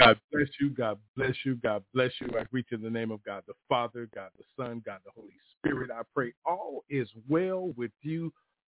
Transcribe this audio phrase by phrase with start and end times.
[0.00, 0.70] God bless you.
[0.70, 1.56] God bless you.
[1.56, 2.28] God bless you.
[2.38, 5.34] I reach in the name of God the Father, God the Son, God the Holy
[5.58, 5.90] Spirit.
[5.90, 8.32] I pray all is well with you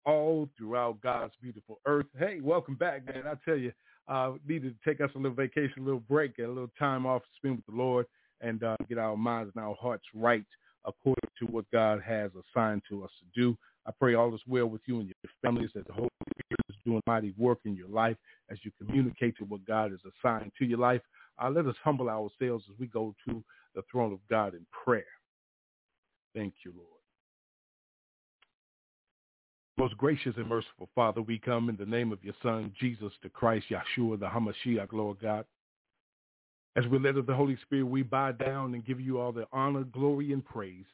[0.06, 2.08] all throughout God's beautiful earth.
[2.20, 3.24] Hey, welcome back, man.
[3.26, 3.72] I tell you,
[4.10, 7.22] uh, needed to take us a little vacation, a little break, a little time off
[7.22, 8.06] to spend with the Lord
[8.42, 10.44] and uh, get our minds and our hearts right
[10.86, 13.58] according to what God has assigned to us to do.
[13.88, 16.10] I pray all is well with you and your families, that the Holy
[16.46, 18.18] Spirit is doing mighty work in your life
[18.50, 21.02] as you communicate to what God has assigned to your life.
[21.42, 23.44] Uh, let us humble ourselves as we go to
[23.76, 25.06] the throne of God in prayer.
[26.36, 26.88] Thank you, Lord.
[29.78, 33.30] Most gracious and merciful Father, we come in the name of your Son, Jesus the
[33.30, 35.46] Christ, Yahshua, the Hamashiach, Lord God.
[36.76, 39.48] As we led of the Holy Spirit, we bow down and give you all the
[39.52, 40.86] honor, glory, and praise.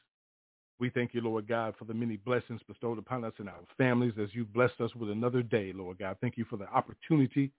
[0.80, 4.14] We thank you, Lord God, for the many blessings bestowed upon us and our families
[4.20, 6.16] as you blessed us with another day, Lord God.
[6.22, 7.52] Thank you for the opportunity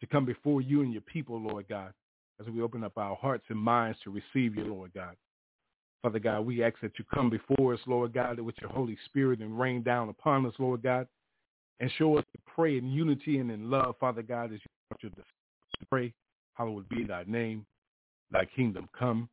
[0.00, 1.92] to come before you and your people, Lord God,
[2.40, 5.14] as we open up our hearts and minds to receive you, Lord God.
[6.02, 9.40] Father God, we ask that you come before us, Lord God, with your Holy Spirit
[9.40, 11.06] and rain down upon us, Lord God,
[11.80, 15.02] and show us to pray in unity and in love, Father God, as you want
[15.02, 16.14] you to pray.
[16.54, 17.66] Hallowed be thy name,
[18.30, 19.28] thy kingdom come,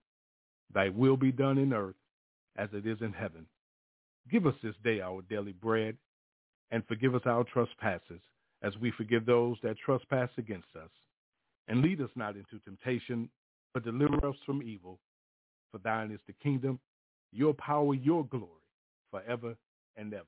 [0.73, 1.95] thy will be done in earth
[2.57, 3.45] as it is in heaven.
[4.29, 5.97] Give us this day our daily bread,
[6.71, 8.21] and forgive us our trespasses,
[8.61, 10.89] as we forgive those that trespass against us.
[11.67, 13.29] And lead us not into temptation,
[13.73, 14.99] but deliver us from evil.
[15.71, 16.79] For thine is the kingdom,
[17.31, 18.47] your power, your glory,
[19.09, 19.55] forever
[19.97, 20.25] and ever.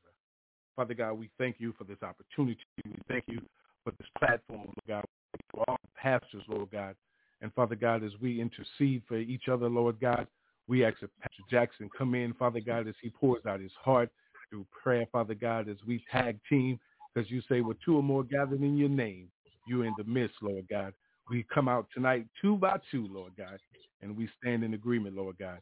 [0.75, 2.59] Father God, we thank you for this opportunity.
[2.85, 3.41] We thank you
[3.83, 5.05] for this platform, Lord God,
[5.51, 6.95] for all pastors, Lord God.
[7.41, 10.27] And Father God, as we intercede for each other, Lord God,
[10.67, 14.09] we ask that Pastor Jackson come in, Father God, as he pours out his heart
[14.49, 16.79] through prayer, Father God, as we tag team,
[17.13, 19.27] because you say, with two or more gathered in your name,
[19.67, 20.93] you're in the midst, Lord God.
[21.29, 23.59] We come out tonight two by two, Lord God,
[24.01, 25.59] and we stand in agreement, Lord God.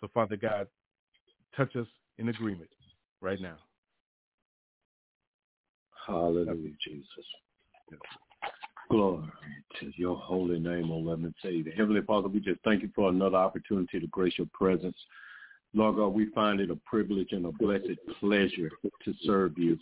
[0.00, 0.66] So, Father God,
[1.56, 1.86] touch us
[2.18, 2.70] in agreement
[3.20, 3.56] right now.
[6.06, 7.06] Hallelujah, Jesus.
[8.90, 9.22] Glory
[9.78, 11.62] to your holy name, O let me say.
[11.62, 14.96] The Heavenly Father, we just thank you for another opportunity to grace your presence.
[15.72, 18.68] Lord God, we find it a privilege and a blessed pleasure
[19.04, 19.78] to serve you,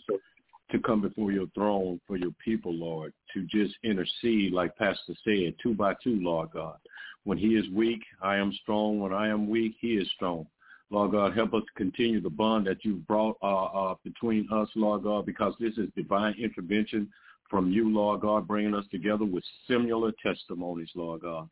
[0.71, 5.55] to come before your throne for your people, Lord, to just intercede, like Pastor said,
[5.61, 6.77] two by two, Lord God.
[7.23, 8.99] When he is weak, I am strong.
[8.99, 10.45] When I am weak, he is strong.
[10.91, 15.03] Lord God, help us continue the bond that you've brought uh, uh, between us, Lord
[15.03, 17.09] God, because this is divine intervention
[17.49, 21.49] from you, Lord God, bringing us together with similar testimonies, Lord God.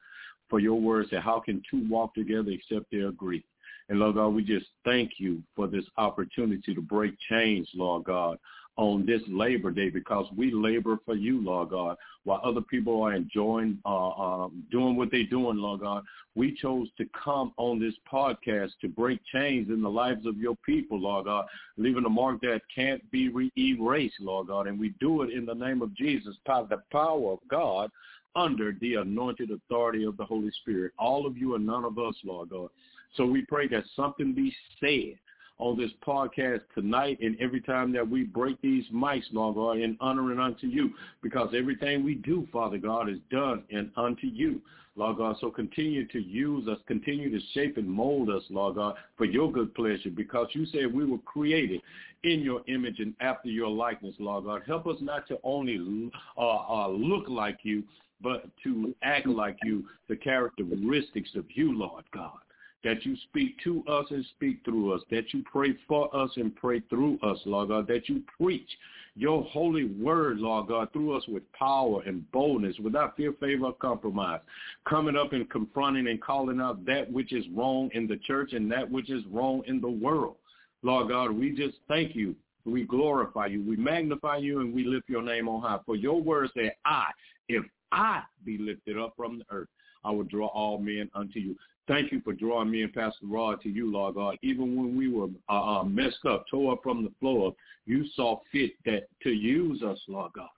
[0.49, 3.43] For your words that how can two walk together except they agree?
[3.89, 8.37] And Lord God, we just thank you for this opportunity to break chains, Lord God,
[8.77, 11.97] on this Labor Day because we labor for you, Lord God.
[12.23, 16.03] While other people are enjoying, uh, uh, doing what they're doing, Lord God,
[16.35, 20.55] we chose to come on this podcast to break chains in the lives of your
[20.65, 21.45] people, Lord God,
[21.77, 24.67] leaving a mark that can't be re- erased, Lord God.
[24.67, 27.89] And we do it in the name of Jesus, by the power of God,
[28.35, 30.93] under the anointed authority of the Holy Spirit.
[30.99, 32.69] All of you and none of us, Lord God.
[33.15, 35.17] So we pray that something be said
[35.59, 39.97] on this podcast tonight and every time that we break these mics, Lord God, in
[39.99, 40.91] honoring unto you,
[41.21, 44.61] because everything we do, Father God, is done and unto you.
[44.95, 48.95] Lord God, so continue to use us, continue to shape and mold us, Lord God,
[49.15, 51.81] for your good pleasure, because you said we were created
[52.23, 54.63] in your image and after your likeness, Lord God.
[54.65, 57.83] Help us not to only uh, uh, look like you,
[58.21, 62.39] but to act like you, the characteristics of you, Lord God
[62.87, 66.55] that you speak to us and speak through us, that you pray for us and
[66.55, 68.69] pray through us, Lord God, that you preach
[69.13, 73.73] your holy word, Lord God, through us with power and boldness, without fear, favor, or
[73.73, 74.39] compromise,
[74.87, 78.71] coming up and confronting and calling out that which is wrong in the church and
[78.71, 80.35] that which is wrong in the world.
[80.81, 82.35] Lord God, we just thank you.
[82.63, 83.65] We glorify you.
[83.67, 85.79] We magnify you and we lift your name on high.
[85.85, 87.07] For your word say, I,
[87.49, 89.67] if I be lifted up from the earth,
[90.07, 91.55] I will draw all men unto you.
[91.87, 94.37] Thank you for drawing me and Pastor Rod to you, Lord God.
[94.41, 97.53] Even when we were uh, uh, messed up, tore up from the floor,
[97.85, 100.49] you saw fit that to use us, Lord God.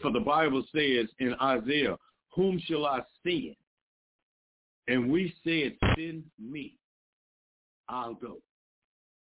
[0.00, 1.96] For the Bible says in Isaiah,
[2.34, 3.54] whom shall I send?
[4.90, 6.74] and we said, send me,
[7.88, 8.38] I'll go.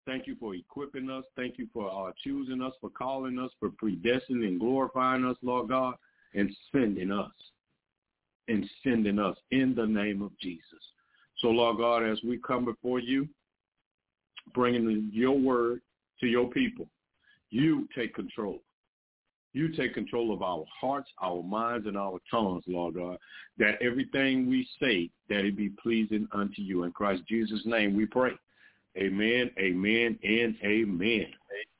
[0.06, 1.24] Thank you for equipping us.
[1.36, 5.68] Thank you for uh, choosing us, for calling us, for predestining and glorifying us, Lord
[5.68, 5.96] God,
[6.34, 7.32] and sending us,
[8.50, 10.64] and sending us in the name of Jesus.
[11.38, 13.28] So, Lord God, as we come before you,
[14.52, 15.80] bringing your word
[16.20, 16.88] to your people,
[17.50, 18.60] you take control.
[19.52, 23.18] You take control of our hearts, our minds, and our tongues, Lord God,
[23.58, 26.84] that everything we say, that it be pleasing unto you.
[26.84, 28.32] In Christ Jesus' name we pray.
[28.96, 31.26] Amen, amen, and amen.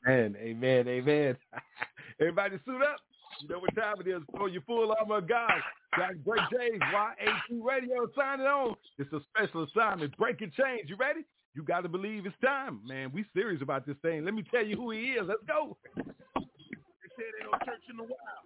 [0.09, 1.37] Amen, amen, amen.
[2.21, 3.01] Everybody suit up.
[3.41, 4.23] You know what time it is.
[4.37, 5.53] Throw your full armor of God.
[5.97, 8.77] Got Break James, YAT Radio signing on.
[8.99, 10.17] It's a special assignment.
[10.17, 10.89] Breaking chains.
[10.89, 11.21] You ready?
[11.55, 12.81] You got to believe it's time.
[12.87, 14.25] Man, we serious about this thing.
[14.25, 15.27] Let me tell you who he is.
[15.27, 15.77] Let's go.
[15.97, 18.45] They said ain't no church in the wild.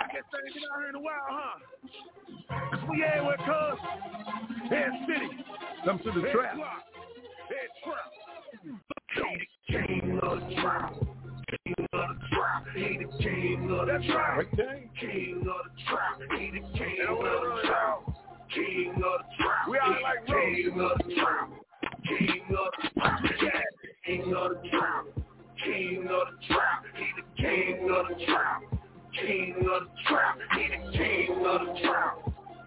[0.00, 1.58] I guess they ain't been out here in a while, huh?
[2.90, 4.70] We ain't with cuz.
[4.70, 5.30] Head City.
[5.84, 6.56] Come to the Head trap.
[6.56, 6.82] Block.
[7.48, 8.12] Head Trap.
[9.68, 11.05] King of trap.
[11.48, 12.66] King of the trap.
[12.74, 14.50] He the king of the trap.
[14.98, 16.20] King of the trap.
[16.36, 18.00] He the king of the trap.
[18.52, 19.68] King of the trap.
[19.70, 21.50] We all like king of the trap.
[22.08, 23.20] King of the trap.
[23.40, 23.60] Yeah.
[24.04, 25.04] King of the trap.
[25.64, 26.84] King of the trap.
[26.96, 28.62] He the king of the trap.
[29.14, 30.38] King of the trap.
[30.50, 32.18] He the king of the trap.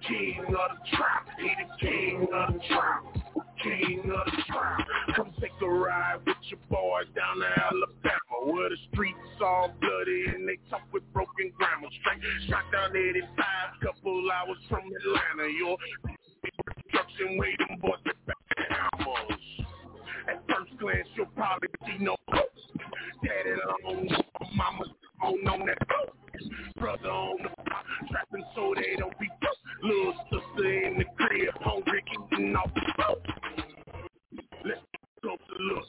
[0.07, 1.27] King of the trap.
[1.37, 3.18] He the king of the trap.
[3.63, 4.87] King of the trap.
[5.15, 10.25] Come take a ride with your boys down to Alabama where the streets all bloody
[10.33, 11.87] and they talk with broken grammar.
[12.01, 13.27] Straight shot down 85,
[13.81, 15.51] couple hours from Atlanta.
[15.51, 15.77] Your
[16.73, 18.37] construction waiting with back
[18.69, 19.43] hammers.
[20.29, 22.15] At first glance, you'll probably see no.
[23.23, 24.07] Daddy long,
[24.55, 24.85] mama
[25.21, 25.77] on on that.
[26.77, 29.57] Brother on the block, trapping so they don't be broke.
[29.83, 33.21] Little sister in the crib, hungry, eating off the boat.
[34.63, 34.79] Let's
[35.21, 35.85] go to look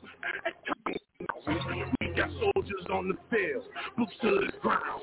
[2.01, 3.65] We got soldiers on the field,
[3.97, 5.03] boots to the ground.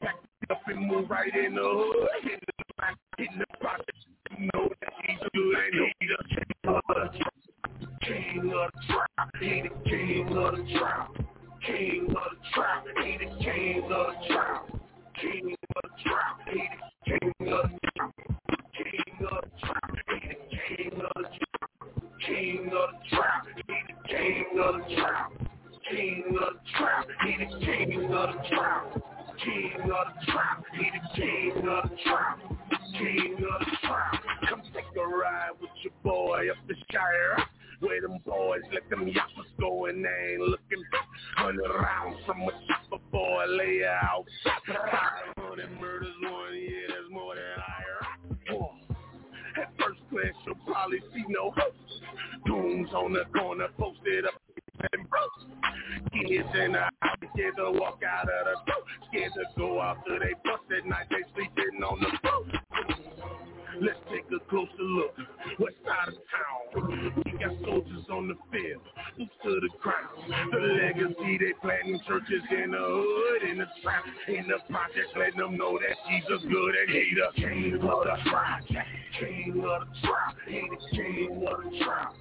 [0.00, 0.16] Back
[0.50, 2.08] up and move right in the hood.
[2.24, 3.92] In the back, in the project.
[4.38, 7.34] You know that he's good and he the king of the trap.
[8.02, 9.30] King of the trap.
[9.40, 11.27] He the king of the trap.
[11.66, 12.84] King of the trap.
[13.02, 14.68] He the king of the trap.
[15.20, 16.40] King of the trap.
[16.48, 18.12] He the king of the trap.
[18.74, 19.90] King of the trap.
[20.08, 21.68] He the king of the trap.
[22.28, 25.32] King of the trap, he the king of the trap.
[25.90, 28.92] King of the trap, he the king of the trap.
[29.42, 32.38] King of the trap, he the king of the trap.
[32.98, 37.36] King of the trap, come take a ride with your boy up the Shire.
[37.80, 41.06] Where them boys let them yappers go and they ain't looking back.
[41.36, 44.24] Hundred rounds from a chopper boy, lay out.
[45.38, 47.98] Hundred murders, one year, that's more than I heard.
[49.62, 51.74] At first glance, you'll probably see no hope.
[52.46, 54.34] Goons on the corner, posted up
[54.92, 55.30] and broke.
[56.12, 58.82] Kids in the house, scared to walk out of the door.
[59.08, 62.44] Scared to go out till they bust at night, they sleeping on the floor.
[63.80, 65.14] Let's take a closer look.
[65.60, 67.22] West side of town.
[67.24, 68.82] We got soldiers on the field.
[69.16, 70.50] Boots to the ground.
[70.50, 75.38] The legacy they planting churches in the hood, in the trap, in the projects, letting
[75.38, 78.88] them know that Jesus good and he the king of the project.
[79.20, 80.36] King of the trap.
[80.46, 82.14] He the king of the trap.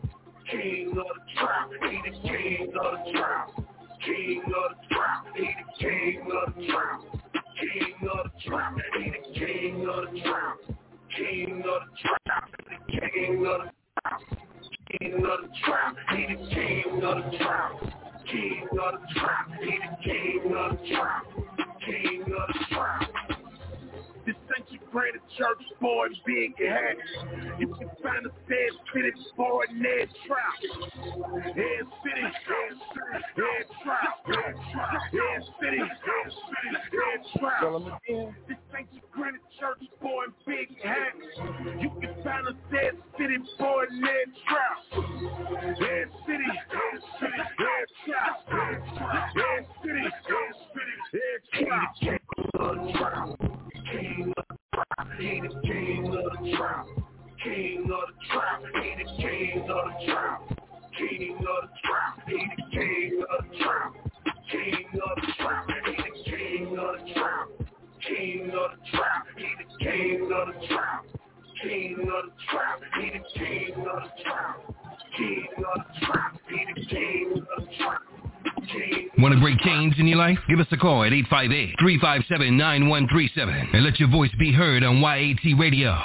[0.52, 1.70] King of the trap.
[1.90, 3.50] He the king of the trap.
[4.06, 5.26] King of the trap.
[5.36, 7.02] He the king of the trap.
[7.58, 8.78] King of the trap.
[8.94, 10.78] He the king of the trap.
[11.18, 13.72] King of the trap, the king of the
[14.04, 14.22] trap,
[15.00, 17.74] king of the trap, he the king of the trap,
[18.32, 21.26] king of the trap, he the king of the trap,
[21.86, 23.07] king of the trap.
[24.98, 26.98] This sanctuary church boy big hat.
[27.60, 30.58] You can find a dead fitted boy Ned Trap.
[31.44, 37.62] Head City, Head City, Head Trap, Head Trap, Head City, Head City, Head Trap.
[38.48, 41.14] This sanctuary church boy big hat.
[41.80, 44.78] You can find a dead fitted boy Ned Trap.
[45.78, 51.96] Head City, Head City, Head Trap, Head Trap, Head City, Head City, Head Trap.
[52.02, 52.20] King
[52.60, 54.67] of the trap,
[55.64, 56.86] king of the trap.
[57.44, 58.62] King of the trap,
[59.18, 60.42] king of the trap.
[60.98, 63.94] King of the trap, he the king of the trap.
[64.52, 67.48] King of the trap, he the king of the trap.
[68.08, 71.06] King of the trap, he the king of the trap.
[71.62, 74.56] King of the trap, he the king of the trap.
[75.18, 78.27] King of the trap, he the king of the trap.
[79.18, 80.38] Want to break chains in your life?
[80.48, 85.98] Give us a call at 858-357-9137 and let your voice be heard on YAT Radio.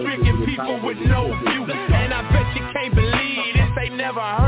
[0.00, 4.45] stricken people with no future, And I bet you can't believe this, they never heard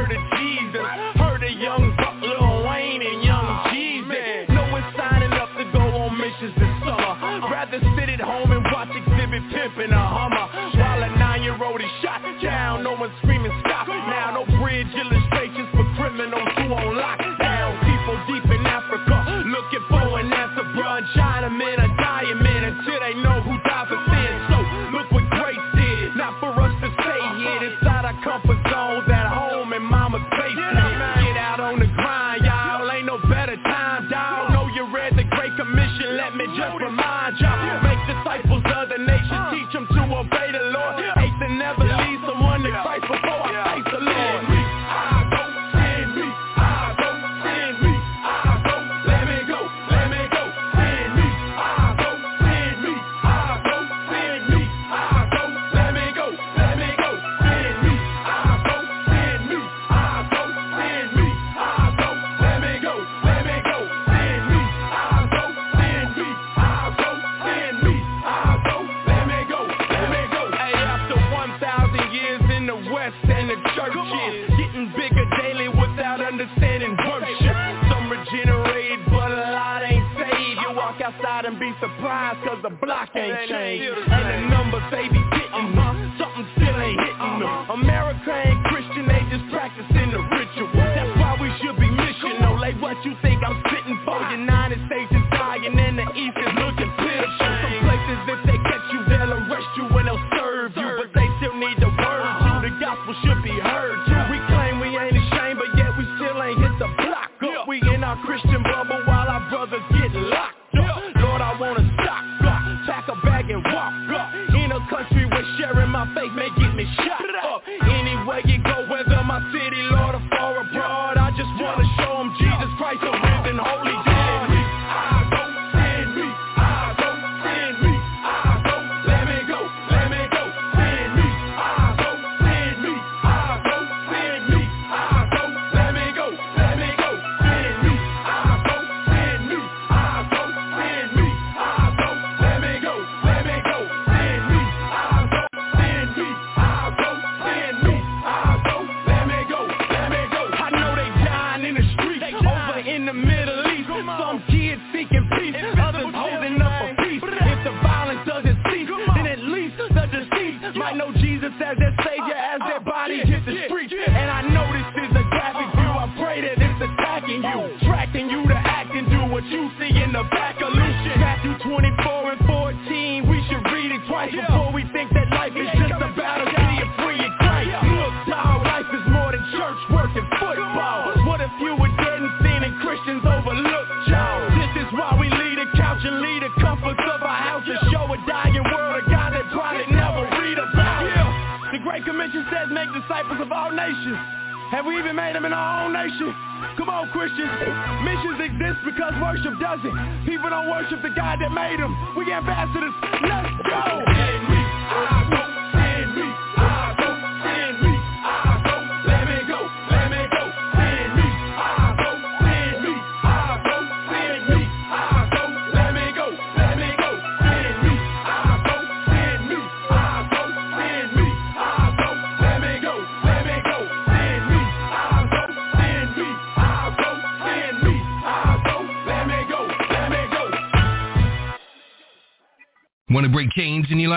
[29.90, 30.18] mama
[82.99, 83.98] Block ain't changed.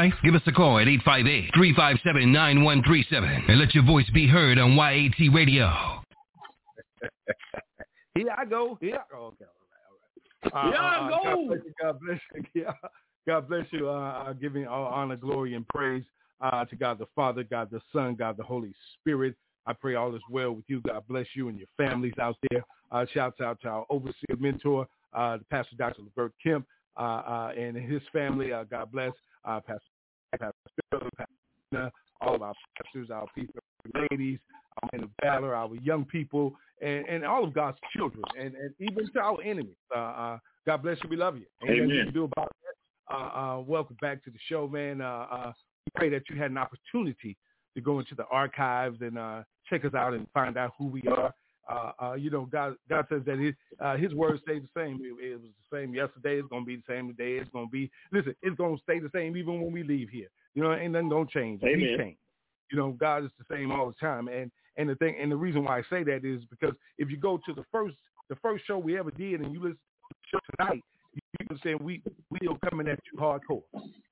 [0.01, 0.13] life?
[0.23, 6.01] Give us a call at 858-357-9137 and let your voice be heard on YAT Radio.
[8.15, 8.79] Here I go.
[8.81, 9.33] Here I go.
[9.33, 9.45] Okay,
[10.43, 10.53] all right, all right.
[10.53, 11.15] Uh, Here I uh, uh, go.
[11.39, 11.81] God bless you.
[11.81, 12.19] God bless
[12.53, 12.65] you.
[13.27, 13.89] God bless you.
[13.89, 16.03] Uh, uh giving all honor, glory, and praise
[16.41, 19.35] uh, to God the Father, God the Son, God the Holy Spirit.
[19.67, 20.81] I pray all is well with you.
[20.81, 22.63] God bless you and your families out there.
[22.91, 26.01] Uh, shouts out to our overseer mentor, uh, Pastor Dr.
[26.01, 26.65] Levert Kemp,
[26.97, 28.49] uh, uh, and his family.
[28.69, 29.13] God bless
[29.45, 29.90] Pastor
[32.21, 33.61] all of our pastors, our people,
[33.95, 34.39] our ladies,
[34.81, 38.73] our men of valor, our young people, and, and all of God's children, and, and
[38.79, 39.75] even to our enemies.
[39.95, 41.09] Uh, uh, God bless you.
[41.09, 41.45] We love you.
[41.63, 41.83] Amen.
[41.83, 42.03] Amen.
[42.05, 43.15] You do about that.
[43.15, 45.01] Uh, uh, welcome back to the show, man.
[45.01, 45.53] Uh, uh,
[45.85, 47.35] we pray that you had an opportunity
[47.75, 49.17] to go into the archives and
[49.69, 51.33] check us out and find out who we are.
[51.69, 54.99] Uh, uh, you know, God, God says that His uh, His word stays the same.
[55.01, 56.39] It, it was the same yesterday.
[56.39, 57.39] It's going to be the same today.
[57.39, 58.35] It's going to be listen.
[58.41, 60.27] It's going to stay the same even when we leave here.
[60.53, 61.63] You know, ain't nothing to change.
[61.63, 61.79] Amen.
[61.79, 62.19] He changed.
[62.71, 64.27] You know, God is the same all the time.
[64.27, 67.17] And, and the thing, and the reason why I say that is because if you
[67.17, 67.95] go to the first,
[68.29, 71.59] the first show we ever did and you listen to the show tonight, you can
[71.63, 73.63] say we, we are coming at you hardcore.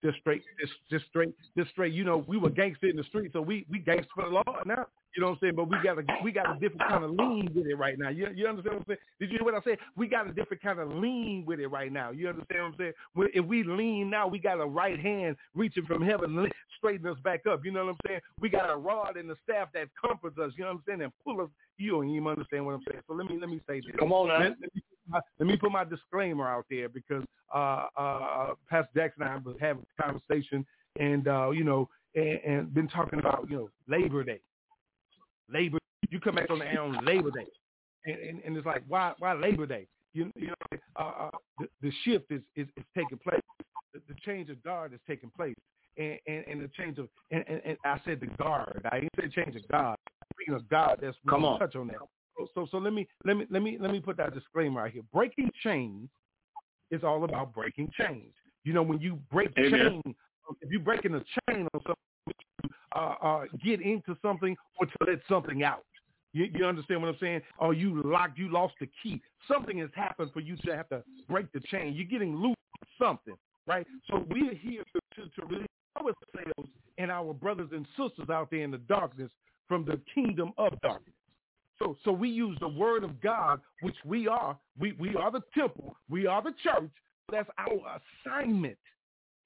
[0.04, 1.94] Just straight, just, just straight, just straight.
[1.94, 4.44] You know, we were gangster in the street, so we, we gangster for the law
[4.66, 4.86] now.
[5.16, 5.56] You know what I'm saying?
[5.56, 8.10] But we got a we got a different kind of lean with it right now.
[8.10, 9.00] You you understand what I'm saying?
[9.20, 9.80] Did you hear what I said?
[9.96, 12.12] We got a different kind of lean with it right now.
[12.12, 12.94] You understand what I'm saying?
[13.16, 17.18] When, if we lean now, we got a right hand reaching from heaven, straighten us
[17.24, 17.66] back up.
[17.66, 18.20] You know what I'm saying?
[18.40, 20.52] We got a rod and a staff that comforts us.
[20.56, 21.02] You know what I'm saying?
[21.02, 21.50] And pull us.
[21.78, 23.02] You don't even understand what I'm saying.
[23.08, 23.96] So let me let me say this.
[23.98, 24.40] Come on man.
[24.40, 24.82] Let, let me,
[25.40, 27.24] let me put my disclaimer out there because
[27.54, 30.66] uh, uh, Pastor Jackson and I was having a conversation,
[31.00, 34.40] and uh, you know, and, and been talking about you know Labor Day.
[35.52, 37.48] Labor, you come back on the air on Labor Day,
[38.06, 39.88] and, and, and it's like why why Labor Day?
[40.14, 43.42] You, you know, uh, uh, the, the shift is, is is taking place.
[43.94, 45.56] The, the change of guard is taking place,
[45.98, 48.88] and and, and the change of and, and, and I said the guard.
[48.92, 49.98] I didn't say change of God.
[50.34, 51.60] Speaking of God, that's we Come on.
[51.60, 51.98] touch on that.
[52.54, 55.04] So, so let me let me let me let me put that disclaimer out here.
[55.14, 56.10] Breaking chains
[56.92, 58.34] is all about breaking chains.
[58.64, 59.72] You know, when you break Amen.
[60.04, 60.16] chain,
[60.62, 65.20] if you're breaking a chain or something, uh, uh, get into something or to let
[65.28, 65.86] something out.
[66.34, 67.42] You, you understand what I'm saying?
[67.58, 69.22] Or you locked, you lost the key.
[69.48, 71.94] Something has happened for you to have to break the chain.
[71.94, 72.56] You're getting loose
[72.98, 73.36] from something,
[73.66, 73.88] right?
[74.10, 78.62] So we're here to, to, to release ourselves and our brothers and sisters out there
[78.62, 79.32] in the darkness
[79.68, 81.16] from the kingdom of darkness.
[81.82, 84.58] So, so we use the word of God, which we are.
[84.78, 85.96] We, we are the temple.
[86.10, 86.92] We are the church.
[87.32, 88.78] That's our assignment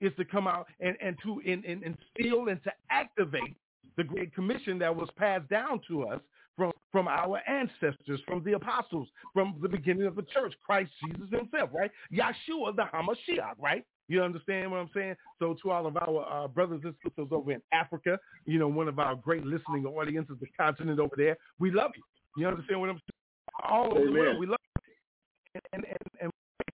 [0.02, 3.56] is to come out and, and to and, and, instill and to activate
[3.98, 6.20] the great commission that was passed down to us
[6.58, 11.30] from, from our ancestors, from the apostles, from the beginning of the church, Christ Jesus
[11.32, 11.92] himself, right?
[12.12, 13.86] Yahshua, the Hamashiach, right?
[14.08, 15.16] You understand what I'm saying?
[15.40, 18.88] So to all of our uh, brothers and sisters over in Africa, you know, one
[18.88, 22.04] of our great listening audiences, the continent over there, we love you.
[22.38, 23.72] You understand what I'm saying?
[23.72, 24.58] All over the world, we love.
[25.54, 25.86] And, and,
[26.22, 26.32] and,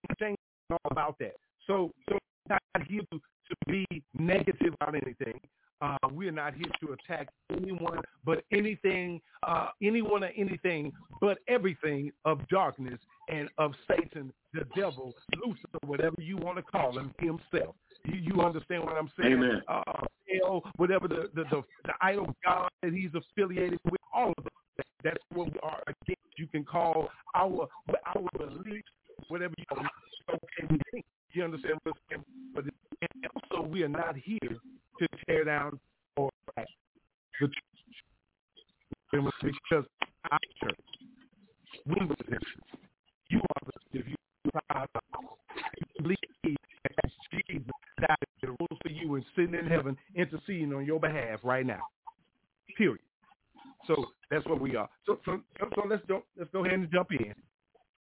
[0.08, 0.38] and change
[0.70, 1.34] all about that.
[1.66, 2.18] So, so
[2.48, 5.40] we're not here to, to be negative about anything.
[5.82, 12.12] Uh, we're not here to attack anyone, but anything, uh, anyone or anything, but everything
[12.26, 12.98] of darkness
[13.30, 17.74] and of Satan, the devil, Lucifer, whatever you want to call him, himself.
[18.04, 19.34] You, you understand what I'm saying?
[19.34, 19.62] Amen.
[19.68, 20.02] Uh,
[20.42, 24.52] hell, whatever the, the, the, the idol god that he's affiliated with, all of it.
[25.02, 26.20] That's what we are against.
[26.36, 27.68] You can call our
[28.14, 28.88] our beliefs
[29.28, 29.88] whatever you want.
[30.32, 31.04] Okay.
[31.32, 32.24] You understand what I'm saying?
[32.54, 32.64] But
[33.02, 35.78] and also, we are not here to tear down
[36.16, 36.68] or attack
[37.40, 37.54] the church.
[39.12, 39.84] Because
[40.30, 40.78] our church,
[41.86, 42.38] we were the
[43.28, 44.16] You are the if you
[46.02, 46.16] believe
[46.84, 47.62] that Jesus
[48.00, 51.80] died and rose for you and sitting in heaven interceding on your behalf right now.
[52.76, 53.00] Period.
[53.86, 54.88] So that's what we are.
[55.06, 57.34] So so, so let's go let's go ahead and jump in.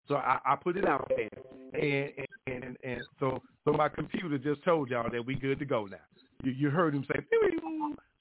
[0.08, 1.30] So I, I put it out there,
[1.74, 5.66] and and, and and so so my computer just told y'all that we good to
[5.66, 5.98] go now.
[6.44, 7.20] You, you heard him say,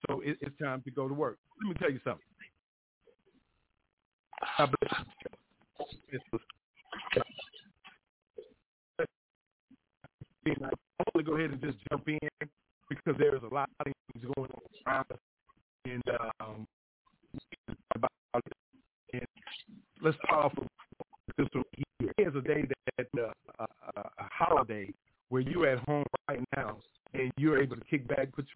[0.09, 1.39] so it, it's time to go to work.
[1.63, 2.23] Let me tell you something.
[10.47, 12.19] I want to go ahead and just jump in
[12.89, 15.19] because there is a lot of things going on around us,
[15.85, 16.03] and
[16.41, 16.67] um,
[17.95, 18.53] about it.
[19.15, 19.27] And
[20.03, 20.69] let's start off with.
[22.17, 22.65] Here's a day
[22.99, 23.63] that uh, a,
[23.97, 24.93] a, a holiday
[25.29, 26.77] where you're at home right now
[27.15, 28.47] and you're able to kick back, put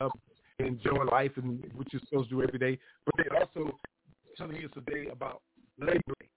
[0.00, 0.18] your up,
[0.58, 2.78] and enjoy life and what you're supposed to do every day.
[3.04, 3.76] But they also
[4.36, 5.40] telling you today about
[5.78, 6.28] Labor Day.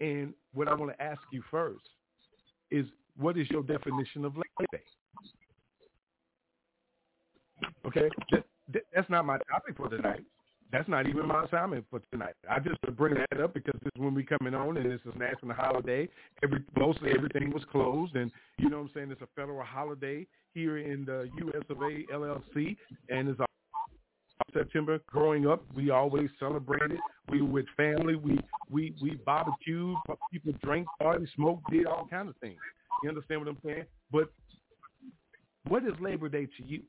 [0.00, 1.84] And what I want to ask you first
[2.70, 4.82] is, what is your definition of Labor Day?
[7.86, 10.24] Okay, that, that, that's not my topic for tonight.
[10.72, 12.34] That's not even my assignment for tonight.
[12.48, 15.18] I just bring that up because this is when we coming on, and it's a
[15.18, 16.08] national holiday.
[16.42, 19.10] Every mostly everything was closed, and you know what I'm saying.
[19.10, 21.62] It's a federal holiday here in the U.S.
[21.70, 22.04] of A.
[22.12, 22.76] LLC,
[23.08, 23.40] and it's
[24.52, 25.00] September.
[25.06, 26.98] Growing up, we always celebrated.
[27.28, 28.16] We were with family.
[28.16, 28.38] We
[28.70, 29.96] we we barbecued.
[30.32, 32.58] People drank, party, smoked, did all kinds of things.
[33.02, 33.84] You understand what I'm saying?
[34.10, 34.30] But
[35.68, 36.82] what is Labor Day to you?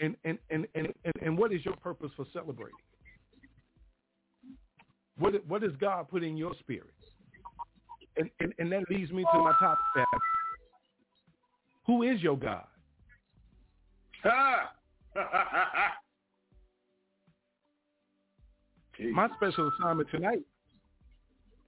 [0.00, 0.88] And and, and, and,
[1.22, 2.74] and what is your purpose for celebrating?
[5.18, 6.90] What what does God put in your spirit?
[8.16, 9.84] And and, and that leads me to my topic.
[9.94, 10.06] That
[11.86, 12.64] who is your God?
[19.12, 20.40] My special assignment tonight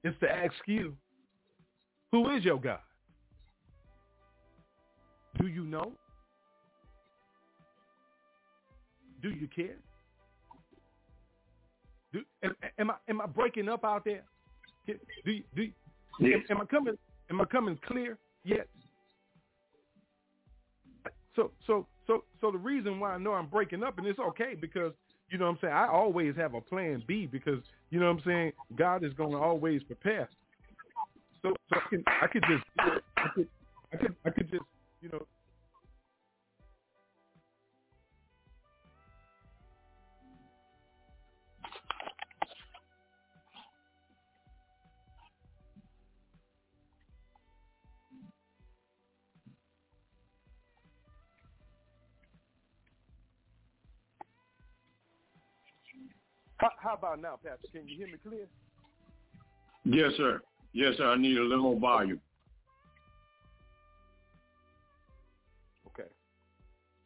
[0.04, 0.94] is to ask you,
[2.12, 2.78] who is your God?
[5.40, 5.92] Do you know?
[9.22, 9.76] Do you care?
[12.12, 14.22] Do, am, am I am I breaking up out there?
[14.86, 14.94] Do
[15.32, 15.72] you, do you,
[16.20, 16.40] Yes.
[16.50, 16.94] am, am I coming
[17.30, 18.68] am I coming clear yet?
[21.34, 24.54] So so so so the reason why I know I'm breaking up and it's okay
[24.58, 24.92] because
[25.28, 28.18] you know what I'm saying I always have a plan B because you know what
[28.18, 30.28] I'm saying God is going to always prepare.
[31.42, 33.48] So so I can I could just I could
[33.92, 34.64] I could I could just
[35.02, 35.26] you know
[56.66, 57.68] how, how about now, Pastor?
[57.72, 58.46] Can you hear me clear?
[59.84, 60.40] Yes, sir.
[60.72, 61.06] Yes, sir.
[61.06, 62.20] I need a little more volume.
[65.88, 66.08] Okay.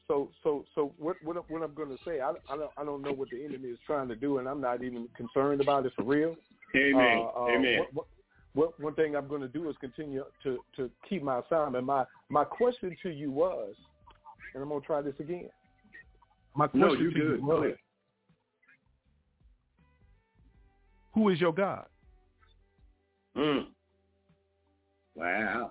[0.09, 2.85] So so so what what I'm- what I'm going to say, I, I don't I
[2.85, 5.87] don't know what the enemy is trying to do, and I'm not even concerned about
[5.87, 6.37] it for real.
[6.75, 7.19] Amen.
[7.19, 7.79] Uh, uh, Amen.
[7.79, 8.07] What, what,
[8.53, 11.85] what, one thing I'm going to do is continue to to keep my assignment.
[11.85, 13.75] My my question to you was,
[14.55, 15.51] and I'm going to try this again.
[16.57, 17.41] My question no, you to you good.
[17.43, 17.75] Go was,
[21.21, 21.85] who is your God?
[23.37, 23.67] Mm.
[25.15, 25.71] Wow.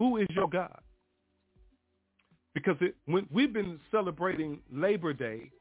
[0.00, 0.80] Who is your God?
[2.52, 5.52] Because it, when we've been celebrating Labor Day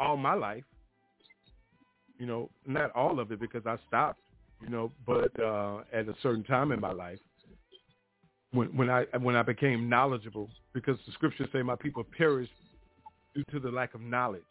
[0.00, 0.64] all my life,
[2.18, 4.18] you know, not all of it because I stopped,
[4.60, 7.20] you know, but uh, at a certain time in my life,
[8.50, 12.48] when when I when I became knowledgeable, because the scriptures say my people perish
[13.36, 14.42] due to the lack of knowledge,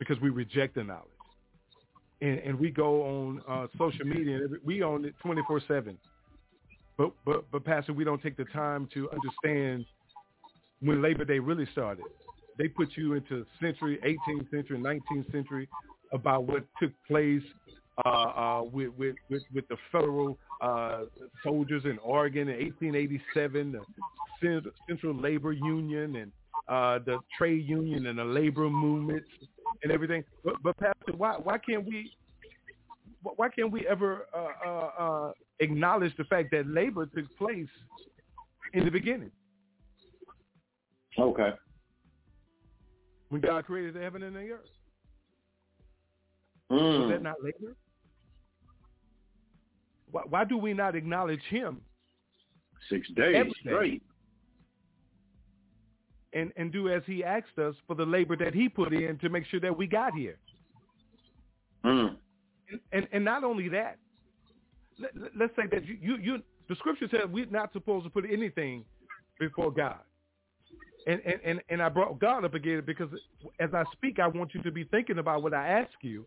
[0.00, 1.15] because we reject the knowledge,
[2.20, 5.98] and and we go on uh, social media we own it twenty four seven.
[6.96, 9.84] But but but Pastor, we don't take the time to understand
[10.80, 12.04] when Labor Day really started.
[12.58, 15.68] They put you into century, 18th century, 19th century
[16.12, 17.42] about what took place
[18.04, 21.02] uh, uh, with, with, with, with the federal uh,
[21.42, 23.78] soldiers in Oregon in 1887,
[24.42, 26.32] the Central Labor Union and
[26.68, 29.28] uh, the trade union and the labor movements
[29.82, 30.24] and everything.
[30.44, 32.12] But, but Pastor, why why can't we
[33.22, 37.68] why can't we ever uh, uh, uh, acknowledge the fact that labor took place
[38.72, 39.30] in the beginning
[41.18, 41.52] Okay.
[43.30, 44.60] when God created the heaven and the earth?
[46.68, 47.22] Was that Mm.
[47.22, 47.76] not labor?
[50.10, 51.80] Why, why do we not acknowledge Him
[52.90, 54.00] Six days Every day.
[56.36, 59.28] And, and do as He asked us for the labor that He put in to
[59.28, 60.38] make sure that we got here?
[61.84, 62.16] Mm.
[62.70, 63.98] And and, and not only that,
[64.98, 68.24] let, us say that you, you you the Scripture says we're not supposed to put
[68.30, 68.84] anything
[69.38, 70.00] before God.
[71.06, 73.08] And, and, and, and I brought God up again because
[73.60, 76.26] as I speak, I want you to be thinking about what I ask you.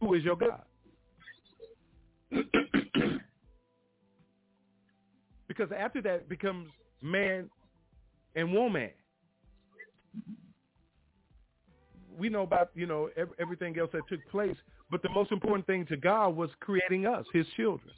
[0.00, 0.60] Who is your God?
[5.48, 6.68] because after that becomes
[7.00, 7.48] man
[8.34, 8.90] and woman.
[12.16, 14.56] We know about you know everything else that took place,
[14.90, 17.92] but the most important thing to God was creating us, His children.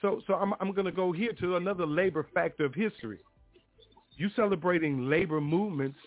[0.00, 3.18] So, so I'm I'm going to go here to another labor factor of history.
[4.16, 5.98] You celebrating labor movements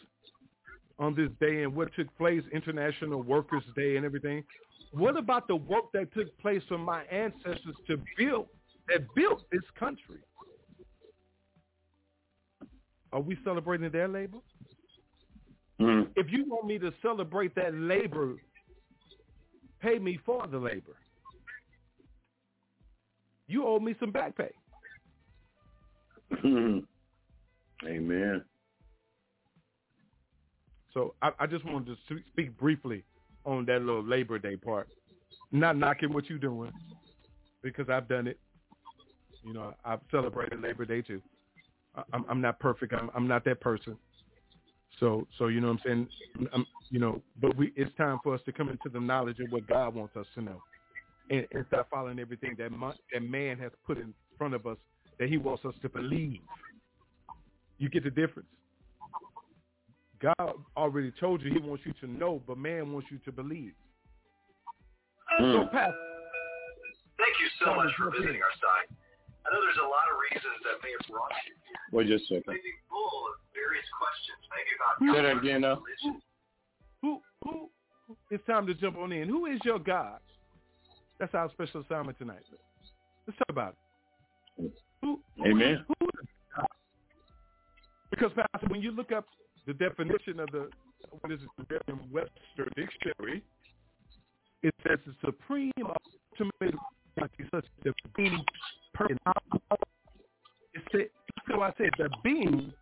[1.00, 4.44] on this day and what took place, International Workers' Day and everything.
[4.92, 8.48] What about the work that took place for my ancestors to build
[8.88, 10.20] that built this country?
[13.14, 14.40] Are we celebrating their labor?
[15.80, 16.08] Mm.
[16.16, 18.36] If you want me to celebrate that labor,
[19.82, 20.96] pay me for the labor.
[23.48, 24.52] You owe me some back pay.
[26.46, 26.84] Mm.
[27.86, 28.44] Amen.
[30.94, 33.04] So I, I just wanted to speak briefly
[33.46, 34.88] on that little Labor Day part.
[35.52, 36.72] Not knocking what you're doing
[37.62, 38.40] because I've done it.
[39.44, 41.22] You know, I've celebrated Labor Day too.
[42.14, 42.94] I'm, I'm not perfect.
[42.94, 43.98] I'm, I'm not that person.
[45.00, 46.50] So, so you know what I'm saying.
[46.54, 49.52] I'm, you know, but we it's time for us to come into the knowledge of
[49.52, 50.62] what God wants us to know,
[51.30, 52.72] and, and stop following everything that
[53.14, 54.78] that man has put in front of us
[55.20, 56.42] that he wants us to believe.
[57.78, 58.50] You get the difference.
[60.22, 63.74] God already told you he wants you to know, but man wants you to believe.
[65.40, 65.72] So, Mm.
[65.72, 65.92] Pat,
[67.18, 68.90] Thank you so much for visiting our site.
[69.52, 71.84] I know there's a lot of reasons that may have brought you here.
[71.92, 72.64] Wait just a second.
[72.64, 74.40] be full of various questions
[75.02, 75.84] Say that again now.
[77.02, 77.70] Who who
[78.30, 79.28] it's time to jump on in.
[79.28, 80.20] Who is your God?
[81.20, 82.44] That's our special assignment tonight.
[83.28, 83.76] Let's talk about
[84.58, 84.72] it.
[85.02, 85.84] Who, who Amen.
[85.88, 86.68] Who is God?
[88.10, 89.26] Because Pastor, when you look up
[89.68, 90.70] the definition of the
[91.20, 93.44] what is it, the Merriam-Webster dictionary,
[94.64, 96.76] it says the supreme ultimate
[97.18, 98.44] reality such the being
[98.94, 99.20] perfect.
[101.50, 102.74] So I said the being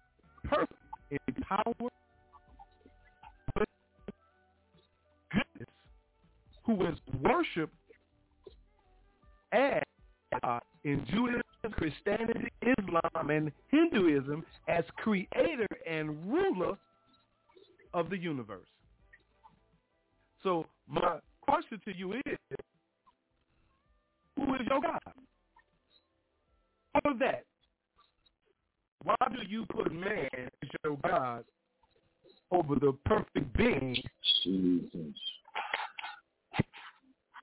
[0.43, 0.73] perfect
[1.11, 1.89] in power,
[5.31, 5.69] goodness,
[6.63, 7.73] who is worshipped
[9.51, 9.81] as
[10.43, 16.77] uh, in Judaism, Christianity, Islam, and Hinduism as creator and ruler
[17.93, 18.67] of the universe.
[20.43, 22.37] So my question to you is,
[24.45, 24.99] who is your God?
[26.95, 27.43] All of that.
[29.03, 31.45] Why do you put man as your God
[32.51, 33.95] over the perfect being
[34.43, 35.15] Jesus.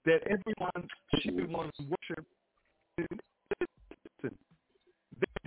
[0.04, 0.88] that everyone
[1.26, 2.26] everyone worship?
[2.98, 3.06] They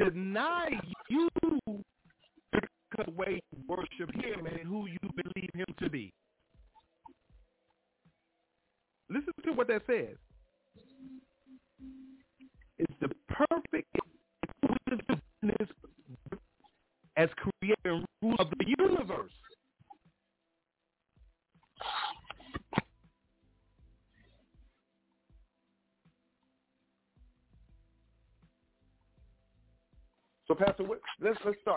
[0.03, 0.69] deny
[1.09, 1.29] you
[3.05, 6.13] the way you worship him and who you believe him to be.
[9.09, 10.17] Listen to what that says.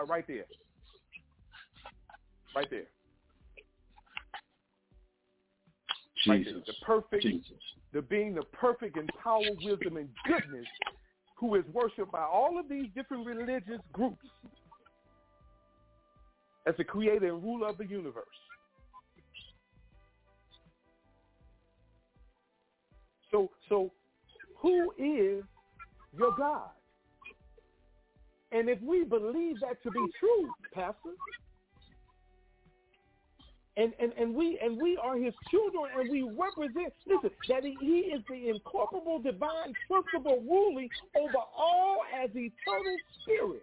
[0.03, 0.45] Start right there.
[2.55, 2.83] Right there.
[6.27, 6.55] Right there.
[6.55, 6.63] Jesus.
[6.67, 7.51] The perfect, Jesus.
[7.93, 10.67] the being the perfect in power, wisdom, and goodness,
[11.37, 14.27] who is worshipped by all of these different religious groups
[16.67, 18.25] as the creator and ruler of the universe.
[23.33, 23.91] So, so
[24.59, 25.43] who is
[26.17, 26.69] your God?
[28.53, 31.17] And if we believe that to be true, Pastor,
[33.79, 37.75] and, and, and we and we are his children and we represent listen that he,
[37.81, 43.63] he is the incorporeal divine principle ruling over all as eternal spirit.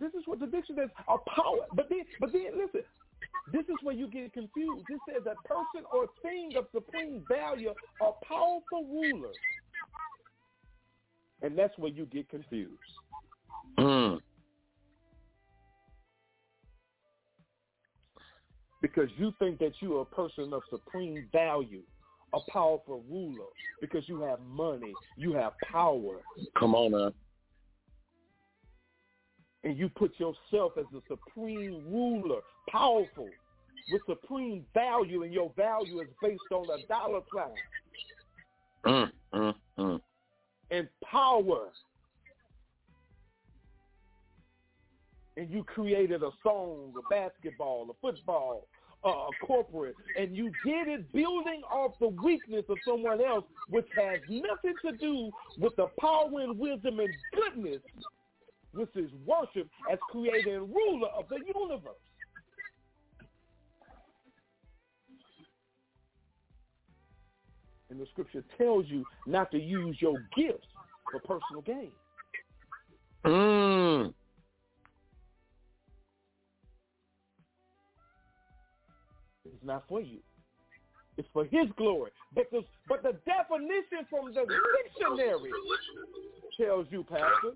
[0.00, 1.66] This is what the dictionary says a power.
[1.74, 2.80] But then but then listen
[3.52, 4.84] this is where you get confused.
[4.88, 7.70] This says a person or thing of supreme value,
[8.00, 9.32] a powerful ruler.
[11.42, 12.72] And that's where you get confused.
[13.78, 14.20] Mm.
[18.80, 21.82] Because you think that you are a person of supreme value,
[22.32, 23.46] a powerful ruler,
[23.80, 26.20] because you have money, you have power,
[26.58, 27.12] Come on now.
[29.64, 33.28] And you put yourself as the supreme ruler, powerful,
[33.90, 37.50] with supreme value, and your value is based on a dollar sign.
[38.84, 40.00] Mm, mm, mm.
[40.70, 41.68] and power.
[45.36, 48.68] And you created a song, a basketball, a football,
[49.04, 53.86] uh, a corporate, and you did it building off the weakness of someone else, which
[53.96, 57.80] has nothing to do with the power and wisdom and goodness,
[58.74, 61.94] which is worship as creator and ruler of the universe.
[67.90, 70.66] And the scripture tells you not to use your gifts
[71.10, 71.92] for personal gain.
[73.24, 74.12] Mm.
[79.44, 80.18] It's not for you.
[81.16, 82.10] It's for his glory.
[82.34, 84.44] But the, but the definition from the
[84.82, 85.50] dictionary
[86.58, 87.54] tells you, Pastor,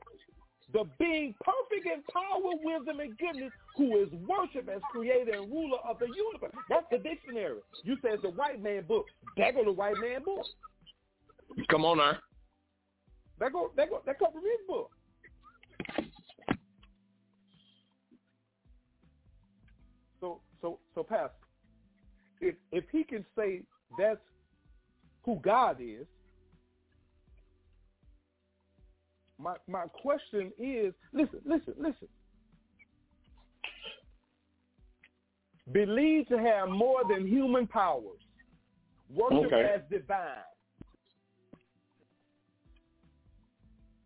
[0.73, 5.79] the being perfect in power, wisdom, and goodness, who is worshipped as creator and ruler
[5.89, 6.53] of the universe.
[6.69, 7.61] That's the dictionary.
[7.85, 9.07] You say it's a white man book.
[9.39, 10.45] That go the white man book.
[11.71, 12.19] Come on now.
[13.41, 14.91] That go that go that come from his book.
[20.21, 21.33] So so so Pastor,
[22.41, 23.63] if if he can say
[23.99, 24.21] that's
[25.25, 26.07] who God is,
[29.39, 32.09] my my question is listen, listen, listen.
[35.73, 38.21] Believed to have more than human powers.
[39.15, 39.71] Worship Okay.
[39.75, 40.45] as divine.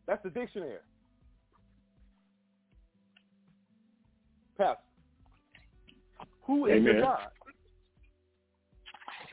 [0.07, 0.79] That's the dictionary.
[4.59, 4.83] Pastor.
[6.47, 6.95] Who is Amen.
[6.95, 7.31] your God?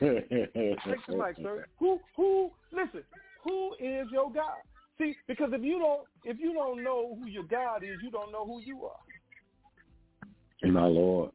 [0.00, 1.66] Take the mic, sir.
[1.78, 3.02] Who who listen,
[3.44, 4.58] who is your God?
[5.00, 8.30] See, because if you don't if you don't know who your God is, you don't
[8.30, 10.70] know who you are.
[10.70, 11.30] My Lord.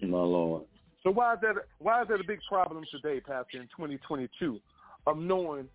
[0.00, 0.64] My Lord.
[1.02, 4.30] So why is that why is that a big problem today, Pastor, in twenty twenty
[4.38, 4.60] two,
[5.06, 5.68] of knowing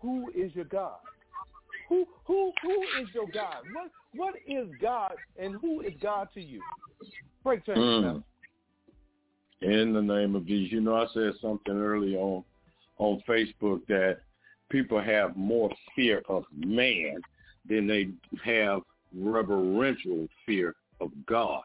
[0.00, 0.98] who is your God?
[1.88, 3.62] Who who who is your God?
[3.72, 6.60] What what is God and who is God to you?
[7.42, 8.22] Breaking Chains Mm.
[9.62, 10.72] In the name of Jesus.
[10.72, 12.44] You know, I said something early on
[12.98, 14.18] on Facebook that
[14.72, 17.20] people have more fear of man
[17.68, 18.08] than they
[18.42, 18.80] have
[19.14, 21.62] reverential fear of God.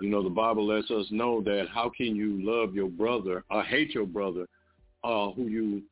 [0.00, 3.62] You know, the Bible lets us know that how can you love your brother or
[3.62, 4.46] hate your brother
[5.02, 5.82] uh, who you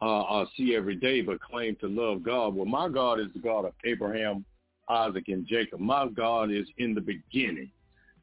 [0.00, 2.54] uh, uh, see every day but claim to love God?
[2.54, 4.44] Well, my God is the God of Abraham,
[4.88, 5.80] Isaac, and Jacob.
[5.80, 7.70] My God is in the beginning.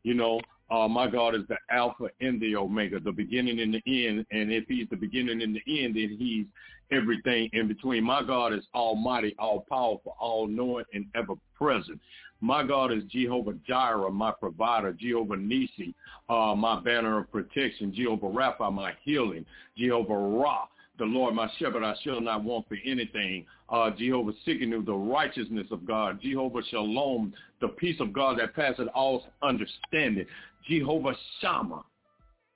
[0.03, 4.07] You know, uh, my God is the Alpha and the Omega, the beginning and the
[4.07, 4.25] end.
[4.31, 6.45] And if he's the beginning and the end, then he's
[6.91, 8.03] everything in between.
[8.03, 11.99] My God is almighty, all powerful, all knowing, and ever present.
[12.41, 15.93] My God is Jehovah Jireh, my provider, Jehovah Nisi,
[16.29, 19.45] uh, my banner of protection, Jehovah Rapha, my healing,
[19.77, 20.67] Jehovah Ra,
[20.99, 23.45] the Lord my shepherd, I shall not want for anything.
[23.69, 26.19] Uh, Jehovah Tsidkenu, the righteousness of God.
[26.21, 30.25] Jehovah Shalom, the peace of God that passeth all understanding.
[30.67, 31.83] Jehovah Shammah,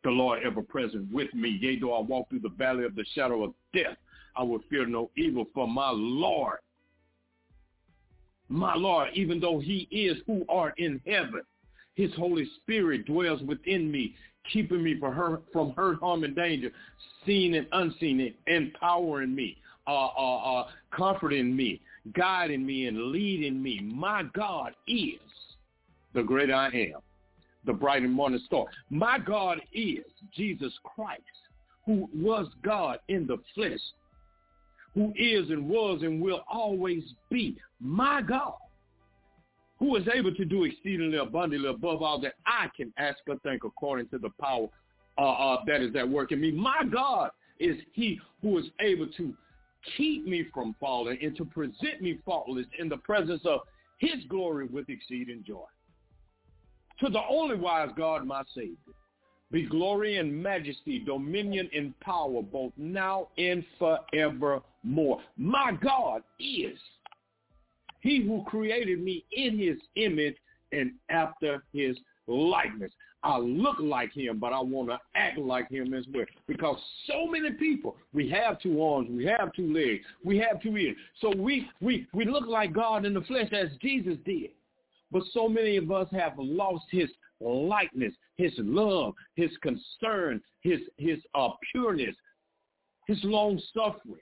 [0.04, 1.58] the Lord ever present with me.
[1.62, 3.96] Yea, though I walk through the valley of the shadow of death,
[4.36, 6.60] I will fear no evil, for my Lord,
[8.50, 11.42] my Lord, even though he is who art in heaven,
[11.96, 14.16] his Holy Spirit dwells within me,
[14.52, 16.72] keeping me from hurt, from hurt, harm, and danger,
[17.26, 21.82] seen and unseen, empowering me, uh, uh, uh, comforting me,
[22.14, 23.80] guiding me, and leading me.
[23.82, 25.20] My God is
[26.14, 27.00] the great I am,
[27.66, 28.66] the bright and morning star.
[28.90, 30.04] My God is
[30.36, 31.22] Jesus Christ,
[31.86, 33.80] who was God in the flesh,
[34.94, 38.54] who is and was and will always be my God,
[39.80, 43.64] who is able to do exceedingly abundantly above all that I can ask or think
[43.64, 44.68] according to the power
[45.18, 46.52] uh, uh, that is at work in me.
[46.52, 49.34] My God is he who is able to
[49.98, 53.62] keep me from falling and to present me faultless in the presence of
[53.98, 55.66] his glory with exceeding joy.
[57.00, 58.78] To the only wise God, my Savior,
[59.54, 65.22] be glory and majesty, dominion and power, both now and forevermore.
[65.38, 66.78] My God is
[68.02, 70.36] he who created me in his image
[70.72, 72.92] and after his likeness.
[73.22, 76.26] I look like him, but I want to act like him as well.
[76.48, 80.76] Because so many people, we have two arms, we have two legs, we have two
[80.76, 80.98] ears.
[81.22, 84.50] So we, we, we look like God in the flesh as Jesus did.
[85.12, 87.08] But so many of us have lost his
[87.44, 92.16] likeness, his love, his concern, his, his uh, pureness,
[93.08, 94.22] his long suffering,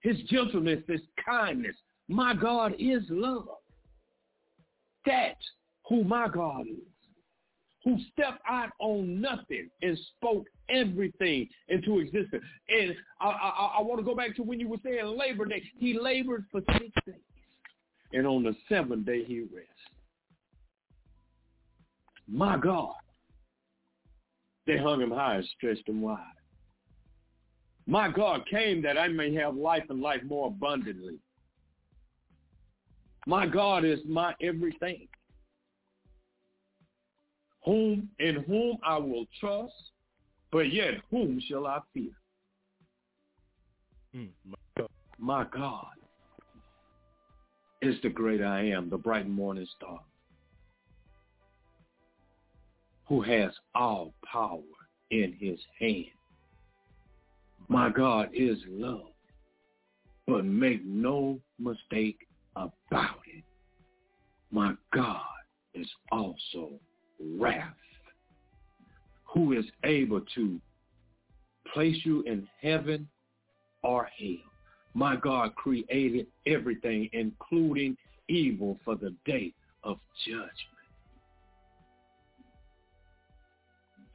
[0.00, 1.76] his gentleness, his kindness.
[2.08, 3.48] My God is love.
[5.04, 5.44] That's
[5.88, 6.82] who my God is
[7.84, 12.42] who stepped out on nothing and spoke everything into existence.
[12.68, 15.62] And I, I, I want to go back to when you were saying Labor Day.
[15.78, 17.14] He labored for six days.
[18.12, 19.66] And on the seventh day, he rested.
[22.30, 22.94] My God.
[24.66, 26.18] They hung him high and stretched him wide.
[27.86, 31.18] My God came that I may have life and life more abundantly.
[33.26, 35.08] My God is my everything
[37.64, 39.74] whom in whom I will trust,
[40.50, 42.10] but yet whom shall I fear?
[44.14, 44.88] Mm, my God.
[45.18, 45.86] My God
[47.82, 50.00] is the great I am, the bright morning star,
[53.08, 54.60] who has all power
[55.10, 56.06] in his hand.
[57.68, 59.12] My God is love,
[60.26, 62.18] but make no mistake
[62.56, 63.44] about it.
[64.50, 65.20] My God
[65.74, 66.72] is also
[67.38, 67.74] wrath,
[69.24, 70.60] who is able to
[71.72, 73.08] place you in heaven
[73.82, 74.36] or hell.
[74.94, 77.96] My God created everything, including
[78.28, 79.52] evil, for the day
[79.84, 80.77] of judgment.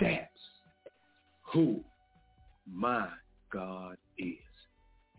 [0.04, 0.30] That's
[1.51, 1.80] who
[2.72, 3.08] my
[3.51, 4.36] God is.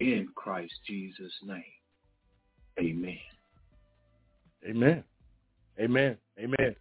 [0.01, 1.63] In Christ Jesus' name.
[2.79, 3.19] Amen.
[4.69, 5.05] Amen.
[5.81, 6.17] Amen.
[6.39, 6.77] Amen.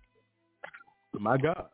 [1.20, 1.68] My God.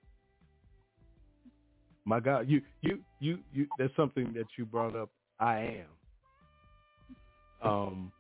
[2.06, 2.50] My God.
[2.50, 5.10] You you you you that's something that you brought up.
[5.40, 5.84] I
[7.64, 7.72] am.
[7.72, 8.12] Um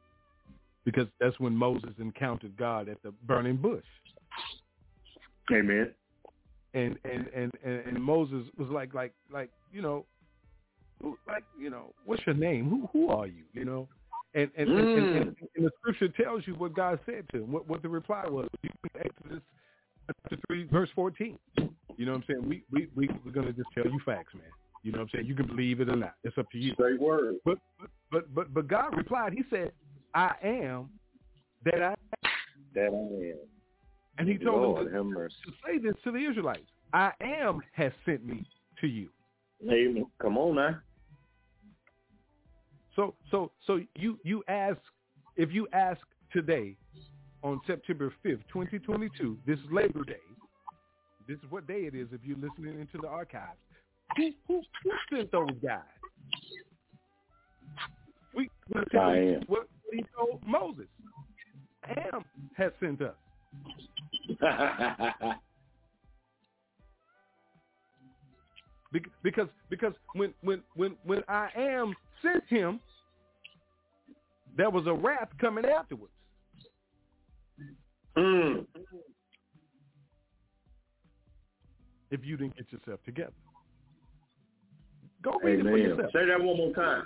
[0.86, 3.84] because that's when Moses encountered God at the burning bush.
[5.51, 5.91] Amen.
[6.74, 10.05] And and and and, Moses was like like like you know,
[11.01, 12.70] who, like you know, what's your name?
[12.70, 13.43] Who who are you?
[13.53, 13.88] You know,
[14.34, 15.17] and and, and, and, mm.
[15.17, 18.24] and, and the scripture tells you what God said to him, what what the reply
[18.28, 18.47] was.
[18.61, 19.43] You can Exodus
[20.07, 21.38] chapter three, verse fourteen.
[21.97, 22.47] You know what I'm saying?
[22.47, 24.43] We we we we're gonna just tell you facts, man.
[24.84, 25.26] You know what I'm saying?
[25.26, 26.13] You can believe it or not.
[26.24, 26.74] It's up to you.
[26.74, 27.36] Straight word.
[27.43, 27.57] But
[28.11, 29.34] but but but God replied.
[29.34, 29.72] He said,
[30.13, 30.89] "I am
[31.65, 31.95] that I."
[32.76, 33.59] That I am.
[34.20, 36.67] And he told Lord, them to, to say this to the Israelites.
[36.93, 38.45] I am has sent me
[38.82, 39.09] to you.
[39.63, 40.05] Amen.
[40.22, 40.78] Come on now.
[42.95, 44.78] So so so you you ask
[45.38, 46.01] if you ask
[46.34, 46.76] today
[47.43, 50.15] on September fifth, twenty twenty two, this is Labor Day.
[51.26, 53.57] This is what day it is if you're listening into the archives.
[54.17, 55.80] Who who who sent those guys?
[58.36, 59.43] We we tell I you am.
[59.47, 60.88] what he told Moses.
[61.86, 62.26] I am
[62.57, 63.15] has sent us.
[68.92, 72.80] Bec- because because when when when when I am sent him,
[74.58, 76.14] there was a wrath coming afterwards.
[78.18, 78.66] mm.
[82.12, 83.34] If you didn't get yourself together,
[85.22, 86.12] go read it for yourself.
[86.12, 87.04] Say that one more time.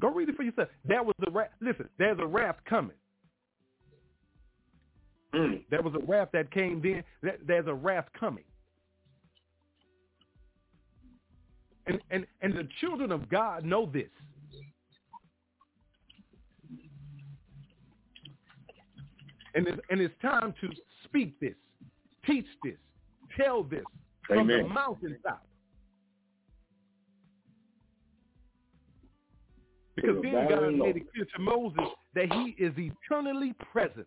[0.00, 0.68] Go read it for yourself.
[0.86, 1.50] That was a wrath.
[1.60, 2.96] Listen, there's a wrath coming.
[5.34, 5.62] Mm.
[5.70, 7.04] There was a wrath that came then.
[7.22, 8.44] There- There's a wrath coming.
[11.86, 14.10] And and and the children of God know this.
[19.54, 20.68] And it's, and it's time to
[21.04, 21.54] speak this,
[22.24, 22.76] teach this,
[23.36, 23.82] tell this
[24.26, 24.72] from the Amen.
[24.72, 25.44] mountaintop.
[29.96, 34.06] Because then God made it clear to Moses that he is eternally present.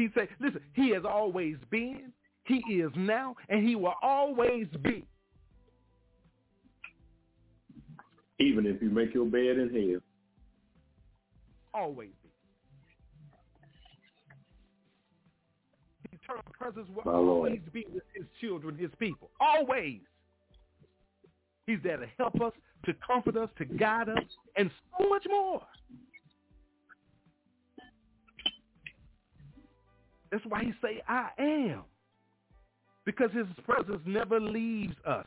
[0.00, 2.10] He said, listen, he has always been,
[2.44, 5.04] he is now, and he will always be.
[8.38, 10.00] Even if you make your bed in hell.
[11.74, 12.30] Always be.
[16.10, 17.26] His eternal presence will My Lord.
[17.28, 19.28] always be with his children, his people.
[19.38, 20.00] Always.
[21.66, 22.54] He's there to help us,
[22.86, 24.24] to comfort us, to guide us,
[24.56, 25.60] and so much more.
[30.30, 31.82] That's why he say, I am.
[33.04, 35.26] Because his presence never leaves us.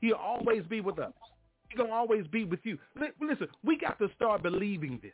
[0.00, 1.12] He'll always be with us.
[1.68, 2.78] He's going to always be with you.
[3.00, 5.12] Li- Listen, we got to start believing this.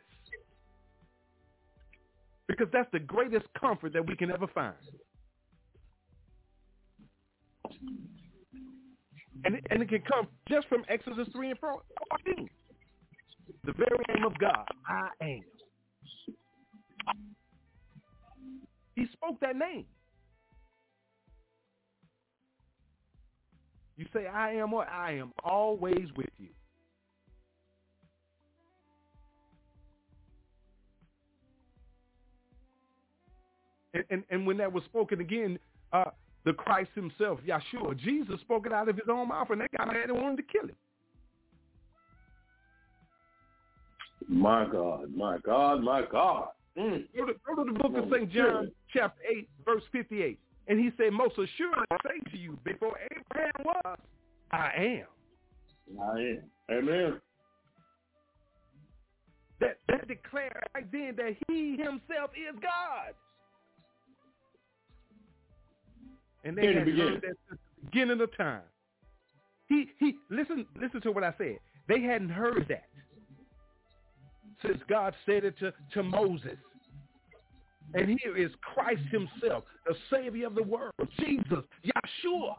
[2.47, 4.75] Because that's the greatest comfort that we can ever find.
[9.45, 11.81] And it, and it can come just from Exodus 3 and 4.
[12.25, 12.49] 14.
[13.65, 15.41] The very name of God, I am.
[18.97, 19.85] He spoke that name.
[23.95, 24.89] You say, I am what?
[24.89, 26.47] I am always with you.
[33.93, 35.59] And, and, and when that was spoken again,
[35.93, 36.05] uh,
[36.43, 39.93] the Christ himself, Yahshua, Jesus spoke it out of his own mouth, and that guy
[39.93, 40.75] had wanted to kill him.
[44.27, 46.49] My God, my God, my God.
[46.77, 47.05] Mm.
[47.15, 48.31] Go to, go to the book of St.
[48.31, 50.39] John, chapter 8, verse 58.
[50.67, 53.97] And he said, most assuredly I say to you, before Abraham was,
[54.51, 56.01] I am.
[56.01, 56.43] I am.
[56.69, 57.21] Amen.
[59.59, 63.13] That, that declared right then that he himself is God.
[66.43, 68.61] And they had heard that since the beginning of time.
[69.67, 71.57] He, he, listen, listen to what I said.
[71.87, 72.85] They hadn't heard that
[74.61, 76.57] since God said it to, to Moses.
[77.93, 78.15] And mm-hmm.
[78.21, 82.55] here is Christ himself, the Savior of the world, Jesus, Yahshua,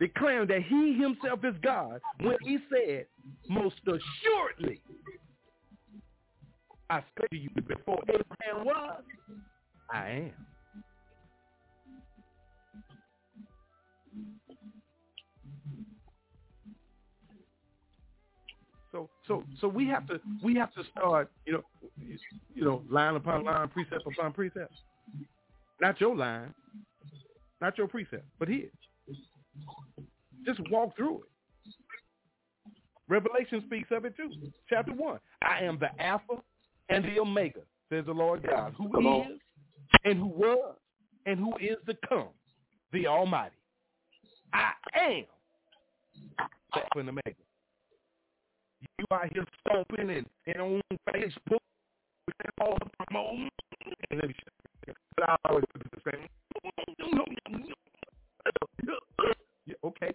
[0.00, 3.06] declaring that he himself is God when he said,
[3.48, 4.80] most assuredly,
[6.90, 9.02] I say to you, before Abraham was,
[9.90, 10.53] I am.
[18.94, 21.64] So, so, so we have to, we have to start, you know,
[22.54, 24.72] you know, line upon line, precept upon precept.
[25.80, 26.54] Not your line,
[27.60, 28.70] not your precept, but his.
[30.46, 31.72] Just walk through it.
[33.08, 34.30] Revelation speaks of it too.
[34.70, 35.18] Chapter one.
[35.42, 36.34] I am the Alpha
[36.88, 39.32] and the Omega, says the Lord God, who on.
[39.32, 39.38] is
[40.04, 40.76] and who was
[41.26, 42.28] and who is to come,
[42.92, 43.56] the Almighty.
[44.52, 45.24] I am
[46.38, 47.43] the Alpha and Omega.
[48.98, 51.58] You out here stomping and, and on Facebook
[52.26, 53.50] with all the promoting.
[54.10, 54.34] And
[55.16, 56.28] But I always put the same.
[59.66, 60.10] Yeah, okay.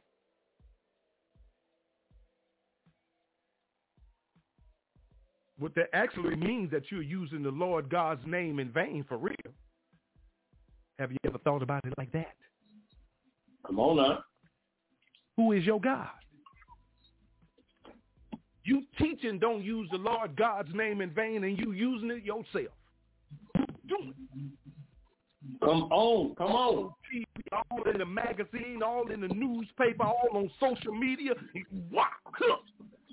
[5.57, 9.36] What that actually means that you're using the Lord God's name in vain for real.
[10.99, 12.36] Have you ever thought about it like that?
[13.65, 14.23] Come on now.
[15.36, 16.09] Who is your God?
[18.70, 22.72] You teaching don't use the Lord God's name in vain and you using it yourself.
[23.88, 24.13] Doing
[25.59, 26.36] Come on.
[26.36, 26.76] Come on.
[26.76, 27.26] on TV,
[27.72, 31.32] all in the magazine, all in the newspaper, all on social media.
[31.91, 32.05] Wow.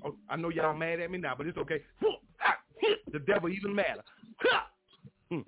[0.05, 1.81] Oh, I know y'all mad at me now, but it's okay.
[3.11, 4.03] The devil even madder.
[5.31, 5.41] Hmm.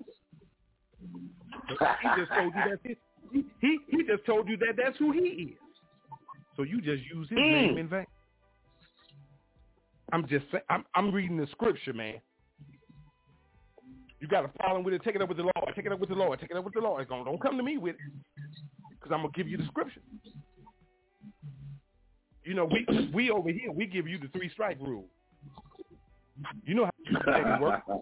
[1.69, 5.21] He just told you that he, he he just told you that that's who he
[5.21, 5.59] is.
[6.57, 7.53] So you just use his Mm.
[7.53, 8.07] name in vain.
[10.13, 10.65] I'm just saying.
[10.71, 12.15] I'm I'm reading the scripture, man.
[14.21, 15.03] You got a problem with it?
[15.05, 15.73] Take it up with the Lord.
[15.77, 16.41] Take it up with the Lord.
[16.41, 17.09] Take it up with the Lord.
[17.09, 18.01] Don't don't come to me with it,
[18.91, 20.01] because I'm gonna give you the scripture.
[22.45, 25.07] You know, we we over here we give you the three strike rule.
[26.65, 26.91] You know
[27.25, 27.83] how it works.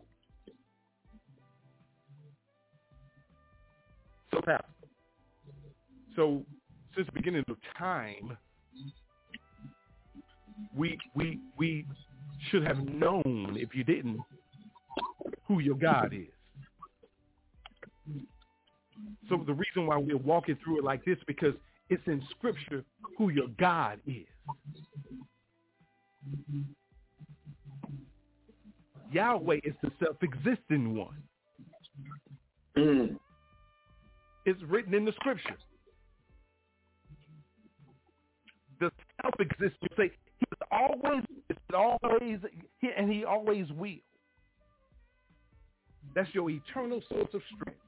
[4.32, 4.66] So, Pastor,
[6.14, 6.44] so
[6.94, 8.36] since the beginning of time,
[10.74, 11.86] we we we
[12.50, 14.20] should have known if you didn't
[15.46, 16.26] who your God is.
[19.28, 21.54] So the reason why we're walking through it like this because
[21.90, 22.84] it's in Scripture
[23.18, 24.26] who your God is.
[29.12, 31.22] Yahweh is the self-existing one.
[32.76, 33.16] Mm.
[34.44, 35.56] It's written in the Scripture.
[38.80, 38.90] The
[39.22, 40.10] self-existing say
[40.50, 41.22] he's always,
[41.74, 42.38] always,
[42.96, 43.96] and he always will.
[46.14, 47.80] That's your eternal source of strength.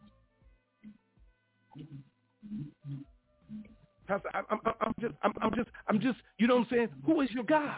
[4.06, 6.88] Pastor, I, I'm, I'm just, I'm, I'm just, I'm just, you know what I'm saying?
[7.04, 7.76] Who is your God?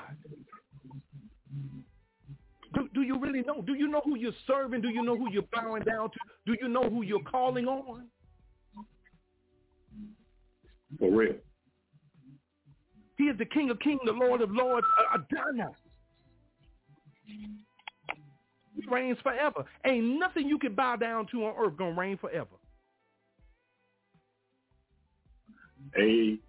[2.73, 3.63] Do, do you really know?
[3.63, 4.81] Do you know who you're serving?
[4.81, 6.19] Do you know who you're bowing down to?
[6.47, 8.07] Do you know who you're calling on?
[10.99, 11.35] For real.
[13.21, 15.75] He is the King of Kings, the Lord of Lords, uh, Adonai.
[17.27, 19.67] He reigns forever.
[19.85, 22.49] Ain't nothing you can bow down to on earth gonna reign forever.
[25.99, 26.41] Amen.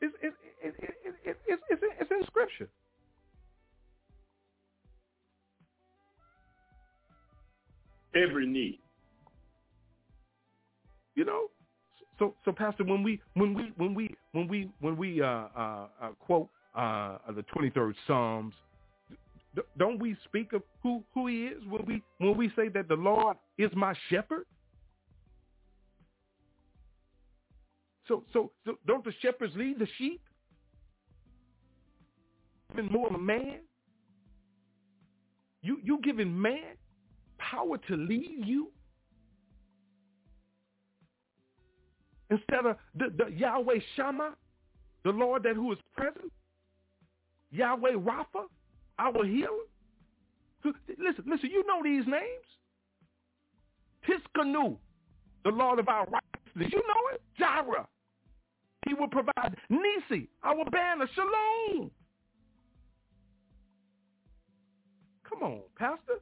[0.00, 2.68] It's, it's, it's, it's, it's, it's, it's, it's in Scripture.
[8.16, 8.80] Every knee.
[11.14, 11.46] You know,
[12.18, 15.86] so so Pastor, when we when we when we when we when we uh, uh,
[16.00, 18.54] uh, quote uh, the twenty third Psalms,
[19.78, 22.94] don't we speak of who who He is when we when we say that the
[22.94, 24.46] Lord is my shepherd?
[28.08, 30.20] So so so don't the shepherds lead the sheep?
[32.72, 33.60] Even more a man.
[35.62, 36.76] You you giving man
[37.38, 38.70] power to lead you?
[42.30, 44.34] Instead of the, the Yahweh Shammah,
[45.04, 46.32] the Lord that who is present,
[47.52, 48.46] Yahweh Rapha,
[48.98, 49.50] our healer.
[50.64, 52.46] Listen, listen, you know these names.
[54.08, 54.76] Tsidkenu,
[55.44, 56.72] the Lord of our righteousness.
[56.72, 57.22] You know it?
[57.38, 57.86] Jireh.
[58.88, 61.08] He will provide Nisi, our banner.
[61.14, 61.90] Shalom.
[65.28, 66.20] Come on, Pastor.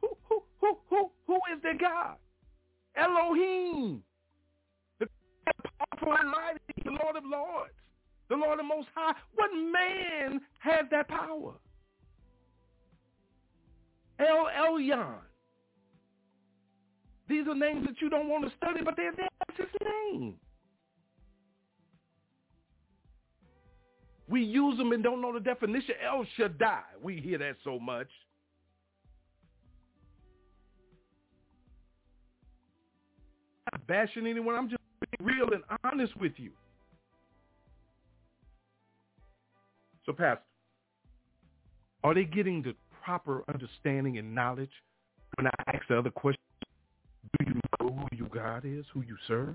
[0.00, 2.16] Who who who who who is their God?
[2.96, 4.02] Elohim
[5.78, 7.72] powerful and mighty, the Lord of Lords,
[8.28, 9.14] the Lord of Most High.
[9.34, 11.54] What man has that power?
[14.18, 15.14] El Elyon.
[17.28, 19.28] These are names that you don't want to study, but they're there.
[19.46, 19.68] That's his
[20.12, 20.34] name.
[24.28, 25.94] We use them and don't know the definition.
[26.04, 26.82] El Shaddai.
[27.02, 28.08] We hear that so much.
[33.86, 34.54] Bashing anyone.
[34.54, 34.77] I'm just
[35.16, 36.50] being real and honest with you.
[40.06, 40.42] So, Pastor,
[42.04, 44.70] are they getting the proper understanding and knowledge
[45.36, 46.40] when I ask the other question?
[47.38, 49.54] Do you know who your God is, who you serve?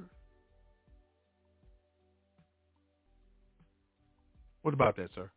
[4.62, 5.30] What about that, sir?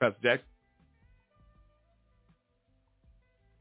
[0.00, 0.51] Pastor Jackson?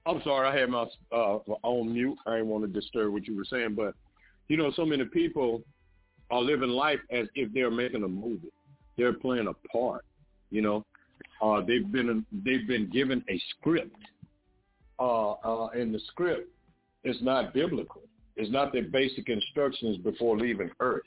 [0.05, 2.17] I'm sorry, I had my uh, on mute.
[2.25, 3.93] I didn't want to disturb what you were saying, but
[4.47, 5.61] you know, so many people
[6.31, 8.51] are living life as if they're making a movie.
[8.97, 10.03] They're playing a part.
[10.49, 10.85] You know,
[11.41, 13.95] uh, they've been they've been given a script,
[14.99, 16.49] uh, uh, and the script
[17.03, 18.01] is not biblical.
[18.35, 21.03] It's not their basic instructions before leaving Earth.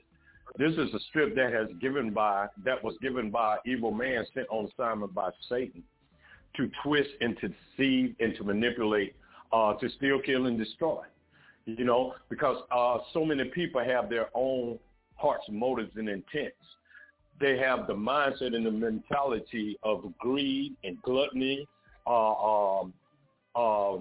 [0.57, 4.47] This is a script that has given by that was given by evil man sent
[4.51, 5.83] on assignment by Satan
[6.57, 9.15] to twist and to deceive and to manipulate,
[9.53, 11.03] uh, to steal, kill, and destroy.
[11.67, 14.79] You know, because uh, so many people have their own
[15.17, 16.57] hearts, motives, and intents.
[17.41, 21.67] They have the mindset and the mentality of greed and gluttony.
[22.07, 22.93] Uh, um,
[23.57, 23.97] uh,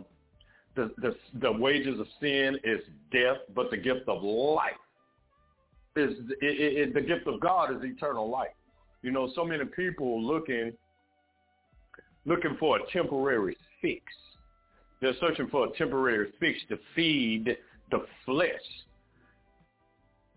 [0.75, 2.81] the, the the wages of sin is
[3.11, 4.73] death, but the gift of life
[5.95, 8.55] is it, it, the gift of God is eternal life.
[9.01, 10.73] You know, so many people looking
[12.25, 14.03] looking for a temporary fix.
[15.01, 17.57] They're searching for a temporary fix to feed
[17.91, 18.49] the flesh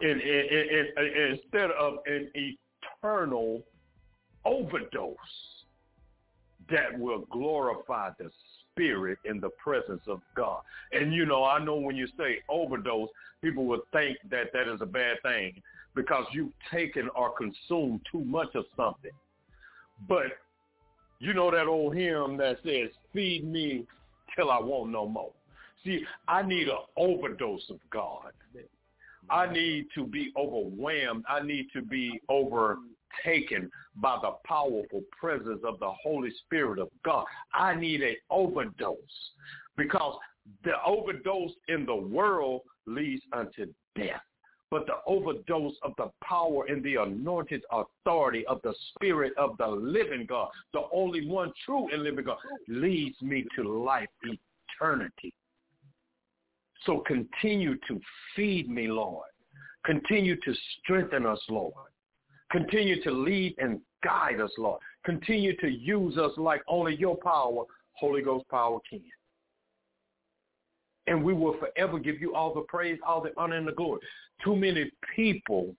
[0.01, 3.63] in, in, in, instead of an eternal
[4.45, 5.17] overdose
[6.71, 8.31] that will glorify the
[8.71, 10.61] spirit in the presence of God.
[10.93, 13.09] And you know, I know when you say overdose,
[13.43, 15.63] people would think that that is a bad thing
[15.95, 19.13] because you've taken or consumed too much of something.
[20.09, 20.27] But
[21.19, 23.85] you know that old hymn that says, feed me
[24.37, 25.33] till I want no more.
[25.85, 28.33] See, I need an overdose of God.
[29.29, 31.25] I need to be overwhelmed.
[31.29, 37.25] I need to be overtaken by the powerful presence of the Holy Spirit of God.
[37.53, 38.95] I need an overdose
[39.77, 40.17] because
[40.65, 44.23] the overdose in the world leads unto death.
[44.77, 49.67] But the overdose of the power and the anointed authority of the Spirit of the
[49.67, 52.37] living God, the only one true and living God,
[52.69, 55.33] leads me to life eternity.
[56.85, 57.99] So continue to
[58.35, 59.25] feed me, Lord.
[59.87, 61.73] Continue to strengthen us, Lord.
[62.53, 64.83] Continue to lead and guide us, Lord.
[65.07, 67.65] Continue to use us like only your power,
[67.95, 69.01] Holy Ghost power can.
[71.07, 74.01] And we will forever give you all the praise, all the honor, and the glory.
[74.45, 75.75] Too many people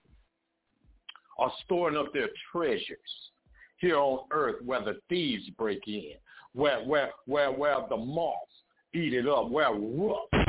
[1.40, 2.98] are storing up their treasures
[3.78, 6.14] here on earth where the thieves break in,
[6.54, 8.52] where where where where the moths
[8.94, 10.48] eat it up, where rust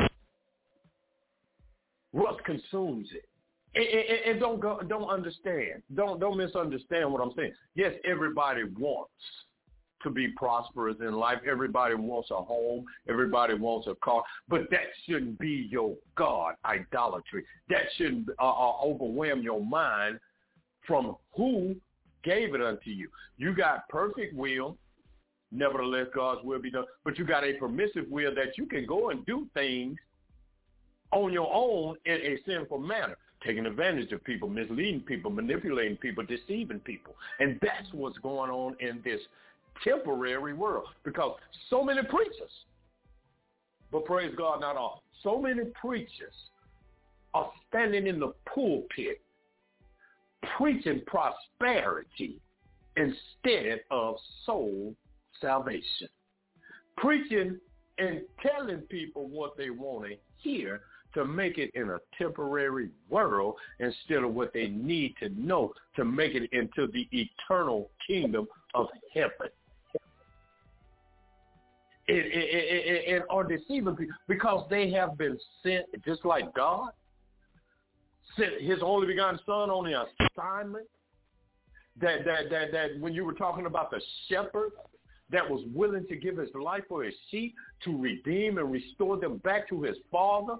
[2.13, 3.29] Rust consumes it.
[3.75, 5.83] And, and, and don't go, don't understand.
[5.95, 7.53] Don't don't misunderstand what I'm saying.
[7.75, 9.13] Yes, everybody wants
[10.03, 11.39] to be prosperous in life.
[11.49, 12.85] Everybody wants a home.
[13.09, 14.23] Everybody wants a car.
[14.49, 17.45] But that shouldn't be your God idolatry.
[17.69, 20.19] That shouldn't uh, uh, overwhelm your mind
[20.87, 21.77] from who
[22.25, 23.09] gave it unto you.
[23.37, 24.77] You got perfect will.
[25.51, 26.85] Nevertheless, God's will be done.
[27.05, 29.97] But you got a permissive will that you can go and do things
[31.11, 36.25] on your own in a sinful manner, taking advantage of people, misleading people, manipulating people,
[36.25, 37.17] deceiving people.
[37.41, 39.21] And that's what's going on in this
[39.85, 41.37] temporary world because
[41.71, 42.51] so many preachers,
[43.91, 46.35] but praise God, not all, so many preachers
[47.35, 49.21] are standing in the pulpit
[50.57, 52.41] preaching prosperity
[52.97, 54.95] instead of soul
[55.41, 56.09] salvation.
[56.97, 57.59] Preaching
[57.99, 60.81] and telling people what they want to hear
[61.15, 66.05] to make it in a temporary world instead of what they need to know to
[66.05, 69.49] make it into the eternal kingdom of heaven.
[72.09, 76.91] And, are deceiving people because they have been sent just like God
[78.39, 80.87] sent his only begotten son on the assignment
[82.01, 84.71] that that that that when you were talking about the shepherd
[85.31, 87.55] that was willing to give his life for his sheep
[87.85, 90.57] to redeem and restore them back to his father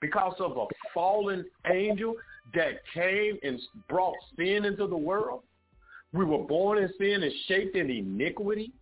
[0.00, 2.14] because of a fallen angel
[2.54, 5.42] that came and brought sin into the world.
[6.12, 8.72] We were born in sin and shaped in iniquity.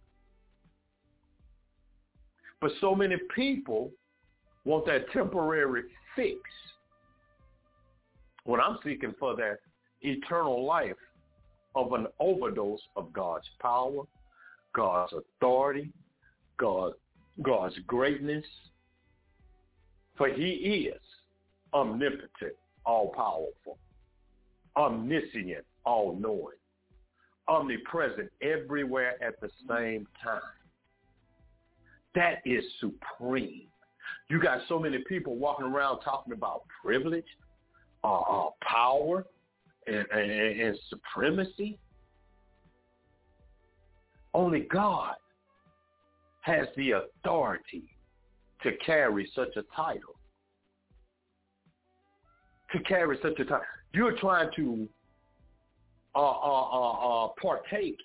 [2.61, 3.91] But so many people
[4.65, 5.85] want that temporary
[6.17, 6.39] fix
[8.45, 9.59] when I'm seeking for that
[10.01, 10.97] eternal life
[11.75, 14.03] of an overdose of God's power,
[14.75, 15.91] God's authority,
[16.59, 16.93] God,
[17.43, 18.45] God's greatness.
[20.17, 21.01] For he is
[21.73, 22.55] omnipotent,
[22.85, 23.79] all-powerful,
[24.77, 26.57] omniscient, all-knowing,
[27.47, 30.41] omnipresent everywhere at the same time.
[32.15, 33.67] That is supreme.
[34.31, 37.25] You got so many people walking around talking about privilege,
[38.05, 39.27] uh, uh, power,
[39.87, 41.79] and, and, and supremacy.
[44.35, 45.15] Only God
[46.43, 47.85] has the authority
[48.63, 50.15] to carry such a title.
[52.73, 53.61] to carry such a time.
[53.93, 54.89] You're trying to
[56.15, 57.99] uh, uh, uh, uh, partake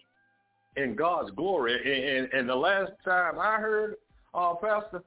[0.78, 2.18] in God's glory.
[2.18, 3.96] And, and, the last time I heard,
[4.34, 5.04] uh, Pastor,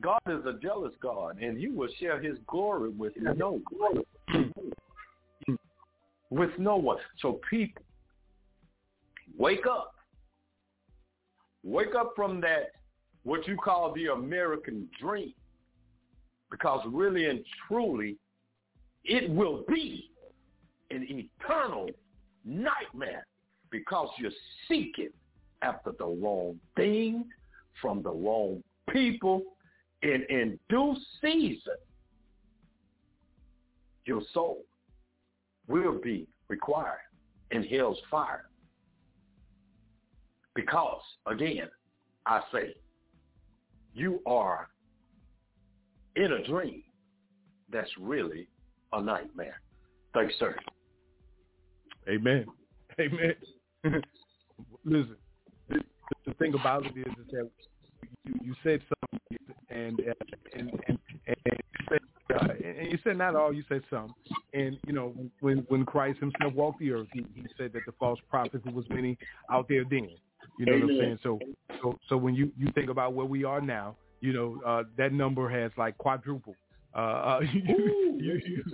[0.00, 4.52] God is a jealous God, and He will share His glory with no one.
[6.30, 6.98] with no one.
[7.20, 7.82] So people,
[9.38, 9.92] wake up.
[11.64, 12.72] Wake up from that,
[13.24, 15.32] what you call the American dream.
[16.50, 18.16] Because really and truly,
[19.04, 20.10] it will be
[20.90, 21.88] an eternal
[22.44, 23.26] nightmare
[23.76, 24.30] because you're
[24.68, 25.10] seeking
[25.62, 27.24] after the wrong thing
[27.80, 29.42] from the wrong people
[30.02, 31.76] And in due season.
[34.04, 34.64] Your soul
[35.68, 37.00] will be required
[37.50, 38.48] in hell's fire.
[40.54, 41.68] Because, again,
[42.24, 42.74] I say,
[43.94, 44.68] you are
[46.14, 46.82] in a dream
[47.70, 48.48] that's really
[48.92, 49.60] a nightmare.
[50.14, 50.54] Thanks, sir.
[52.08, 52.46] Amen.
[53.00, 53.34] Amen.
[54.84, 55.16] Listen,
[55.68, 55.80] the,
[56.26, 57.50] the thing about it is, is that
[58.24, 60.12] you, you said something, and uh,
[60.54, 62.00] and and, and, you said,
[62.34, 63.52] uh, and you said not all.
[63.52, 64.14] You said some,
[64.52, 67.92] and you know when when Christ Himself walked the earth, He, he said that the
[67.98, 69.18] false prophets there was many
[69.50, 70.08] out there then.
[70.58, 70.86] You know Amen.
[70.86, 71.18] what I'm saying?
[71.22, 71.38] So
[71.82, 75.12] so so when you you think about where we are now, you know uh, that
[75.12, 76.56] number has like quadrupled.
[76.94, 78.64] Uh, uh, you, you, you,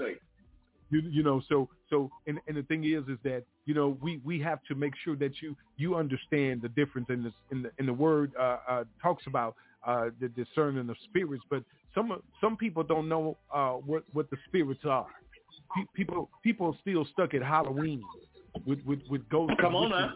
[0.92, 4.20] you, you know, so so and, and the thing is is that you know we,
[4.24, 7.70] we have to make sure that you you understand the difference in this in the
[7.78, 11.64] in the word uh, uh, talks about uh, the discerning of spirits, but
[11.94, 15.06] some some people don't know uh, what what the spirits are.
[15.74, 18.02] Pe- people people still stuck at Halloween
[18.66, 19.56] with with with ghosts.
[19.60, 20.12] Come on now.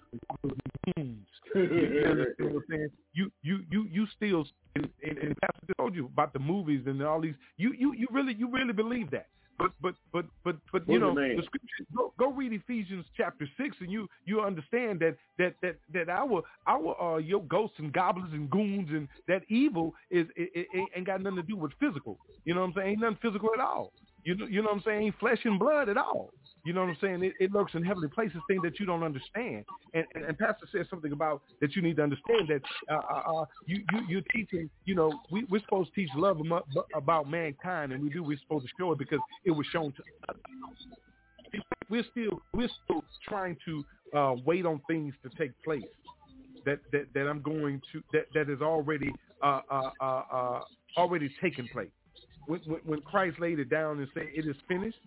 [1.55, 2.63] you,
[3.15, 7.03] you you you you still and, and, and Pastor told you about the movies and
[7.03, 7.35] all these.
[7.57, 9.29] You you you really you really believe that.
[9.59, 11.87] But but but but but you know the scripture.
[11.97, 16.43] Go, go read Ephesians chapter six, and you you understand that that that that our
[16.67, 20.89] our uh, your ghosts and goblins and goons and that evil is it, it, it
[20.95, 22.19] ain't got nothing to do with physical.
[22.45, 22.89] You know what I'm saying?
[22.91, 23.93] Ain't nothing physical at all.
[24.27, 25.15] You know, you know what I'm saying?
[25.21, 26.31] Flesh and blood at all.
[26.65, 27.23] You know what I'm saying?
[27.23, 29.65] It, it in heavenly places, things that you don't understand.
[29.95, 33.43] And, and, and Pastor said something about that you need to understand that uh, uh,
[33.43, 36.41] uh you, you, you're teaching, you know, we, we're supposed to teach love
[36.93, 38.25] about mankind, and we do.
[38.25, 40.37] We're supposed to show it because it was shown to us.
[41.89, 45.85] We're still, we're still trying to uh, wait on things to take place
[46.65, 50.61] that, that, that I'm going to, that, that is already, uh, uh, uh, uh,
[50.97, 51.91] already taken place
[52.47, 54.99] when, when Christ laid it down and said it is finished,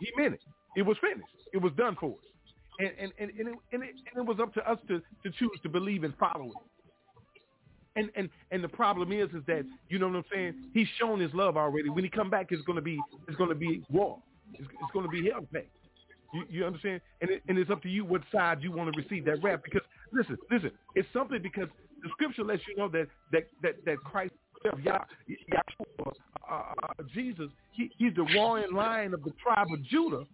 [0.00, 0.40] he meant it.
[0.76, 1.28] It was finished.
[1.52, 2.16] It was done for us.
[2.78, 5.30] And and, and, and, it, and, it, and it was up to us to, to
[5.38, 6.52] choose to believe and follow it.
[7.96, 10.54] And, and and the problem is is that you know what I'm saying.
[10.74, 11.88] He's shown his love already.
[11.88, 12.98] When he come back, it's gonna be
[13.28, 14.18] it's gonna be war.
[14.52, 15.66] It's, it's gonna be hell pay.
[16.32, 17.00] You, you understand?
[17.20, 19.60] And it, and it's up to you what side you want to receive that wrath.
[19.62, 21.68] Because listen, listen, it's something because
[22.02, 24.32] the scripture lets you know that that that, that Christ
[24.82, 26.12] Yah, Yahshua,
[26.50, 30.24] uh, uh, Jesus, he, he's the roaring lion of the tribe of Judah.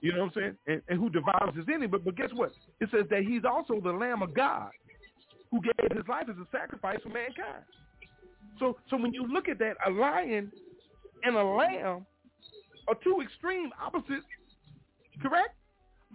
[0.00, 0.56] You know what I'm saying?
[0.66, 1.86] And, and who devours his enemy.
[1.86, 2.52] But, but guess what?
[2.80, 4.70] It says that he's also the Lamb of God
[5.50, 7.64] who gave his life as a sacrifice for mankind.
[8.58, 10.52] So, so when you look at that, a lion
[11.24, 12.06] and a lamb
[12.86, 14.26] are two extreme opposites,
[15.22, 15.54] correct?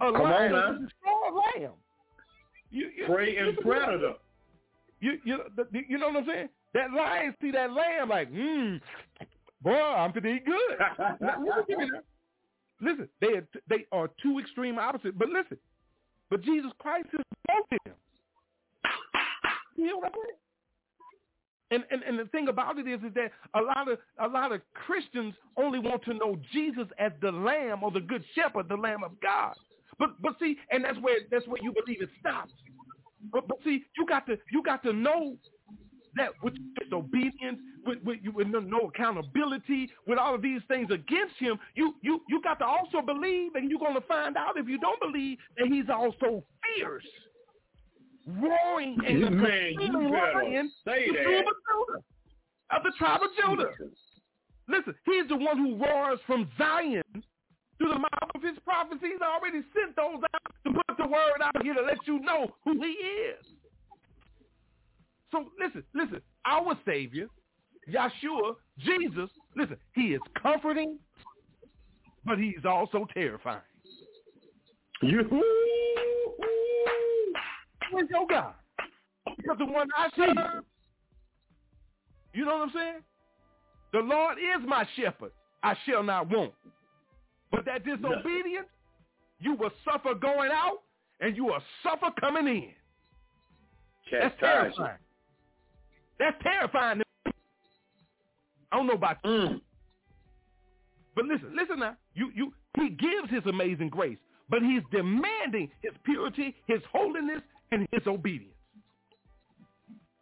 [0.00, 1.72] A Come lion on, is a strong lamb.
[2.70, 4.14] You, you, Prey and predator.
[5.00, 5.38] You, you,
[5.88, 6.48] you know what I'm saying?
[6.74, 8.80] That lion see that lamb like, mmm,
[9.62, 10.78] boy, I'm gonna eat good.
[11.68, 12.02] listen,
[12.80, 15.16] listen, they are, they are two extreme opposites.
[15.16, 15.56] But listen,
[16.30, 17.94] but Jesus Christ is both of them.
[19.76, 20.34] You know what I'm?
[21.70, 24.52] And, and and the thing about it is is that a lot of a lot
[24.52, 28.76] of Christians only want to know Jesus as the Lamb or the Good Shepherd, the
[28.76, 29.54] Lamb of God.
[29.98, 32.52] But but see, and that's where that's where you believe it stops.
[33.32, 35.36] But but see, you got to you got to know
[36.16, 41.34] that with disobedience, with, with, with no, no accountability, with all of these things against
[41.38, 44.68] him, you, you, you got to also believe, and you're going to find out if
[44.68, 46.42] you don't believe that he's also
[46.76, 47.04] fierce,
[48.26, 51.40] roaring and Man, you lion say the that.
[51.40, 52.00] of Judah,
[52.70, 53.70] of the tribe of Judah.
[54.68, 57.02] Listen, he's the one who roars from Zion
[57.76, 59.00] through the mouth of his prophets.
[59.02, 62.48] He's already sent those out to put the word out here to let you know
[62.64, 63.44] who he is.
[65.34, 67.26] So listen, listen, our Savior,
[67.92, 70.96] Yeshua, Jesus, listen, he is comforting,
[72.24, 73.60] but he's also terrifying.
[75.02, 75.24] You.
[77.90, 78.54] Where's your God?
[79.36, 80.62] Because the one I serve,
[82.32, 83.00] you know what I'm saying?
[83.92, 85.32] The Lord is my shepherd.
[85.64, 86.52] I shall not want.
[87.50, 88.68] But that disobedience,
[89.40, 90.78] you will suffer going out
[91.20, 92.68] and you will suffer coming in.
[94.12, 94.72] That's Chastise.
[94.76, 94.98] terrifying.
[96.18, 96.98] That's terrifying.
[96.98, 97.32] to me.
[98.72, 99.30] I don't know about you.
[99.30, 99.60] Mm.
[101.14, 101.96] But listen, listen now.
[102.14, 104.18] You, you, he gives his amazing grace,
[104.50, 107.40] but he's demanding his purity, his holiness,
[107.70, 108.50] and his obedience.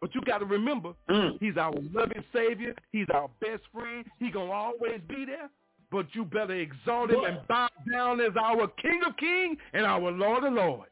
[0.01, 1.39] But you got to remember, Mm.
[1.41, 2.75] he's our loving Savior.
[2.91, 4.05] He's our best friend.
[4.19, 5.49] He gonna always be there.
[5.91, 10.11] But you better exalt him and bow down as our King of Kings and our
[10.11, 10.91] Lord of Lords.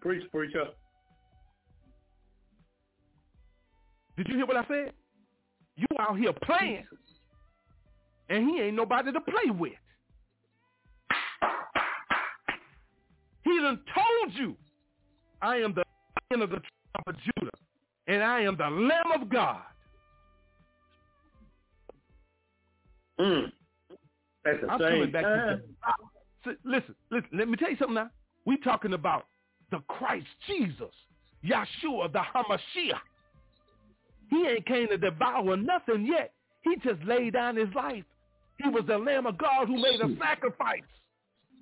[0.00, 0.66] Preach, preacher.
[4.16, 4.92] Did you hear what I said?
[5.76, 6.86] You out here playing,
[8.28, 9.72] and he ain't nobody to play with.
[13.42, 14.56] He done told you,
[15.42, 15.82] I am the
[16.30, 17.50] lion of the tribe of Judah,
[18.06, 19.62] and I am the Lamb of God.
[23.18, 23.52] Mm.
[24.46, 25.62] At the I'm same back time.
[26.44, 28.10] to listen, listen, let me tell you something now.
[28.44, 29.26] We talking about
[29.70, 30.92] the Christ Jesus,
[31.44, 33.00] Yahshua, the Hamashiach.
[34.30, 36.32] He ain't came to devour nothing yet.
[36.62, 38.04] He just laid down his life.
[38.62, 40.82] He was the Lamb of God who made a sacrifice.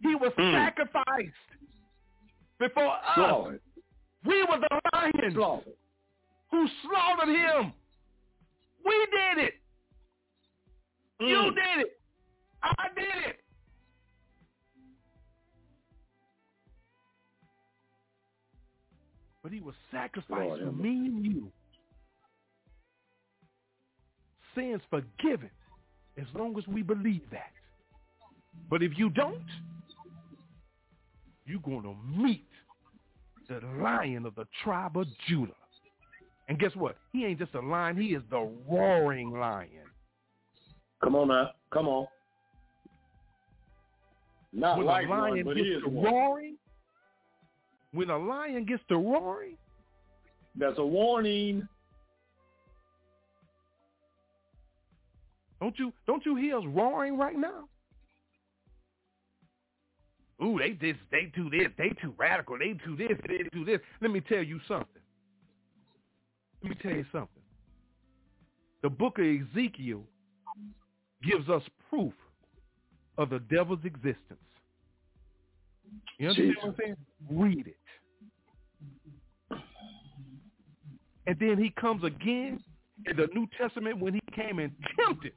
[0.03, 0.53] He was Mm.
[0.53, 1.51] sacrificed
[2.59, 3.15] before us.
[3.15, 3.61] Slaughtered.
[4.25, 5.77] We were the lions Slaughtered.
[6.51, 7.73] who slaughtered him.
[8.85, 9.55] We did it.
[11.21, 11.55] You Mm.
[11.55, 12.01] did it.
[12.63, 13.45] I did it.
[19.43, 21.53] But he was sacrificed Lord for me and you.
[24.55, 25.51] Sins forgiven
[26.19, 27.53] as long as we believe that.
[28.69, 29.45] But if you don't,
[31.47, 32.47] you're going to meet
[33.49, 35.53] the lion of the tribe of Judah.
[36.49, 36.97] And guess what?
[37.13, 37.97] He ain't just a lion.
[37.97, 39.69] He is the roaring lion.
[41.03, 41.51] Come on now.
[41.73, 42.07] Come on.
[44.53, 46.57] Not when like a lion one, gets is to roaring,
[47.93, 49.57] when a lion gets to roaring,
[50.57, 51.67] That's a warning.
[55.63, 57.69] Don't you don't you hear us roaring right now?
[60.43, 63.79] Ooh, they this, they do this, they too radical, they do this, they do this.
[64.01, 64.89] Let me tell you something.
[66.65, 67.43] Let me tell you something.
[68.83, 70.03] The book of Ezekiel
[71.23, 72.13] gives us proof
[73.17, 74.17] of the devil's existence.
[76.19, 76.97] You understand what I'm saying?
[77.31, 79.59] Read it.
[81.29, 82.59] And then he comes again
[83.07, 85.33] in the New Testament when he came and tempted,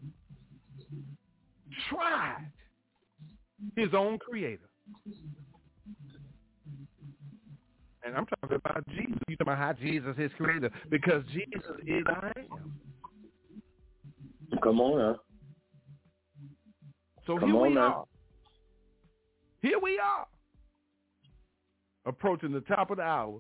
[1.90, 2.52] tried
[3.76, 4.70] his own creator.
[8.06, 9.18] And I'm talking about Jesus.
[9.28, 12.72] You talking about how Jesus is creator because Jesus is I am.
[14.62, 15.16] Come on now.
[17.26, 17.82] So Come here we now.
[17.82, 18.06] are.
[19.62, 20.28] Here we are.
[22.06, 23.40] Approaching the top of the hour.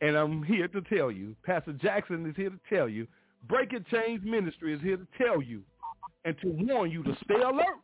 [0.00, 3.06] And I'm here to tell you, Pastor Jackson is here to tell you,
[3.48, 5.62] Breaking Chains Ministry is here to tell you
[6.24, 7.78] and to warn you to stay alert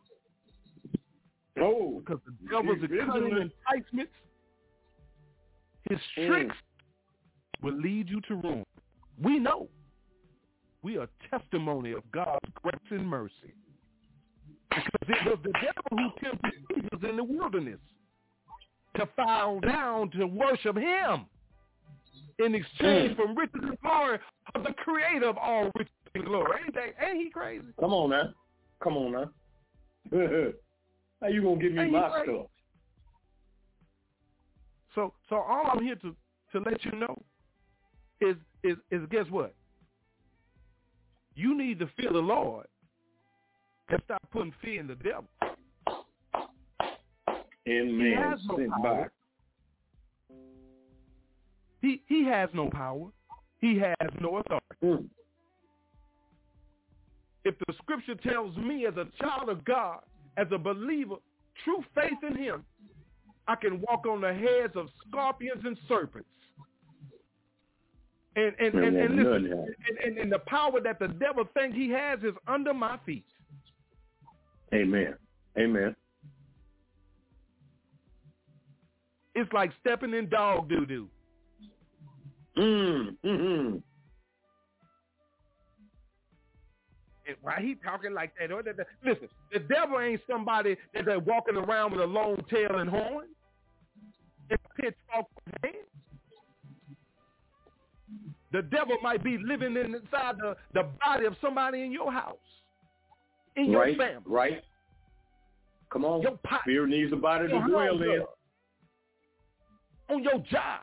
[1.57, 4.11] Oh, because the devil's cunning enticements,
[5.89, 6.27] his Mm.
[6.27, 6.55] tricks
[7.61, 8.65] will lead you to ruin.
[9.21, 9.69] We know.
[10.81, 13.53] We are testimony of God's grace and mercy.
[14.69, 17.79] Because it was the devil who tempted Jesus in the wilderness
[18.95, 21.25] to fall down to worship him
[22.39, 23.15] in exchange Mm.
[23.15, 24.19] for riches and glory
[24.55, 26.61] of the creator of all riches and glory.
[26.63, 27.65] Ain't, that, ain't he crazy?
[27.79, 28.33] come on now.
[28.81, 29.29] Come on now.
[31.21, 32.47] How you gonna give me Ain't my stuff?
[34.93, 36.15] So so all I'm here to,
[36.53, 37.21] to let you know
[38.21, 39.53] is is is guess what?
[41.35, 42.65] You need to fear the Lord
[43.89, 45.25] and stop putting fear in the devil.
[47.65, 48.81] In man has no sent power.
[48.81, 49.07] by.
[51.85, 53.09] He he has no power.
[53.61, 54.65] He has no authority.
[54.83, 55.05] Mm.
[57.43, 59.99] If the scripture tells me as a child of God,
[60.35, 61.17] as a believer,
[61.63, 62.65] true faith in him,
[63.47, 66.27] I can walk on the heads of scorpions and serpents.
[68.35, 71.89] And and, and, And listen, and, and, and the power that the devil thinks he
[71.91, 73.25] has is under my feet.
[74.73, 75.13] Amen.
[75.55, 75.95] Amen.
[79.35, 81.09] It's like stepping in dog doo doo.
[82.57, 83.15] Mm.
[83.25, 83.77] Mm-hmm.
[87.27, 88.51] And why he talking like that?
[88.51, 92.37] Or that- that- Listen, the devil ain't somebody that they're walking around with a long
[92.49, 93.27] tail and horn
[94.49, 95.25] and pitchfork.
[98.51, 102.37] The devil might be living inside the, the body of somebody in your house.
[103.57, 104.63] in your right, family, right.
[105.91, 106.21] Come on.
[106.21, 108.23] your pot, Fear needs a body to dwell in.
[110.09, 110.81] on your job,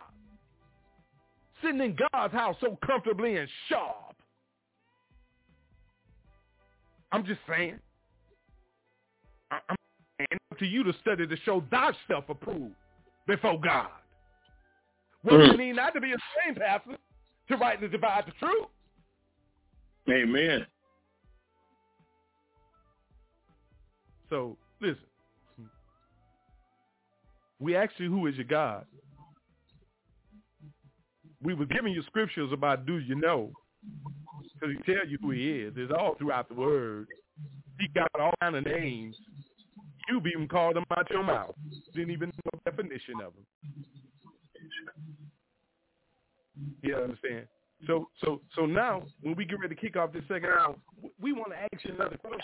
[1.62, 4.16] sitting in God's house so comfortably and sharp.
[7.12, 7.78] I'm just saying.
[9.50, 9.76] I'm
[10.18, 12.74] saying up to you to study to show thyself approved
[13.26, 13.90] before God.
[15.22, 15.52] Well, Mm.
[15.52, 16.98] you need not to be ashamed, Pastor,
[17.48, 18.68] to rightly divide the truth.
[20.10, 20.66] Amen.
[24.28, 25.04] So listen,
[27.60, 28.86] we asked you who is your God.
[31.42, 33.50] We were giving you scriptures about do you know,
[34.54, 35.74] because he tell you who he is.
[35.76, 37.08] It's all throughout the word.
[37.80, 39.16] He got all kind of names.
[40.08, 41.54] You've even called them out your mouth.
[41.94, 43.46] Didn't even know the definition of them.
[46.82, 47.46] You understand?
[47.86, 50.76] So so so now when we get ready to kick off this second hour,
[51.20, 52.40] we want to ask you another question.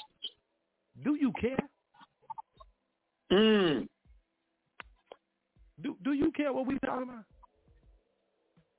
[1.05, 1.69] Do you care?
[3.31, 3.87] Mm.
[5.83, 7.25] Do do you care what we talking about?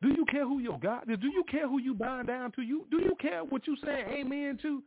[0.02, 1.20] Do you care who your God is?
[1.20, 2.62] Do you care who you bowing down to?
[2.62, 4.82] You do you care what you saying amen to?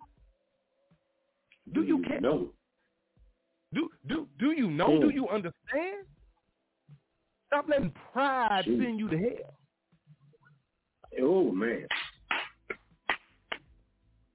[1.75, 2.21] Do you care?
[2.21, 2.49] No.
[3.75, 4.89] Do do do you know?
[4.89, 5.01] Mm.
[5.03, 6.07] Do you understand?
[7.49, 8.83] Stop letting pride Jeez.
[8.83, 9.55] send you to hell.
[11.21, 11.87] Oh man.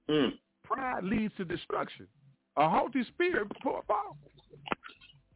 [0.08, 0.32] Mm.
[0.64, 2.06] Pride leads to destruction.
[2.56, 4.16] A haughty spirit before a fall.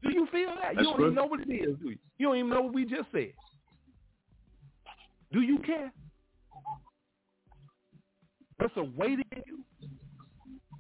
[0.03, 0.75] Do you feel that?
[0.75, 1.99] That's you don't even know what it is, do you?
[2.19, 3.33] You don't even know what we just said.
[5.33, 5.93] Do you care?
[8.59, 9.65] What's awaiting you?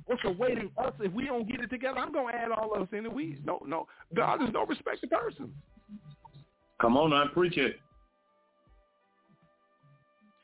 [0.06, 1.98] What's awaiting us if we don't get it together?
[1.98, 3.06] I'm gonna add all of us in.
[3.06, 5.50] And we no no God is no respect to persons.
[6.80, 7.80] Come on I preach it.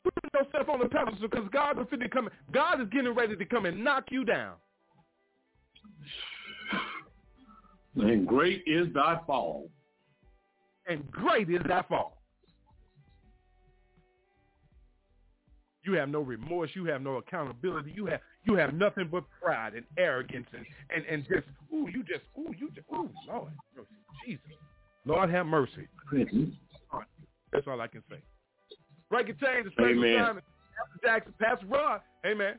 [0.05, 2.31] Put yourself on the pedestal because God is finna come.
[2.53, 4.55] God is getting ready to come and knock you down.
[7.97, 9.71] And great is thy fall.
[10.87, 12.18] and great is thy fall.
[15.89, 16.70] You have no remorse.
[16.74, 17.93] You have no accountability.
[17.97, 22.03] You have you have nothing but pride and arrogance and and, and just ooh you
[22.03, 23.89] just ooh you just ooh Lord mercy
[24.26, 24.45] Jesus
[25.07, 25.89] Lord have mercy.
[27.53, 28.18] That's all I can say.
[29.11, 30.18] Breaking Chains the special Amen.
[30.20, 30.45] assignment.
[30.76, 32.01] Pastor Jackson, Pastor Ron.
[32.22, 32.59] Hey man,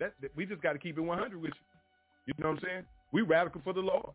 [0.00, 1.60] that, that- we just got to keep it 100 with you.
[2.26, 2.84] You know what I'm saying?
[3.12, 4.10] We radical for the Lord.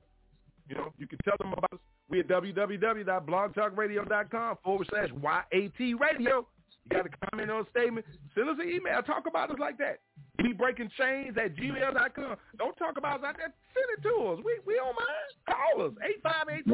[0.68, 1.80] You know, you can tell them about us.
[2.10, 6.48] We at www.blogtalkradio.com forward slash YAT radio.
[6.90, 9.02] Got a comment or a statement, send us an email.
[9.04, 10.00] Talk about us like that.
[10.42, 12.36] We breaking chains at gmail.com.
[12.58, 13.54] Don't talk about us like that.
[13.74, 14.40] Send it to us.
[14.44, 15.30] We we don't mind.
[15.46, 15.94] Call us.
[16.26, 16.66] 858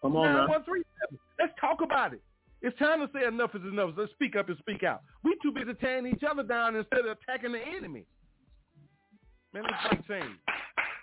[0.00, 0.46] Come on now.
[0.46, 1.18] 9137.
[1.38, 2.22] Let's talk about it.
[2.62, 3.90] It's time to say enough is enough.
[3.96, 5.02] Let's speak up and speak out.
[5.22, 8.04] We too busy tearing each other down instead of attacking the enemy.
[9.54, 10.36] Man, let's break change.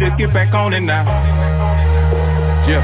[0.00, 1.04] Me to get back on it now.
[2.64, 2.80] Yeah.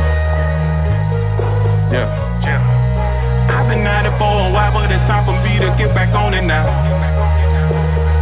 [1.93, 2.09] Yeah.
[2.45, 3.57] Yeah.
[3.57, 6.13] I've been at it for a while, but it's time for me to get back
[6.15, 6.67] on it now.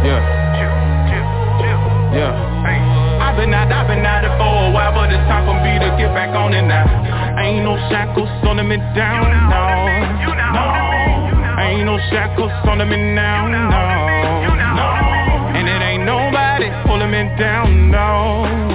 [0.05, 0.23] Yeah.
[2.15, 2.31] Yeah.
[3.19, 5.75] I've been at, I've been at it for a while, but it's time for me
[5.75, 6.87] to get back on it now.
[7.37, 9.91] Ain't no shackles holding me down, no.
[10.55, 10.63] No.
[11.59, 13.67] Ain't no shackles holding me now, no.
[13.67, 14.87] No.
[15.51, 18.74] And it ain't nobody pulling me down, no.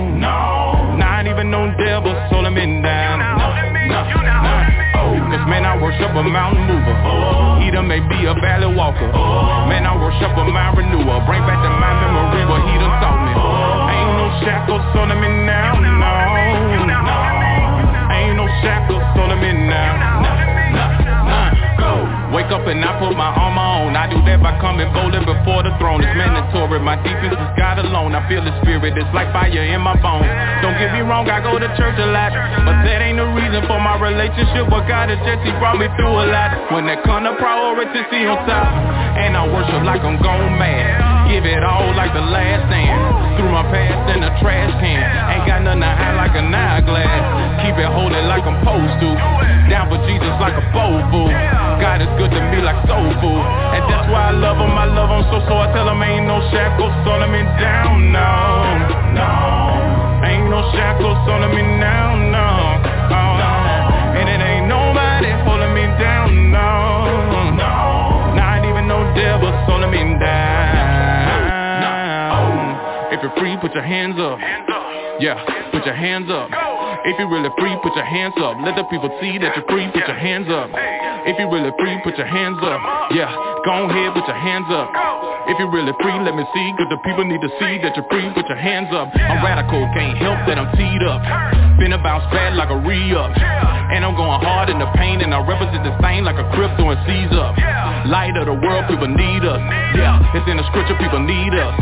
[1.40, 3.16] Even no devil down.
[3.16, 3.48] No.
[3.88, 4.00] No.
[4.12, 4.54] No.
[5.00, 6.92] Oh, cause man, I worship a mountain mover.
[7.64, 9.08] He done may be a valley walker.
[9.64, 11.16] Man, I worship a mind renewer.
[11.24, 13.32] Bring back to my memory what he done taught me.
[13.32, 16.12] Ain't no shackles holding me now, no.
[16.84, 17.16] No.
[18.12, 19.99] Ain't no shackles holding me now.
[22.70, 23.98] And I put my armor on.
[23.98, 26.06] I do that by coming boldly before the throne.
[26.06, 26.78] It's mandatory.
[26.78, 28.14] My defense is God alone.
[28.14, 28.94] I feel the spirit.
[28.94, 30.30] It's like fire in my bones.
[30.62, 32.30] Don't get me wrong, I go to church a lot.
[32.62, 35.10] But that ain't the reason for my relationship with God.
[35.10, 36.70] It's just he brought me through a lot.
[36.70, 38.70] When that kind of priority, see on top.
[39.18, 41.09] And I worship like I'm gone mad.
[41.30, 43.38] Give it all like the last stand.
[43.38, 44.98] Threw my past in the trash can.
[45.30, 47.62] Ain't got nothing to hide like an eyeglass.
[47.62, 49.10] Keep it holding like I'm supposed to.
[49.70, 51.30] Down for Jesus like a bowl fool.
[51.78, 53.44] God is good to me like soul food.
[53.46, 56.26] And that's why I love him, I love him so so I tell him ain't
[56.26, 58.34] no shackles on me down, no,
[59.14, 59.30] no.
[60.26, 62.39] Ain't no shackles on me now, no,
[73.70, 74.38] put your hands up.
[75.20, 76.50] Yeah, put your hands up.
[77.04, 78.56] If you're really free, put your hands up.
[78.64, 80.70] Let the people see that you're free, put your hands up.
[81.26, 82.80] If you're really free, put your hands up.
[83.12, 83.28] Yeah,
[83.64, 84.88] go ahead, put your hands up.
[85.48, 88.06] If you're really free, let me see, cause the people need to see that you're
[88.08, 89.10] free, put your hands up.
[89.12, 91.20] I'm radical, can't help that I'm teed up.
[91.80, 93.32] Finna bounce bad like a re-up.
[93.90, 96.94] And I'm going hard in the pain, and I represent this thing like a crypto
[96.94, 97.58] and seize up.
[98.06, 99.58] Light of the world, people need us.
[99.98, 101.74] Yeah, it's in the scripture, people need us.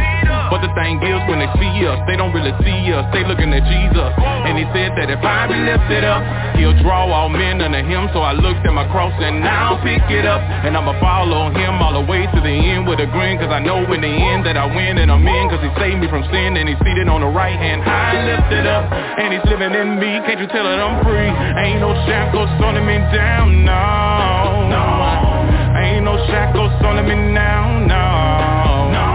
[0.48, 3.04] But the thing is, when they see us, they don't really see us.
[3.12, 4.10] They looking at Jesus.
[4.48, 6.24] And he said that if I be lifted up,
[6.56, 8.08] he'll draw all men unto him.
[8.16, 10.40] So I looked at my cross and now I'll pick it up.
[10.40, 13.38] And I'ma follow him all the way to the end with a grin.
[13.38, 15.44] Cause I know in the end that I win and I'm in.
[15.52, 17.84] Cause he saved me from sin and he's seated on the right hand.
[17.84, 20.20] I lifted up and he's living in me.
[20.24, 21.28] Can't you tell that I'm free?
[21.28, 24.68] Ain't no shackles holding me down, no.
[24.72, 24.84] No.
[25.78, 28.04] Ain't no shackles holding me now, no.
[28.90, 29.08] No.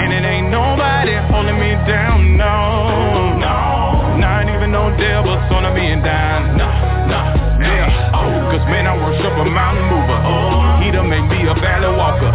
[0.00, 3.36] And it ain't nobody holding me down, no.
[3.40, 4.16] No.
[4.20, 6.75] Not even no devil holding me down, no.
[8.56, 10.16] Cause man, I worship a mountain mover.
[10.80, 12.32] He done made me a valley walker.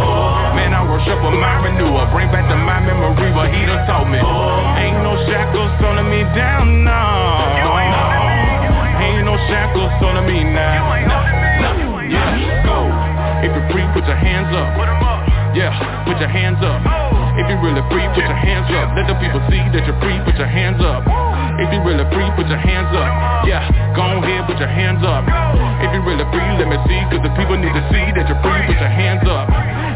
[0.54, 2.06] Man, I worship a mind renewer.
[2.14, 4.22] Bring back to my memory what he done taught me.
[4.22, 7.02] Ain't no shackles holding me down, no.
[9.02, 10.94] Ain't no shackles holding me now.
[13.42, 14.78] If you're free, put your hands up.
[15.58, 15.74] Yeah,
[16.06, 16.86] put your hands up.
[17.34, 18.94] If you're really free, put your hands up.
[18.94, 21.02] Let the people see that you're free, put your hands up.
[21.60, 23.10] If you're really free, put your hands up.
[23.44, 25.26] Yeah, go ahead, put your hands up.
[25.84, 28.40] If you're really free, let me see, cause the people need to see that you're
[28.40, 29.50] free, put your hands up.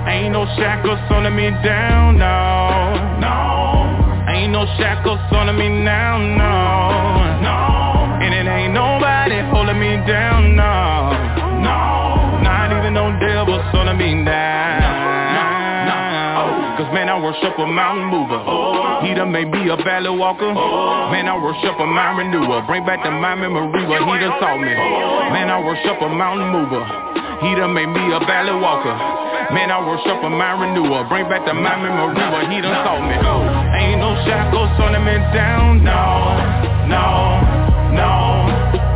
[0.07, 3.17] Ain't no shackles holding me down, no.
[3.23, 4.29] No.
[4.29, 7.41] Ain't no shackles holding me now, no.
[7.41, 8.21] No.
[8.21, 10.57] And it ain't nobody holding me down.
[10.57, 11.06] No.
[17.27, 18.39] Worship a mountain mover.
[19.03, 20.47] He done made me a valley walker.
[20.47, 22.63] Man, I worship a mind renewer.
[22.71, 24.71] Bring back to my memory what he done taught me.
[24.71, 26.87] Man, I worship a mountain mover.
[27.43, 28.95] He done made me a valley walker.
[29.51, 31.03] Man, I worship a mind renewer.
[31.11, 33.19] Bring back to my memory what he done taught me.
[33.19, 35.99] Ain't no shackles holding me down, no,
[36.87, 37.43] no,
[37.91, 38.15] no,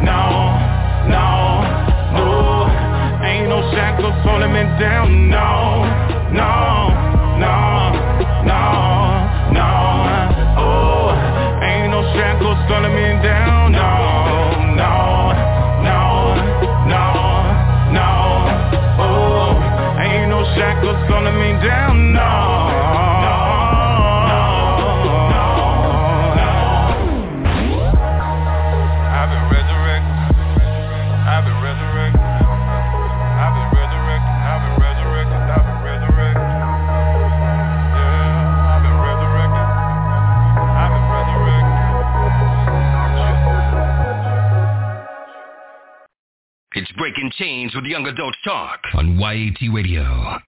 [0.07, 0.23] no,
[1.11, 1.27] no,
[2.15, 2.27] no.
[3.27, 5.83] Ain't no shackles holding me down, no,
[6.31, 6.80] no,
[47.11, 50.39] Breaking Chains with Young Adult Talk on YAT Radio.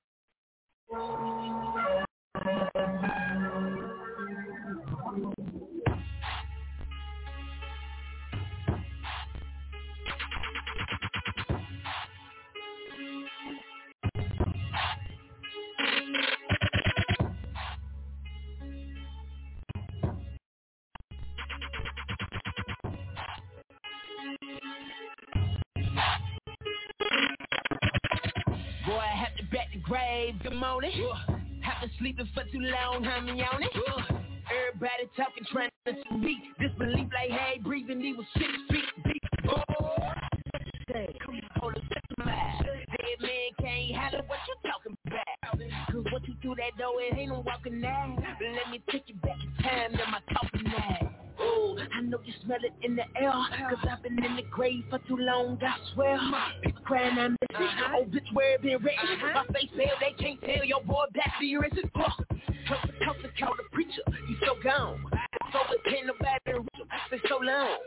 [55.56, 56.18] For too long, I swear
[56.62, 60.40] People crying, I'm missing Oh, bitch, where it been written My face fail, they can't
[60.40, 62.24] tell Your boy back serious Huh.
[62.68, 65.04] Come to come to call the preacher He's so gone.
[65.52, 67.78] So it can't nobody reach him For so long.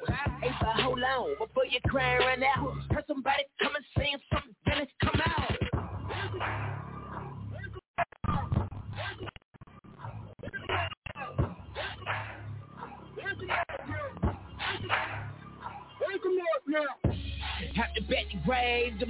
[0.44, 2.25] Ain't but hold on Before you crying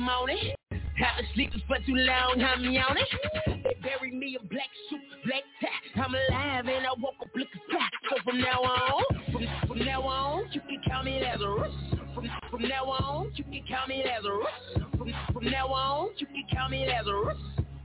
[0.06, 0.54] grave morning.
[0.72, 3.04] Have been sleeping for too long, I'm yawning.
[3.48, 6.02] They buried me in black suit, black tie.
[6.02, 7.92] I'm alive and I woke up looking fat.
[8.10, 11.74] So from now on, from, from now on, you can call me Lazarus.
[12.14, 14.88] From, from now on, you can call me Lazarus.
[14.98, 17.38] From, from now on, you can call me Lazarus.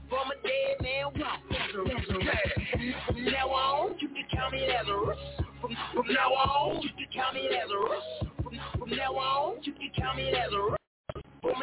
[0.09, 2.05] From a dead man walk, Lazarus.
[3.07, 5.19] From now on, you can call me Lazarus.
[5.59, 8.03] From, from now on, you can call me Lazarus.
[8.41, 10.77] From, from now on, you can call me Lazarus.
[11.43, 11.57] They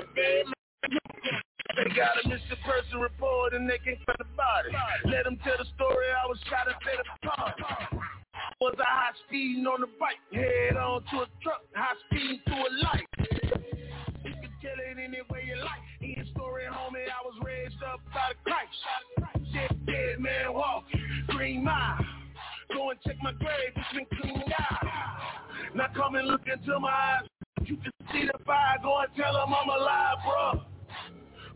[1.94, 4.70] got a missing person report and they can't find the body.
[5.04, 7.54] Let them tell the story, I was shot at the park.
[8.60, 12.66] Was I high speeding on the bike, head on to a truck, high speeding through
[12.66, 13.06] a light.
[14.24, 15.82] You can tell it any way you like.
[16.00, 18.74] In story, homie, I was raised up by the Christ.
[19.52, 20.84] Dead, dead man walk,
[21.28, 22.04] green mile.
[22.74, 24.86] Go and check my grave, it's been cleaned out.
[25.76, 27.37] Now come and look into my eyes.
[27.64, 30.64] You can see the fire, go and tell them I'm alive, bro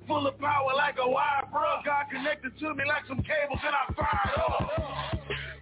[0.07, 1.81] full of power like a wire, bro.
[1.85, 4.70] God connected to me like some cables and I fired up.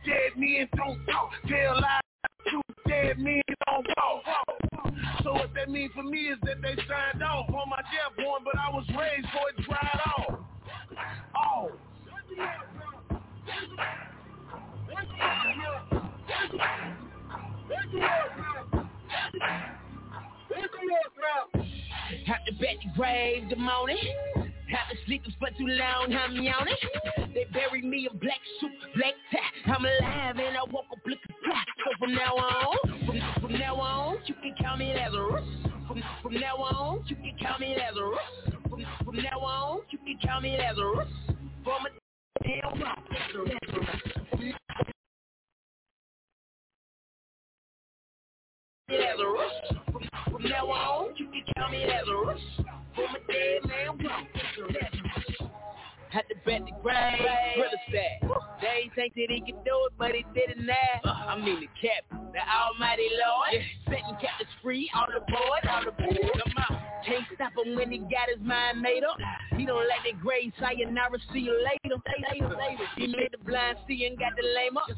[0.05, 2.01] Dead men don't talk, tell lies.
[2.49, 4.23] True dead men don't talk.
[5.23, 8.45] So what that means for me is that they signed off on my death warrant,
[8.45, 10.41] but I was raised for it dried off.
[11.37, 11.71] Oh.
[22.27, 23.99] Have to bet the grave the morning.
[24.37, 26.75] Have been sleeping for too long, I'm yawning.
[27.35, 29.73] They buried me in black suit, black tie.
[29.73, 31.65] I'm alive and I woke up looking fly.
[31.85, 35.45] So from now on, from, from now on, you can call me Lazarus.
[35.89, 38.19] From, from now on, you can call me Lazarus.
[38.69, 41.09] From, from now on, you can call me Lazarus.
[41.65, 43.59] From a damn rock, Lazarus.
[48.91, 49.53] Lazarus.
[50.31, 52.41] From, now on, you can call me Lazarus.
[52.95, 55.51] From a dead man walk, Lazarus.
[56.11, 57.21] Had to bet the grave,
[57.57, 58.19] real estate.
[58.61, 61.01] They think that he could do it, but he didn't have.
[61.05, 63.53] I mean the cap, the almighty Lord.
[63.53, 63.61] Yeah.
[63.87, 65.85] Setting captives free, on the board, on
[67.65, 69.19] him when he got his mind made up.
[69.57, 71.97] He don't let the grave sayonara, see you later.
[72.97, 74.89] He made the blind see and got the lame up.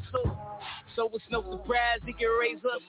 [0.95, 2.81] So, it's no surprise he can raise up.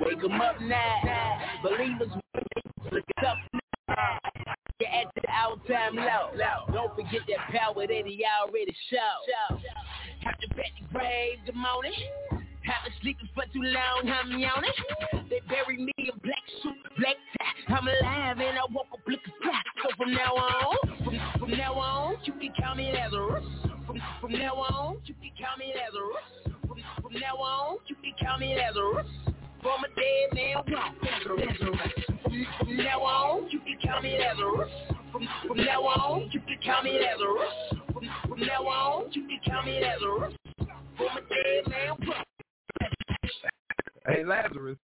[0.00, 1.38] Wake him up now.
[1.62, 2.08] Believers,
[2.92, 3.36] look up
[3.88, 4.18] now.
[4.80, 6.30] You're at the all-time low.
[6.72, 9.58] Don't forget that power that he already showed.
[10.24, 11.92] Have to bet the grave the morning.
[12.68, 14.70] Have been sleeping for too long, I'm yawning.
[15.30, 17.74] They buried me in black suit, black tie.
[17.74, 19.62] I'm alive and I woke up looking fly.
[19.82, 23.44] So from now on, from, from now on, you can call me Lazarus.
[23.86, 26.28] From, from now on, you can call me Lazarus.
[26.68, 29.06] From, from now on, you can call me Lazarus.
[29.62, 31.56] From a dead man walk, Lazarus.
[32.58, 34.70] From, now on, you can call me Lazarus.
[35.10, 37.80] From, from now on, you can call me Lazarus.
[37.94, 40.34] From, from now on, you can call me Lazarus.
[40.98, 42.26] From a dead man walk.
[44.06, 44.78] Hey, Lazarus.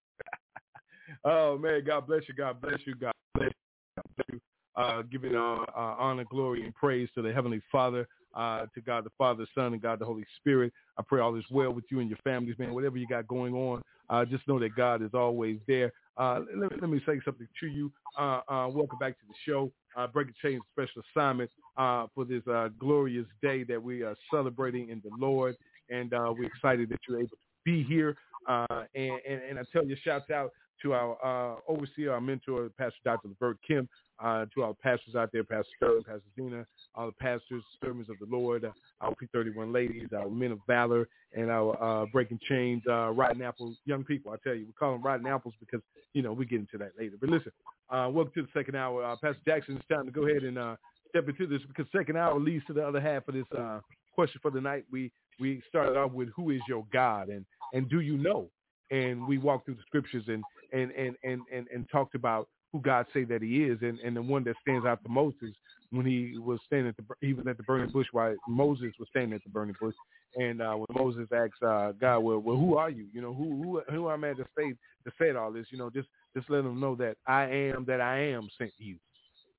[1.25, 2.35] oh, man, God bless you.
[2.35, 2.95] God bless you.
[2.95, 3.97] God bless you.
[3.97, 4.41] God bless you.
[4.77, 9.05] Uh, giving uh, uh, honor, glory, and praise to the Heavenly Father, uh, to God
[9.05, 10.73] the Father, Son, and God the Holy Spirit.
[10.99, 12.75] I pray all is well with you and your families, man.
[12.75, 15.93] Whatever you got going on, uh, just know that God is always there.
[16.17, 17.91] Uh, let, let, me say something to you.
[18.19, 19.71] Uh, uh, welcome back to the show.
[19.97, 22.43] Uh, Breaking Chains special assignment uh, for this
[22.79, 25.57] glorious day that we are celebrating in the Lord.
[25.91, 28.17] And we're excited that you're able to be here.
[28.49, 30.53] And, and, and I tell you, shouts out
[30.83, 33.29] to our overseer, our mentor, Pastor Dr.
[33.29, 33.89] Levert Kim,
[34.23, 38.17] uh, to our pastors out there, Pastor Sterling, Pastor Zena, all the pastors, servants of
[38.21, 42.83] the Lord, uh, our P31 ladies, our men of valor, and our uh, breaking chains,
[42.89, 44.33] uh, rotten apples, young people.
[44.33, 45.81] I tell you, we call them rotten apples because,
[46.13, 47.17] you know, we get into that later.
[47.21, 47.53] But listen,
[47.91, 49.05] uh, welcome to the second hour.
[49.05, 50.77] Uh, Pastor Jackson, it's time to go ahead and uh,
[51.09, 53.81] step into this because second hour leads to the other half of this uh,
[54.15, 54.85] question for the night.
[54.91, 58.49] We we started off with who is your God and and do you know?
[58.91, 60.43] And we walked through the scriptures and
[60.73, 64.17] and and and and, and talked about who God say that he is, and, and
[64.17, 65.55] the one that stands out to Moses
[65.91, 69.33] when he was standing at the he at the burning bush while Moses was standing
[69.33, 69.95] at the burning bush,
[70.35, 73.07] and uh, when Moses asked uh, God, well, well, who are you?
[73.13, 74.75] You know, who who who am I to say
[75.05, 75.67] to say all this?
[75.71, 78.97] You know, just just let them know that I am that I am sent you,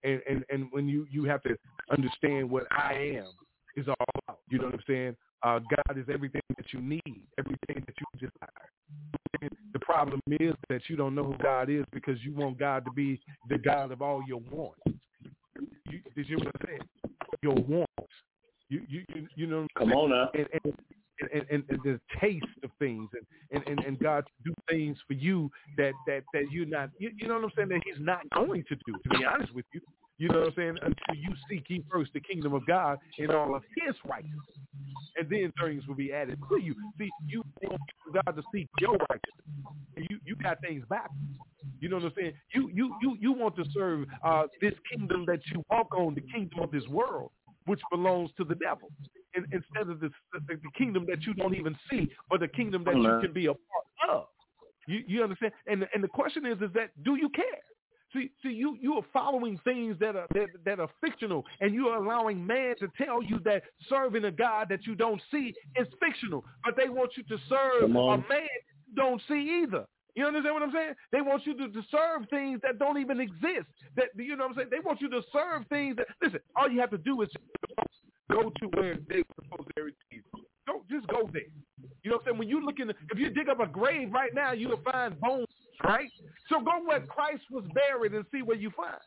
[0.03, 1.55] and and and when you you have to
[1.89, 3.29] understand what I am
[3.75, 3.95] is all
[4.27, 4.39] about.
[4.49, 5.15] You know what I'm saying?
[5.43, 9.51] Uh, God is everything that you need, everything that you desire.
[9.73, 12.91] The problem is that you don't know who God is because you want God to
[12.91, 13.19] be
[13.49, 14.79] the God of all your wants.
[15.89, 16.83] You, did you understand?
[17.41, 18.13] Your wants.
[18.69, 19.67] You you you, you know.
[19.77, 20.29] Come on now.
[20.33, 20.73] And, and,
[21.21, 24.97] and, and, and the taste of things and, and, and, and God to do things
[25.07, 28.03] for you that, that, that you're not, you, you know what I'm saying, that he's
[28.03, 29.81] not going to do, to be honest with you.
[30.17, 30.77] You know what I'm saying?
[30.81, 34.39] Until you seek ye first the kingdom of God and all of his righteousness.
[35.17, 36.73] And then things will be added to you.
[36.97, 37.81] See, you want
[38.13, 39.75] God to seek your righteousness.
[39.97, 41.09] And you, you got things back.
[41.79, 42.33] You know what I'm saying?
[42.53, 46.21] You you you you want to serve uh, this kingdom that you walk on, the
[46.21, 47.31] kingdom of this world,
[47.65, 48.89] which belongs to the devil,
[49.35, 52.83] and, instead of the, the, the kingdom that you don't even see, but the kingdom
[52.85, 54.27] that you can be a part of.
[54.87, 55.51] You you understand?
[55.67, 57.61] And and the question is is that do you care?
[58.15, 61.87] See, see, you you are following things that are that, that are fictional, and you
[61.89, 65.87] are allowing man to tell you that serving a God that you don't see is
[65.99, 66.45] fictional.
[66.63, 68.47] But they want you to serve a man
[68.87, 69.85] you don't see either.
[70.15, 70.93] You understand what I'm saying?
[71.11, 73.67] They want you to, to serve things that don't even exist.
[73.97, 74.69] That you know what I'm saying?
[74.71, 76.39] They want you to serve things that listen.
[76.55, 77.29] All you have to do is
[78.31, 80.23] go to where they were supposed to receive.
[80.65, 81.43] Don't just go there.
[82.03, 82.37] You know what I'm saying?
[82.39, 85.19] When you look in, the, if you dig up a grave right now, you'll find
[85.19, 85.47] bones,
[85.83, 86.09] right?
[86.49, 88.99] So go where Christ was buried and see where you find.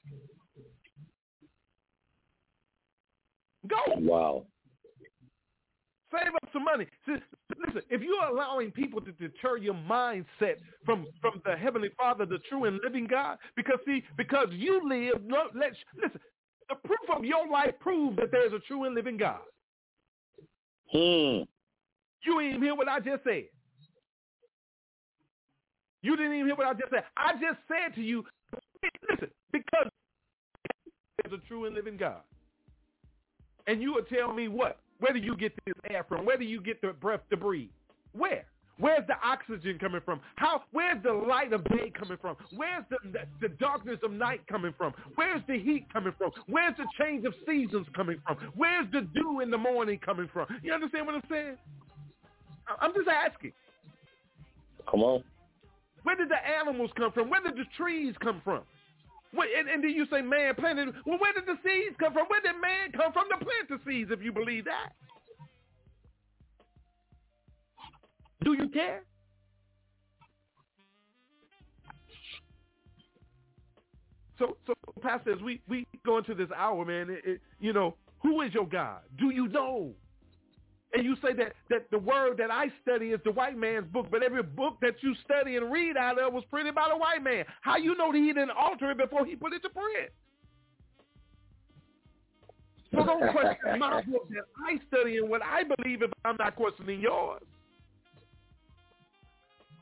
[3.67, 3.77] Go.
[3.99, 4.47] Wow.
[6.11, 6.87] Save up some money.
[7.07, 12.39] Listen, if you're allowing people to deter your mindset from from the heavenly Father, the
[12.49, 16.21] true and living God, because see, because you live, no, let's listen.
[16.71, 19.41] The proof of your life proves that there's a true and living God.
[20.93, 21.43] Hmm.
[22.25, 23.45] You ain't even hear what I just said.
[26.03, 27.05] You didn't even hear what I just said.
[27.17, 28.25] I just said to you,
[29.11, 29.89] listen, because
[31.23, 32.21] there's a true and living God.
[33.67, 34.79] And you would tell me what?
[35.01, 36.25] Where do you get this air from?
[36.25, 37.71] Where do you get the breath to breathe?
[38.13, 38.45] Where?
[38.79, 40.21] Where's the oxygen coming from?
[40.37, 40.63] How?
[40.71, 42.37] Where's the light of day coming from?
[42.55, 44.95] Where's the, the, the darkness of night coming from?
[45.17, 46.31] Where's the heat coming from?
[46.47, 48.37] Where's the change of seasons coming from?
[48.55, 50.47] Where's the dew in the morning coming from?
[50.63, 51.57] You understand what I'm saying?
[52.81, 53.53] I'm just asking.
[54.89, 55.25] Come on.
[56.09, 57.29] Where did the animals come from?
[57.29, 58.63] Where did the trees come from?
[59.35, 60.89] Where, and, and then you say man planted.
[61.05, 62.25] Well, where did the seeds come from?
[62.29, 64.95] Where did man come from to plant the seeds, if you believe that?
[68.43, 69.03] Do you care?
[74.39, 74.73] So, so
[75.03, 78.55] Pastor, as we, we go into this hour, man, it, it, you know, who is
[78.55, 79.01] your God?
[79.19, 79.93] Do you know?
[80.95, 84.07] And you say that, that the word that I study is the white man's book,
[84.11, 87.23] but every book that you study and read out of was printed by the white
[87.23, 87.45] man.
[87.61, 90.11] How you know that he didn't alter it before he put it to print?
[92.91, 96.57] So don't question my book that I study and what I believe if I'm not
[96.57, 97.43] questioning yours.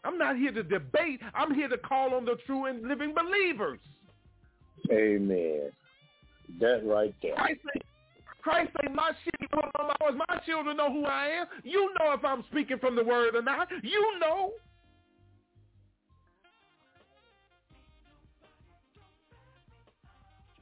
[0.04, 1.20] I'm not here to debate.
[1.34, 3.80] I'm here to call on the true and living believers.
[4.90, 5.70] Amen.
[6.60, 7.34] That right there.
[7.34, 7.80] Christ say,
[8.46, 10.22] Christ say my sheep know my voice.
[10.28, 11.46] My children know who I am.
[11.64, 13.66] You know if I'm speaking from the word or not.
[13.82, 14.52] You know.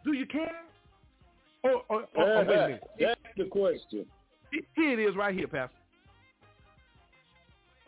[0.03, 0.63] Do you care?
[1.63, 2.83] Or, or, or, or wait a minute.
[2.99, 4.07] That's the question.
[4.77, 5.77] Here it is right here, Pastor.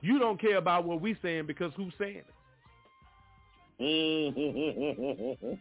[0.02, 2.20] You don't care about what we saying because who's saying
[3.78, 5.58] it?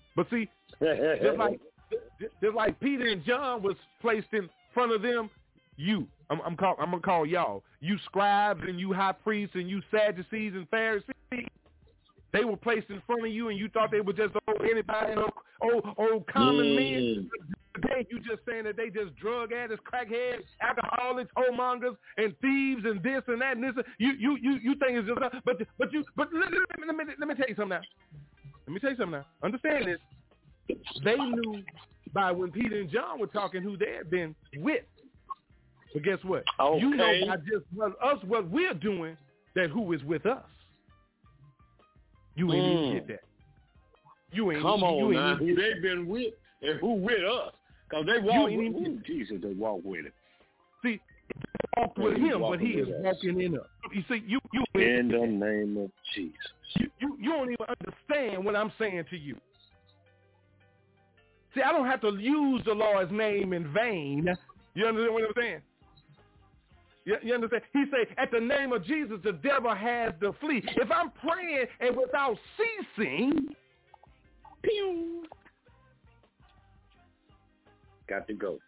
[0.16, 0.48] but see,
[1.22, 1.60] just like
[2.42, 5.30] just like Peter and John was placed in front of them,
[5.76, 6.06] you.
[6.30, 7.62] I'm, I'm, call, I'm gonna call y'all.
[7.80, 11.14] You scribes and you high priests and you Sadducees and Pharisees.
[12.32, 15.14] They were placed in front of you, and you thought they were just old anybody,
[15.16, 15.32] old,
[15.62, 16.76] old, old common Mm.
[16.76, 17.30] men.
[17.74, 23.02] Today, you just saying that they just drug addicts, crackheads, alcoholics, homongers, and thieves, and
[23.02, 23.84] this and that and this.
[23.98, 27.14] You, you, you, you think it's just, but, but you, but let, let, let, me,
[27.18, 27.80] let me tell you something now.
[28.66, 29.26] Let me tell you something now.
[29.42, 29.98] Understand this.
[31.04, 31.62] They knew
[32.12, 34.84] by when Peter and John were talking who they had been with.
[35.94, 36.44] But guess what?
[36.78, 37.26] You know Okay.
[37.26, 39.16] by just what, us what we're doing
[39.54, 40.44] that who is with us.
[42.36, 42.92] You ain't even Mm.
[42.94, 43.24] get that.
[44.32, 45.34] You ain't Come you ain't now.
[45.34, 47.54] even Who get they been with and who with us.
[47.88, 50.12] Because they walk with even- ooh, Jesus, they walk with him.
[50.82, 51.00] See,
[51.78, 53.02] walk with He's him, but he is with us.
[53.04, 53.66] walking in us.
[53.92, 56.36] You see, you you In the name of Jesus.
[56.76, 59.36] you, you you don't even understand what I'm saying to you.
[61.58, 64.28] See, I don't have to use the Lord's name in vain.
[64.74, 65.60] You understand what I'm saying?
[67.04, 67.62] You, you understand?
[67.72, 70.62] He said, at the name of Jesus, the devil has to flee.
[70.76, 72.36] If I'm praying and without
[72.96, 73.48] ceasing,
[74.62, 75.24] pew.
[78.08, 78.58] Got to go.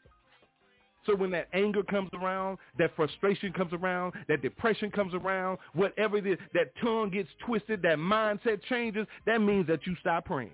[1.06, 6.16] So when that anger comes around, that frustration comes around, that depression comes around, whatever
[6.16, 10.50] it is, that tongue gets twisted, that mindset changes, that means that you stop praying.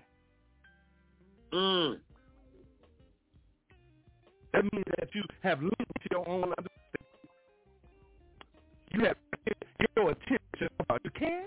[1.52, 1.98] Mm.
[4.56, 5.70] That means that you have to
[6.10, 6.72] your own understanding.
[8.90, 9.16] You have
[9.94, 11.44] your attention about you care?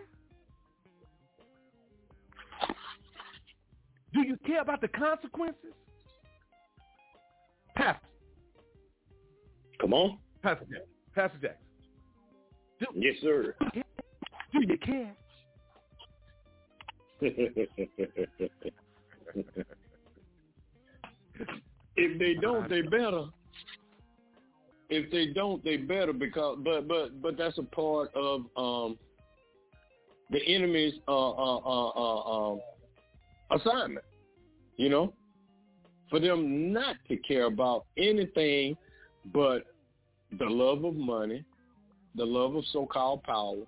[4.13, 5.73] Do you care about the consequences?
[7.75, 8.05] Pastor.
[9.81, 10.19] Come on.
[10.43, 10.87] Pastor Jackson.
[11.15, 11.65] Pastor Jackson.
[12.79, 13.55] Do, yes, sir.
[14.53, 15.15] Do you care?
[21.99, 23.25] if they don't, they better.
[24.89, 28.97] If they don't, they better because but but but that's a part of um
[30.31, 32.59] the enemy's uh uh uh, uh um
[33.51, 34.05] assignment.
[34.77, 35.13] You know?
[36.09, 38.75] For them not to care about anything
[39.31, 39.63] but
[40.39, 41.43] the love of money,
[42.15, 43.63] the love of so-called power,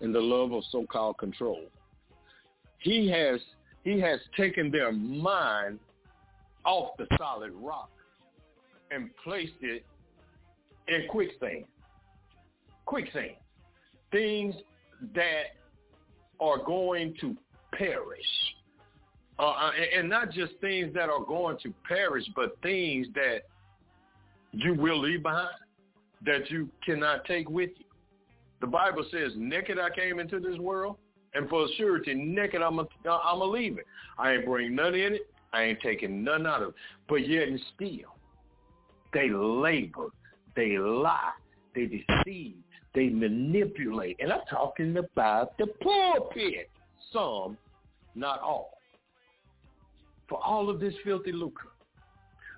[0.00, 1.60] and the love of so-called control.
[2.78, 3.40] He has
[3.84, 5.78] he has taken their mind
[6.68, 7.90] off the solid rock
[8.90, 9.84] and placed it
[10.86, 11.64] in quicksand.
[12.84, 13.36] Quicksand.
[14.12, 14.54] Things
[15.14, 15.56] that
[16.40, 17.34] are going to
[17.72, 18.20] perish.
[19.38, 23.40] Uh, uh and not just things that are going to perish, but things that
[24.52, 25.48] you will leave behind,
[26.24, 27.84] that you cannot take with you.
[28.60, 30.96] The Bible says, naked I came into this world,
[31.34, 33.86] and for surety, naked I'm going to leave it.
[34.18, 35.30] I ain't bring none in it.
[35.52, 36.74] I ain't taking none out of it.
[37.08, 38.16] But yet and still,
[39.12, 40.08] they labor,
[40.54, 41.32] they lie,
[41.74, 42.56] they deceive,
[42.94, 44.16] they manipulate.
[44.20, 46.70] And I'm talking about the pulpit.
[47.12, 47.56] Some,
[48.14, 48.78] not all.
[50.28, 51.68] For all of this filthy lucre,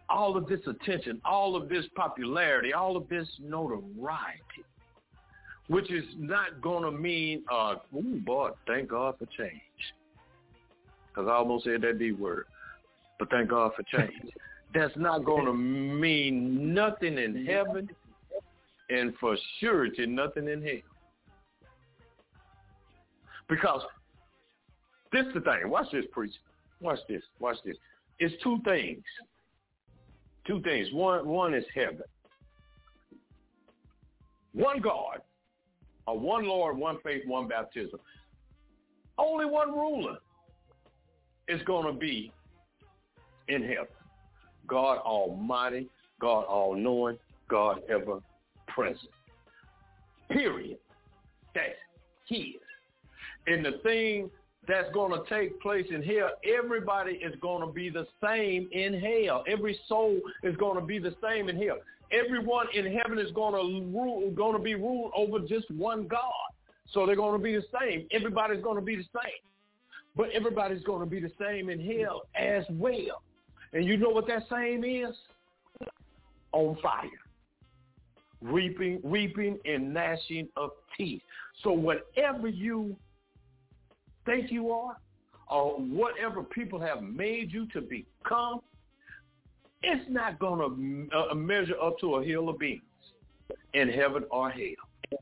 [0.08, 4.64] all of this attention, all of this popularity, all of this notoriety,
[5.68, 9.60] which is not going to mean, uh, boy, thank God for change.
[11.08, 12.46] Because I almost said that D word.
[13.20, 14.32] But thank God for change.
[14.74, 17.88] That's not going to mean nothing in heaven
[18.88, 21.68] and for surety nothing in hell.
[23.48, 23.82] Because
[25.12, 25.68] this is the thing.
[25.68, 26.34] Watch this, preacher.
[26.80, 27.22] Watch this.
[27.38, 27.76] Watch this.
[28.18, 29.04] It's two things.
[30.46, 30.88] Two things.
[30.92, 32.02] One, one is heaven.
[34.52, 35.20] One God
[36.10, 38.00] a one Lord, one faith, one baptism.
[39.16, 40.16] Only one ruler
[41.48, 42.32] is going to be
[43.50, 43.86] in heaven.
[44.66, 45.88] God Almighty,
[46.20, 47.18] God All-Knowing,
[47.48, 48.20] God Ever
[48.68, 49.10] Present.
[50.30, 50.78] Period.
[51.54, 51.70] That's
[52.28, 52.60] His.
[53.46, 54.30] And the thing
[54.68, 59.00] that's going to take place in hell, everybody is going to be the same in
[59.00, 59.42] hell.
[59.48, 61.78] Every soul is going to be the same in hell
[62.12, 66.20] everyone in heaven is going to rule, going to be ruled over just one God.
[66.92, 68.06] So they're going to be the same.
[68.12, 69.40] Everybody's going to be the same.
[70.16, 73.22] But everybody's going to be the same in hell as well.
[73.72, 75.14] And you know what that same is?
[76.52, 77.08] On fire.
[78.42, 81.22] Reaping, reaping and gnashing of teeth.
[81.62, 82.96] So whatever you
[84.24, 84.96] think you are,
[85.50, 88.60] or whatever people have made you to become,
[89.82, 92.82] it's not going to uh, measure up to a hill of beans
[93.74, 95.18] in heaven or hell.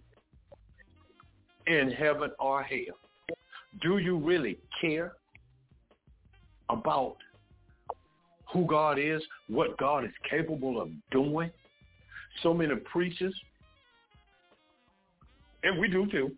[1.67, 2.97] In heaven or hell.
[3.83, 5.13] Do you really care
[6.69, 7.17] about
[8.53, 11.51] who God is, what God is capable of doing?
[12.43, 13.35] So many preachers,
[15.63, 16.31] and we do too,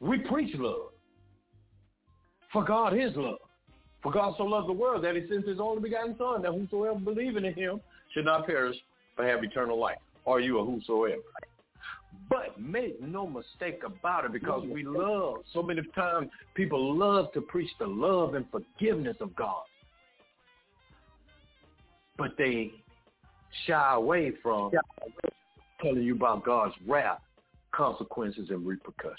[0.00, 0.90] we preach love.
[2.52, 3.38] For God is love.
[4.02, 6.98] For God so loved the world that he sent his only begotten son, that whosoever
[6.98, 7.80] believing in him
[8.12, 8.76] should not perish,
[9.16, 9.98] but have eternal life.
[10.26, 11.20] Are you a whosoever?
[12.28, 17.40] But make no mistake about it because we love, so many times people love to
[17.40, 19.62] preach the love and forgiveness of God.
[22.20, 22.70] But they
[23.66, 24.72] shy away from
[25.80, 27.22] telling you about God's wrath,
[27.72, 29.16] consequences, and repercussions.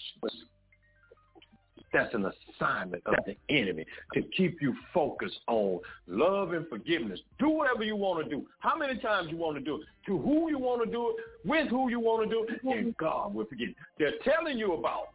[1.91, 7.19] That's an assignment of the enemy to keep you focused on love and forgiveness.
[7.40, 8.45] Do whatever you want to do.
[8.60, 9.82] How many times you want to do it.
[10.06, 11.15] To who you want to do it.
[11.44, 12.78] With who you want to do it.
[12.78, 13.76] And God will forgive you.
[13.98, 15.07] They're telling you about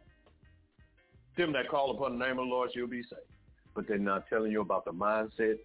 [1.37, 3.21] them that call upon the name of the Lord you'll be saved.
[3.73, 5.57] But they're not telling you about the mindset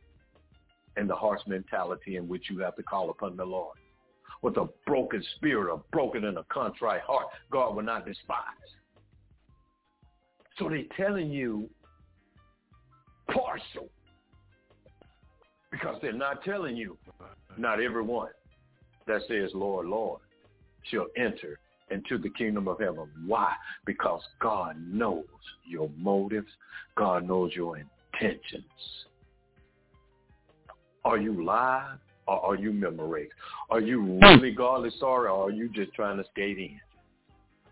[0.96, 3.76] and the harsh mentality in which you have to call upon the Lord.
[4.42, 8.38] With a broken spirit, a broken and a contrite heart, God will not despise.
[10.58, 11.68] So they're telling you
[13.28, 13.88] partial
[15.70, 16.98] because they're not telling you
[17.56, 18.28] not everyone
[19.06, 20.20] that says Lord, Lord
[20.90, 21.58] shall enter
[21.90, 23.08] into the kingdom of heaven.
[23.26, 23.52] Why?
[23.86, 25.24] Because God knows
[25.66, 26.48] your motives.
[26.96, 28.64] God knows your intentions.
[31.04, 33.32] Are you live or are you memorized?
[33.70, 34.24] Are you hmm.
[34.24, 36.80] really godly sorry or are you just trying to skate in?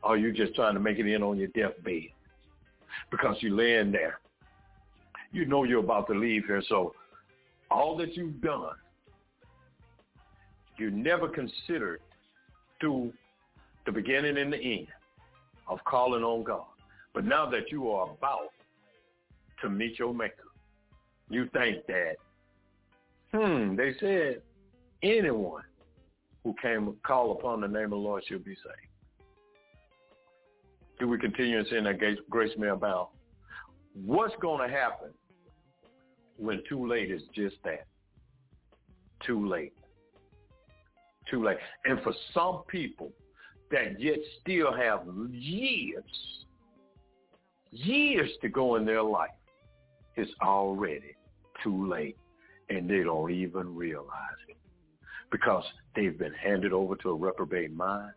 [0.03, 2.09] Are you just trying to make it in on your deathbed?
[3.11, 4.21] Because you're laying there.
[5.33, 6.95] You know you're about to leave here, so
[7.71, 8.75] all that you've done,
[10.77, 12.01] you never considered
[12.81, 13.13] through
[13.87, 14.89] the beginning and the end
[15.69, 16.65] of calling on God.
[17.15, 18.51] But now that you are about
[19.63, 20.35] to meet your maker,
[21.29, 22.17] you think that,
[23.33, 24.43] hmm, they said
[25.03, 25.63] anyone
[26.45, 28.91] who came call upon the name of the Lord shall be saved.
[30.99, 31.99] Do we continue in sin that
[32.29, 33.09] grace may abound?
[33.95, 35.11] What's going to happen
[36.37, 37.87] when too late is just that?
[39.27, 39.73] Too late.
[41.31, 41.57] Too late.
[41.85, 43.13] And for some people
[43.71, 45.01] that yet still have
[45.31, 46.05] years,
[47.71, 49.31] years to go in their life,
[50.17, 51.17] it's already
[51.63, 52.17] too late.
[52.71, 54.57] And they don't even realize it
[55.31, 55.65] because
[55.95, 58.13] they've been handed over to a reprobate mind.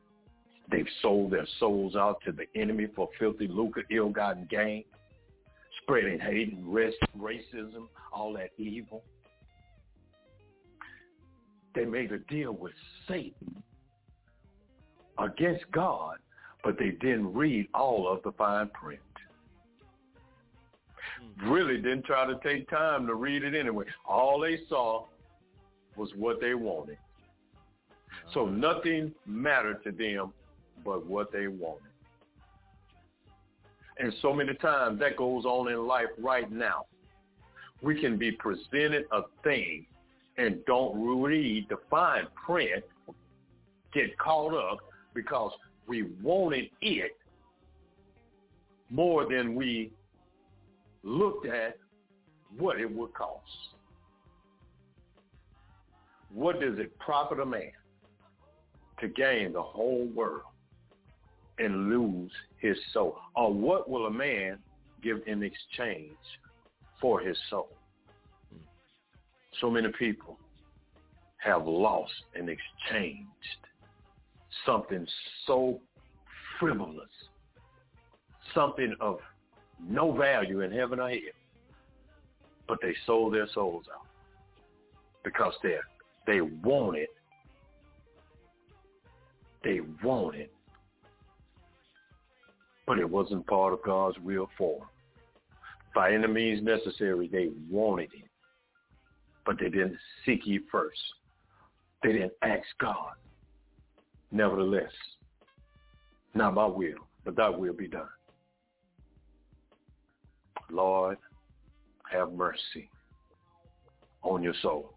[0.72, 4.84] They've sold their souls out to the enemy for filthy lucre, ill-gotten gain,
[5.82, 9.04] spreading hate and racism, all that evil.
[11.76, 12.74] They made a deal with
[13.08, 13.64] Satan
[15.18, 16.18] against God,
[16.64, 19.02] but they didn't read all of the fine print.
[21.46, 23.86] Really didn't try to take time to read it anyway.
[24.06, 25.06] All they saw
[25.96, 26.98] was what they wanted.
[28.34, 28.56] So uh-huh.
[28.56, 30.34] nothing mattered to them
[30.84, 31.84] but what they wanted.
[34.00, 36.86] And so many times that goes on in life right now.
[37.82, 39.86] We can be presented a thing
[40.38, 42.84] and don't read the fine print,
[43.94, 44.80] get caught up
[45.14, 45.52] because
[45.88, 47.12] we wanted it
[48.90, 49.92] more than we
[51.04, 51.78] looked at
[52.58, 53.42] what it would cost.
[56.34, 57.72] What does it profit a man
[59.00, 60.42] to gain the whole world
[61.60, 63.18] and lose his soul?
[63.36, 64.58] Or what will a man
[65.04, 66.18] give in exchange
[67.00, 67.70] for his soul?
[69.62, 70.40] So many people
[71.38, 73.28] have lost and exchanged
[74.66, 75.06] something
[75.46, 75.82] so
[76.60, 77.10] frivolous,
[78.56, 79.20] something of
[79.88, 81.20] no value in heaven or hell,
[82.68, 84.08] but they sold their souls out
[85.24, 85.78] because they
[86.26, 87.08] they wanted
[89.64, 90.50] they wanted
[92.86, 94.88] but it wasn't part of God's will for them.
[95.96, 98.30] By any means necessary, they wanted it,
[99.46, 101.00] but they didn't seek ye first.
[102.02, 103.14] They didn't ask God.
[104.32, 104.92] Nevertheless,
[106.34, 108.08] not my will, but thy will be done.
[110.72, 111.18] Lord,
[112.12, 112.90] have mercy
[114.22, 114.94] on your soul.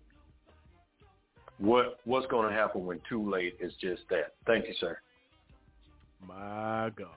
[1.59, 4.35] What what's going to happen when too late is just that.
[4.47, 4.99] Thank you, sir.
[6.27, 7.09] My God,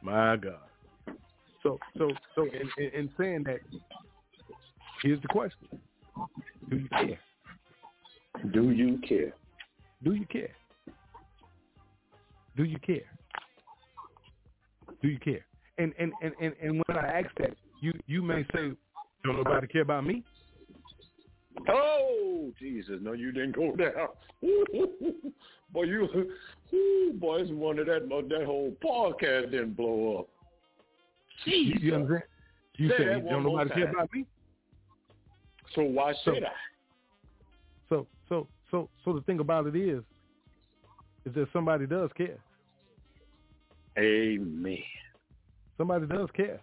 [0.00, 0.54] my God.
[1.62, 3.58] So so so in, in, in saying that,
[5.02, 5.68] here's the question:
[6.70, 7.20] Do you care?
[8.52, 9.34] Do you care?
[10.02, 10.56] Do you care?
[12.56, 13.00] Do you care?
[15.02, 15.44] Do you care?
[15.82, 18.70] And and, and, and, and when I ask that, you, you may say,
[19.24, 20.22] Don't nobody care about me?
[21.68, 23.00] Oh, Jesus.
[23.02, 24.08] No, you didn't go down.
[25.72, 26.08] boy, you
[26.72, 30.28] ooh, boy, it's one of that that whole podcast didn't blow up.
[31.44, 31.82] Jesus.
[31.82, 32.22] You, you understand?
[32.76, 34.24] You Say say don't nobody care about me?
[35.74, 36.52] So why So- should I?
[37.88, 40.02] So so so so the thing about it is
[41.24, 42.38] is that somebody does care.
[43.98, 44.78] Amen.
[45.78, 46.60] Somebody does care.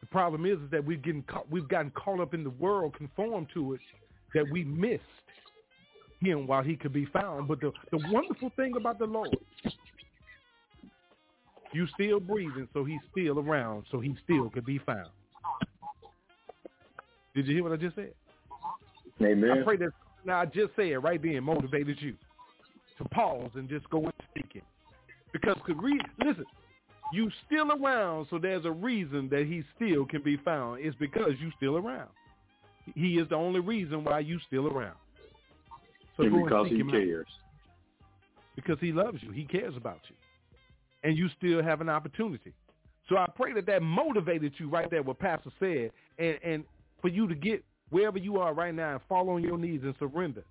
[0.00, 2.94] The problem is, is that we've getting caught, we've gotten caught up in the world,
[2.96, 3.80] conformed to it,
[4.34, 5.02] that we missed
[6.20, 7.48] him while he could be found.
[7.48, 9.36] But the, the wonderful thing about the Lord,
[11.72, 15.10] you still breathing, so he's still around, so he still could be found.
[17.34, 18.12] Did you hear what I just said?
[19.20, 19.50] Amen.
[19.50, 19.90] I pray that
[20.24, 22.14] now I just said right then motivated you
[22.98, 24.64] to pause and just go and speak it.
[25.32, 26.44] Because could read listen,
[27.14, 30.80] you still around, so there's a reason that he still can be found.
[30.84, 32.10] It's because you still around.
[32.94, 34.96] He is the only reason why you still around.
[36.16, 36.90] So And go and because he out.
[36.90, 37.26] cares.
[38.56, 39.30] Because he loves you.
[39.32, 40.16] He cares about you.
[41.02, 42.52] And you still have an opportunity.
[43.08, 46.64] So I pray that that motivated you right there, what Pastor said, and, and
[47.00, 49.94] for you to get wherever you are right now and fall on your knees and
[49.98, 50.42] surrender.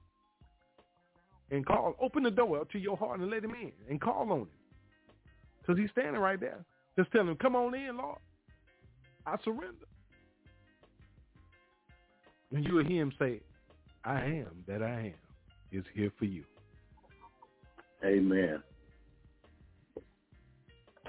[1.50, 4.40] And call, open the door to your heart and let him in and call on
[4.42, 4.48] him.
[5.66, 6.60] Because he's standing right there.
[6.98, 8.20] Just tell him, come on in, Lord.
[9.26, 9.88] I surrender.
[12.52, 13.40] And you will hear him say,
[14.04, 15.14] I am that I am
[15.72, 16.44] is here for you.
[18.06, 18.62] Amen.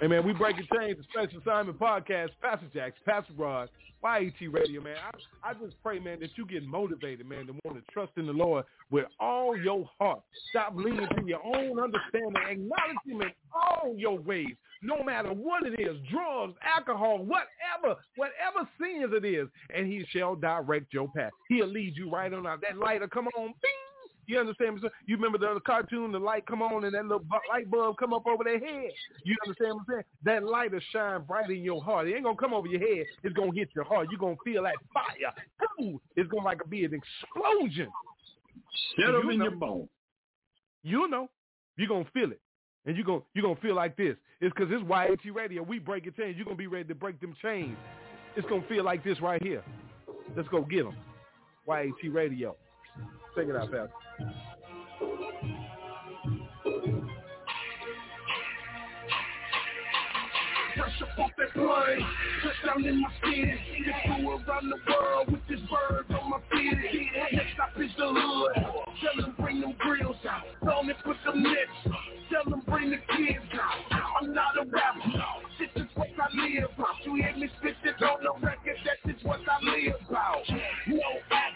[0.01, 3.69] Hey man, we breaking chains, the special assignment podcast, Pastor Jacks, Pastor Rod,
[4.03, 4.97] YAT Radio, man.
[5.01, 8.27] I, I just pray, man, that you get motivated, man, to want to trust in
[8.27, 10.21] the Lord with all your heart.
[10.51, 12.35] Stop leaning to your own understanding.
[12.51, 18.69] Acknowledge him in all your ways, no matter what it is, drugs, alcohol, whatever, whatever
[18.81, 21.31] sins it is, and he shall direct your path.
[21.49, 22.62] He'll lead you right on out.
[22.62, 23.84] That light will come on, bing,
[24.27, 24.89] you understand me?
[25.07, 28.27] You remember the cartoon, the light come on and that little light bulb come up
[28.27, 28.91] over their head.
[29.25, 30.05] You understand what I'm saying?
[30.25, 32.09] That light will shine bright in your heart.
[32.09, 33.07] It ain't gonna come over your head.
[33.23, 34.09] It's gonna hit your heart.
[34.11, 35.33] You're gonna feel that fire.
[35.81, 37.89] Ooh, it's gonna like be an explosion.
[38.97, 39.89] Set them in know, your bone.
[40.83, 41.31] You know,
[41.77, 42.41] you're gonna feel it,
[42.87, 44.17] and you're gonna you're gonna feel like this.
[44.41, 45.63] It's because it's YAT Radio.
[45.63, 46.37] We break it chains.
[46.37, 47.77] You're gonna be ready to break them chains.
[48.37, 49.65] It's gonna feel like this right here.
[50.37, 50.97] Let's go get them.
[51.67, 52.57] YAT Radio.
[53.35, 53.90] Check it out, Pastor.
[61.19, 63.09] Off that plane, in my.
[63.20, 66.39] Just flew around the world with this bird on my.
[67.32, 68.65] Next stop is the hood.
[69.02, 70.43] Tell them bring them grills out.
[71.05, 71.16] Put.
[71.24, 74.02] Tell them bring the kids out.
[74.20, 75.01] I'm not a rapper.
[75.59, 77.05] This is what I live about.
[77.05, 78.77] You hear me spit this on the record.
[78.85, 80.43] That is what I live about.
[80.89, 81.01] No
[81.31, 81.54] acting.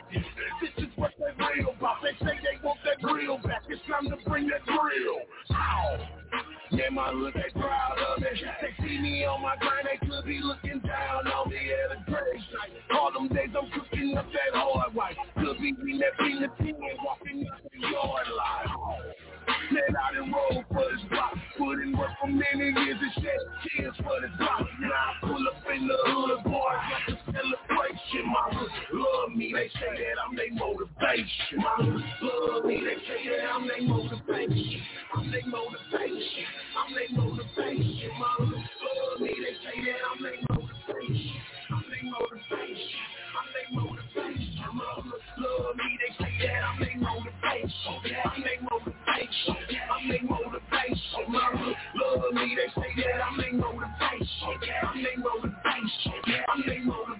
[3.01, 3.63] That grill back.
[3.69, 5.21] It's time to bring that grill.
[5.53, 6.09] Ow.
[6.71, 8.29] Yeah, my hood, they proud of me.
[8.61, 12.09] They see me on my grind, they could be looking down on me at a.
[12.95, 15.17] All them days I'm cooking up that hard white.
[15.37, 19.15] Could be in that team walking up the yard line.
[19.71, 21.35] Man, I done rolled for this block.
[21.59, 24.65] Put in work for many years and shed tears for this block.
[24.81, 28.25] Now I pull up in the hood, boys, like a celebration.
[28.33, 31.59] My hood love me, they say that I'm their motivation.
[31.61, 34.81] My hood love me, they say that I'm their motivation.
[35.15, 36.45] I'm their motivation.
[36.79, 38.11] I'm their motivation.
[38.17, 41.37] My hood love me, they say that I'm their motivation.
[41.69, 43.01] I'm their motivation.
[43.37, 43.98] I'm their motivation.
[45.39, 47.95] Love me, they say that I'm their motivation.
[48.27, 49.55] I'm their motivation.
[49.87, 51.23] I'm their motivation.
[51.29, 54.59] My hood love me, they say that I'm their motivation.
[54.83, 56.13] I'm their motivation.
[56.49, 57.19] I'm their motivation.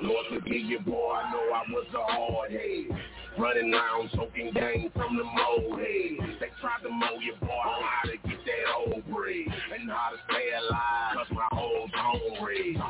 [0.00, 3.00] Lord forgive you, boy, I know I was a hard head.
[3.38, 6.40] Running around soaking game from the mold head.
[6.40, 9.44] They tried to mold your boy on how to get that old bread
[9.78, 12.80] and how to stay alive, cause my hoes hungry.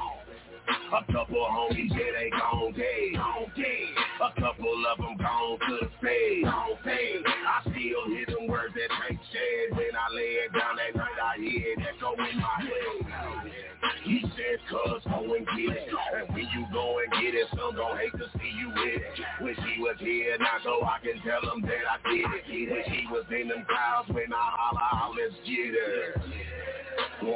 [0.69, 3.15] A couple homies, yeah, they gon' dead.
[3.15, 3.95] Gon' dead.
[4.21, 6.45] A couple of them gone to the fed.
[6.45, 7.23] Gon' fed.
[7.27, 11.19] I still hear them words that Tank said when I lay it down that night.
[11.23, 13.68] I hear it echo in my head.
[14.05, 15.89] He said, cuz go and get it.
[16.17, 19.43] And when you go and get it, some gon' hate to see you with it.
[19.43, 22.71] Wish he was here now so I can tell him that I did it.
[22.73, 26.29] Wish he was in them clouds when I holler out, let's get it.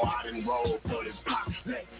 [0.01, 1.49] I done roll for this block.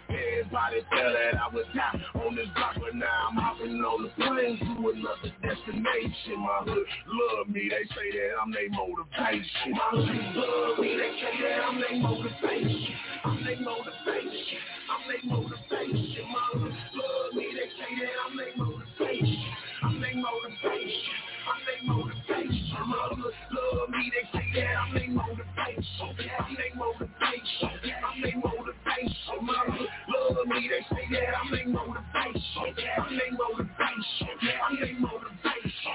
[0.09, 4.09] Everybody tell that I was out on this block, but now I'm hopping on the
[4.09, 6.39] plane to another destination.
[6.39, 9.71] My hood love me, they say that I'm their motivation.
[9.71, 12.95] My hood love me, they say that I'm their motivation.
[13.23, 14.32] I'm their motivation.
[14.33, 16.25] I'm their motivation.
[16.33, 19.53] My love me, they say that I'm their motivation.
[19.83, 21.13] I'm their motivation.
[21.45, 22.81] I'm their motivation.
[22.89, 25.85] My love me, they say that I'm their motivation.
[26.01, 27.69] I'm their motivation.
[28.01, 29.37] I'm their motivation.
[29.45, 32.73] My love me, they say that I'm their motivation.
[32.73, 34.33] I'm their motivation.
[34.65, 35.93] I'm their motivation.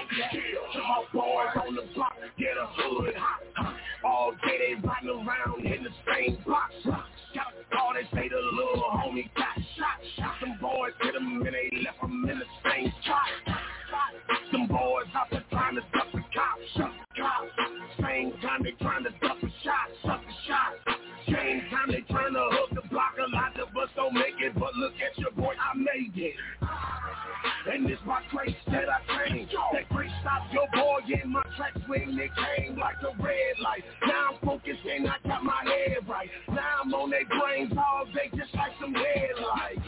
[0.71, 3.75] To my boys on the block, get a hood hot.
[4.05, 6.71] All day they riding around in the same box.
[7.35, 9.99] Got a call, they say the little homie got shot.
[10.17, 13.57] Shot some boys, hit him and they left him in the same spot.
[14.51, 17.49] Some boys out there trying to duck the cops, shut the cops.
[18.01, 20.98] Same time they trying to duck the shot, shut the shot.
[21.29, 23.13] Same time they trying to hook the block.
[23.17, 26.35] A lot of us don't make it, but look at your boy, I made it.
[27.71, 29.47] And this my grace that I came.
[29.73, 33.83] That grace stopped your boy in my tracks when it came like a red light.
[34.07, 36.29] Now I'm focused and I got my head right.
[36.49, 39.87] Now I'm on their brains all day just like some headlights.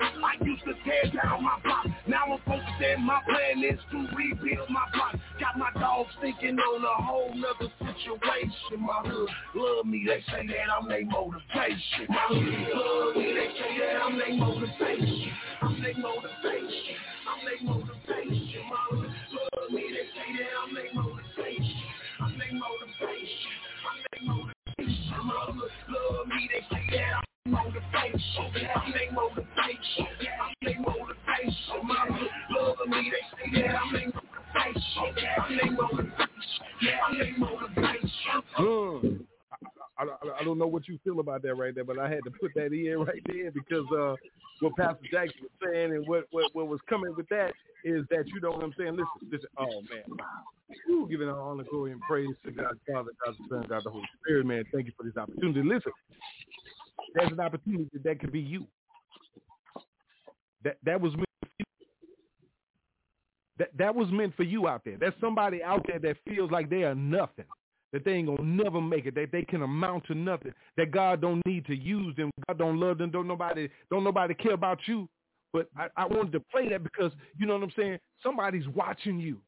[0.00, 1.86] I used to tear down my block.
[2.06, 5.16] Now I'm focused and my plan is to rebuild my block.
[5.38, 8.80] Got my dogs thinking on a whole nother situation.
[8.80, 12.06] My hood love me, they say that I'm their motivation.
[12.08, 15.32] My hood love me, they say that I'm their motivation.
[15.62, 16.96] I'm their motivation.
[17.28, 18.62] I'm their motivation.
[18.70, 21.82] My hood love me, they say that I'm their motivation.
[22.20, 23.52] I'm their motivation.
[23.84, 25.26] I'm their motivation.
[25.26, 28.30] My hood love me, they say that I'm motivation.
[40.00, 40.06] I,
[40.40, 42.52] I, don't know what you feel about that right there, but I had to put
[42.54, 44.16] that in right there because uh,
[44.60, 47.52] what Pastor Jackson was saying and what, what what was coming with that
[47.84, 48.92] is that you know what I'm saying.
[48.92, 49.48] Listen, listen.
[49.58, 50.04] Oh man,
[50.88, 53.90] Woo, giving all honor, glory, and praise to God, Father, God the Son, God the
[53.90, 54.46] Holy Spirit.
[54.46, 55.62] Man, thank you for this opportunity.
[55.62, 55.92] Listen,
[57.14, 58.66] there's an opportunity that could be you.
[60.64, 61.64] That that was meant for you.
[63.58, 64.96] That that was meant for you out there.
[64.98, 67.46] There's somebody out there that feels like they are nothing
[67.92, 71.20] that they ain't gonna never make it, that they can amount to nothing, that God
[71.20, 74.78] don't need to use them, God don't love them, don't nobody don't nobody care about
[74.86, 75.08] you.
[75.52, 77.98] But I, I wanted to play that because you know what I'm saying?
[78.22, 79.40] Somebody's watching you.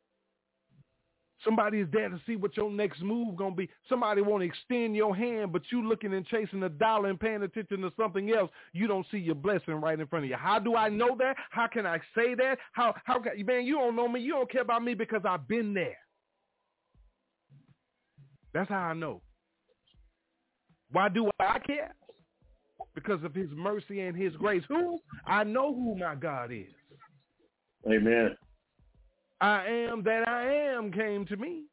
[1.44, 3.68] Somebody is there to see what your next move gonna be.
[3.88, 7.42] Somebody want to extend your hand, but you looking and chasing a dollar and paying
[7.42, 8.50] attention to something else.
[8.72, 10.36] You don't see your blessing right in front of you.
[10.36, 11.36] How do I know that?
[11.50, 12.58] How can I say that?
[12.72, 13.64] How how can man?
[13.64, 14.20] You don't know me.
[14.20, 15.96] You don't care about me because I've been there.
[18.54, 19.22] That's how I know.
[20.90, 21.94] Why do I care?
[22.94, 24.62] Because of his mercy and his grace.
[24.68, 24.98] Who?
[25.26, 26.68] I know who my God is.
[27.90, 28.36] Amen.
[29.42, 30.44] I am that I
[30.76, 31.64] am came to me.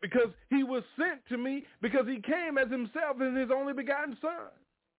[0.00, 4.16] Because he was sent to me because he came as himself and his only begotten
[4.22, 4.48] son,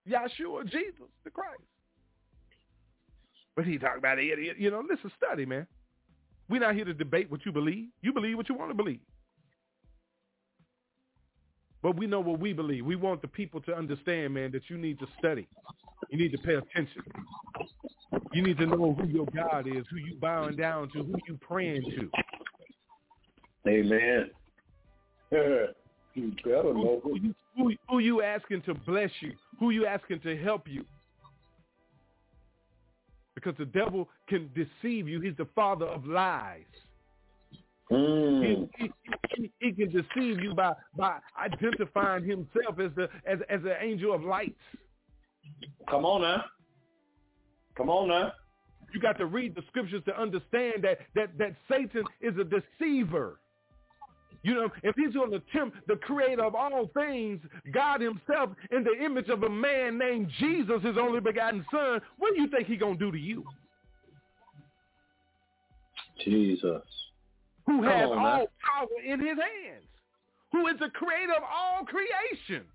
[0.07, 1.63] Yahshua, Jesus, the Christ.
[3.55, 4.57] But he talked about it.
[4.59, 5.65] You know, listen, study, man.
[6.47, 7.87] We're not here to debate what you believe.
[8.03, 8.99] You believe what you want to believe.
[11.81, 12.85] But we know what we believe.
[12.85, 15.47] We want the people to understand, man, that you need to study.
[16.09, 17.03] You need to pay attention.
[18.33, 21.37] You need to know who your God is, who you bowing down to, who you
[21.41, 22.09] praying to.
[23.69, 24.29] Amen.
[26.13, 30.19] you better know who, who, who, who you asking to bless you, who you asking
[30.21, 30.83] to help you.
[33.35, 35.21] Because the devil can deceive you.
[35.21, 36.63] He's the father of lies.
[37.91, 38.69] Mm.
[38.77, 38.91] He, he,
[39.35, 44.13] he, he, can deceive you by, by identifying himself as the as as an angel
[44.13, 44.55] of light.
[45.89, 46.45] Come on now.
[47.77, 48.33] Come on now.
[48.93, 53.39] You got to read the scriptures to understand that that that Satan is a deceiver.
[54.43, 57.39] You know, if he's going to tempt the creator of all things,
[57.71, 62.33] God himself, in the image of a man named Jesus, his only begotten son, what
[62.35, 63.43] do you think he's going to do to you?
[66.25, 66.81] Jesus.
[67.67, 68.45] Who has all man.
[68.65, 69.85] power in his hands.
[70.51, 72.65] Who is the creator of all creation.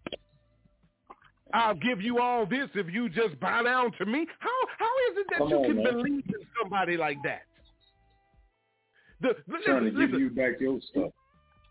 [1.54, 4.26] I'll give you all this if you just bow down to me.
[4.38, 5.92] How how is it that Come you on, can man.
[5.92, 7.42] believe in somebody like that?
[9.20, 10.18] The, Trying listen, to give listen.
[10.20, 11.12] you back your stuff.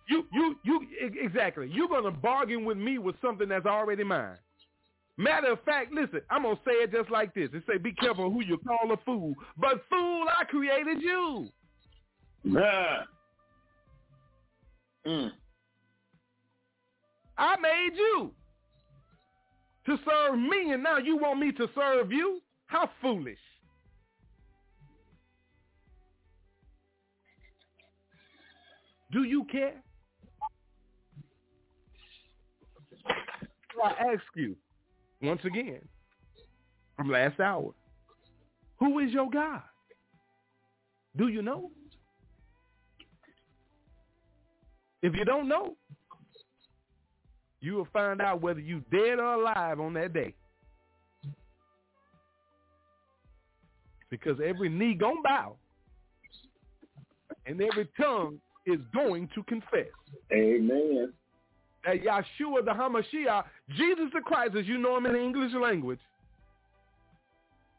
[0.07, 0.87] You, you, you,
[1.19, 1.69] exactly.
[1.71, 4.37] You're going to bargain with me with something that's already mine.
[5.17, 7.49] Matter of fact, listen, I'm going to say it just like this.
[7.53, 9.33] It say, be careful who you call a fool.
[9.57, 11.49] But fool, I created you.
[12.43, 13.03] Nah.
[15.07, 15.31] Mm.
[17.37, 18.31] I made you
[19.85, 22.41] to serve me, and now you want me to serve you?
[22.67, 23.37] How foolish.
[29.11, 29.81] Do you care?
[33.83, 34.55] I ask you,
[35.21, 35.81] once again,
[36.97, 37.71] from last hour,
[38.79, 39.61] who is your God?
[41.15, 41.71] Do you know?
[45.01, 45.75] If you don't know,
[47.65, 50.33] you will find out whether you dead or alive on that day.
[54.09, 55.55] Because every knee gonna bow
[57.45, 59.87] and every tongue is going to confess
[60.31, 61.11] Amen.
[61.83, 63.43] that Yahshua the Hamashiach,
[63.75, 65.99] Jesus the Christ, as you know him in the English language,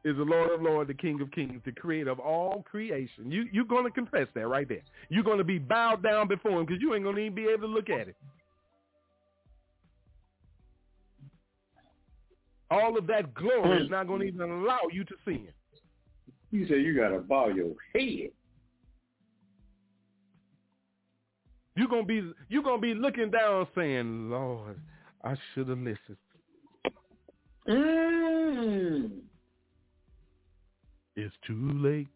[0.04, 3.30] is the Lord of Lords, the King of Kings, the creator of all creation.
[3.30, 4.82] You, you're going to confess that right there.
[5.08, 7.48] You're going to be bowed down before him because you ain't going to even be
[7.48, 8.16] able to look at it.
[12.70, 15.54] All of that glory is not going to even allow you to see him.
[16.50, 18.30] You say you got to bow your head.
[21.76, 24.80] You're gonna be you're gonna be looking down saying, Lord,
[25.22, 26.16] I should have listened.
[27.68, 29.10] Mm.
[31.16, 32.08] It's too late.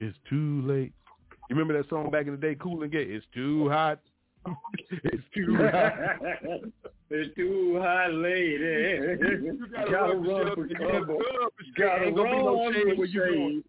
[0.00, 0.92] It's too late.
[1.50, 3.04] You remember that song back in the day, Cool and Gay?
[3.04, 4.00] It's too hot.
[4.90, 5.92] it's too hot.
[7.10, 8.56] it's too hot, lady.
[8.56, 10.66] You gotta, Gotta run, for cover.
[10.66, 11.18] You gotta run for
[11.76, 12.04] Gotta shelter.
[12.04, 13.62] Ain't gonna be no shade where you going.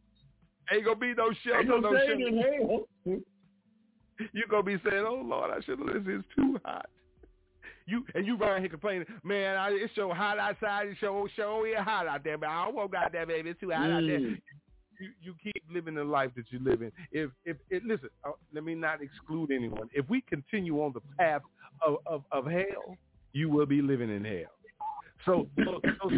[0.69, 0.77] shade.
[0.77, 2.27] Ain't gonna be no Ain't shelter, no no shade shelter.
[2.27, 2.85] in hell.
[4.33, 6.07] You're gonna be saying, "Oh Lord, I should have listened.
[6.07, 6.85] It's too hot."
[7.87, 9.57] You and you around here complaining, man.
[9.57, 10.87] I, it's so hot outside.
[10.87, 13.49] It's so so yeah, hot out there, but I won't got that baby.
[13.49, 14.19] It's too hot out there.
[14.19, 14.41] Mm.
[14.99, 18.63] you, you keep living the life that you're living, if if it listen, uh, let
[18.63, 19.89] me not exclude anyone.
[19.93, 21.41] If we continue on the path
[21.85, 22.97] of, of, of hell,
[23.35, 24.51] you will be living in hell.
[25.25, 26.09] So, so, so,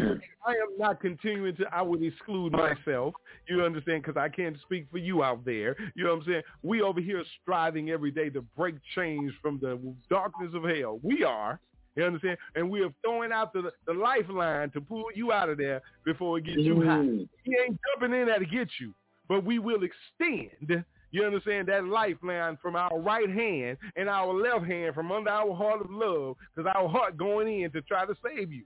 [0.46, 1.66] I am not continuing to.
[1.74, 3.14] I would exclude myself.
[3.48, 4.04] You understand?
[4.04, 5.76] Because I can't speak for you out there.
[5.96, 6.42] You know what I'm saying?
[6.62, 9.80] We over here striving every day to break chains from the
[10.10, 11.00] darkness of hell.
[11.04, 11.60] We are.
[11.96, 12.38] You understand?
[12.56, 16.38] And we are throwing out the, the lifeline to pull you out of there before
[16.38, 17.04] it gets you hot.
[17.44, 18.94] He ain't jumping in there to get you,
[19.28, 20.84] but we will extend.
[21.12, 25.56] You understand that lifeline from our right hand and our left hand from under our
[25.56, 28.64] heart of love, because our heart going in to try to save you.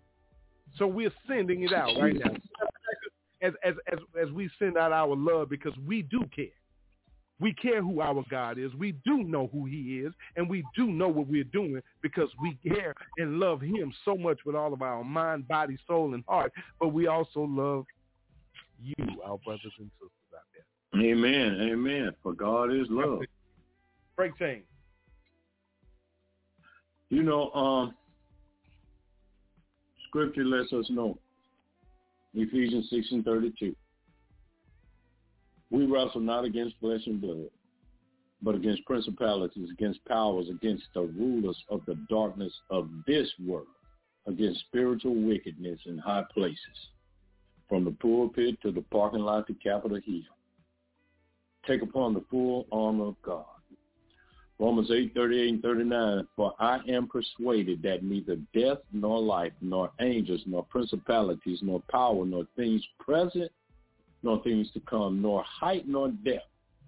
[0.78, 2.32] So we're sending it out right now.
[3.42, 6.46] As as as as we send out our love because we do care.
[7.40, 8.72] We care who our God is.
[8.76, 12.56] We do know who he is, and we do know what we're doing because we
[12.68, 16.54] care and love him so much with all of our mind, body, soul, and heart.
[16.80, 17.86] But we also love
[18.80, 18.94] you,
[19.26, 20.21] our brothers and sisters.
[20.96, 21.58] Amen.
[21.62, 22.12] Amen.
[22.22, 23.22] For God is love.
[24.16, 24.64] Break chain.
[27.10, 27.94] You know, um,
[30.08, 31.18] scripture lets us know.
[32.34, 33.76] Ephesians 6 and 32.
[35.70, 37.50] We wrestle not against flesh and blood,
[38.42, 43.68] but against principalities, against powers, against the rulers of the darkness of this world,
[44.28, 46.58] against spiritual wickedness in high places,
[47.70, 50.24] from the pulpit to the parking lot to Capitol Hill.
[51.68, 53.46] Take upon the full armor of God.
[54.60, 59.92] Romans 8, 38 and 39, for I am persuaded that neither death nor life, nor
[60.00, 63.52] angels, nor principalities, nor power, nor things present,
[64.22, 66.46] nor things to come, nor height, nor depth,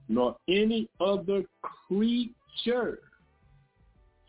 [0.08, 1.44] nor any other
[1.88, 3.00] creature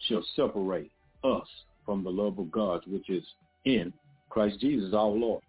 [0.08, 0.90] shall separate
[1.22, 1.46] us
[1.84, 3.24] from the love of God, which is
[3.66, 3.92] in
[4.30, 5.42] Christ Jesus our Lord.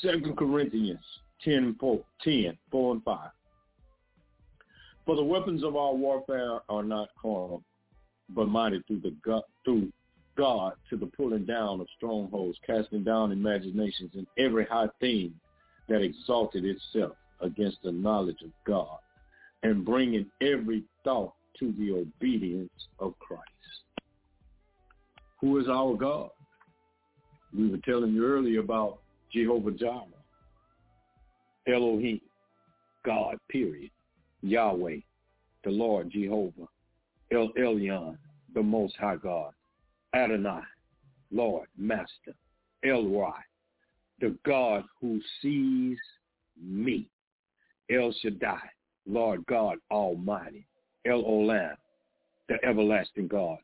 [0.00, 1.04] Second Corinthians
[1.44, 3.30] 10, 4, 10, 4 and 5.
[5.10, 7.64] For the weapons of our warfare are not carnal,
[8.28, 9.92] but mighty through the God, through
[10.38, 15.34] God to the pulling down of strongholds, casting down imaginations and every high thing
[15.88, 18.98] that exalted itself against the knowledge of God
[19.64, 22.70] and bringing every thought to the obedience
[23.00, 23.50] of Christ.
[25.40, 26.30] Who is our God?
[27.52, 29.00] We were telling you earlier about
[29.32, 30.04] Jehovah Jireh,
[31.66, 32.20] Elohim,
[33.04, 33.90] God, period,
[34.42, 34.98] Yahweh,
[35.64, 36.68] the Lord Jehovah,
[37.32, 38.16] El Elyon,
[38.54, 39.52] the Most High God,
[40.14, 40.62] Adonai,
[41.30, 42.34] Lord, Master,
[42.84, 43.32] El Roi,
[44.20, 45.98] the God who sees
[46.60, 47.06] me.
[47.90, 48.60] El Shaddai,
[49.06, 50.66] Lord God Almighty.
[51.06, 51.74] El Olam,
[52.48, 53.58] the everlasting God.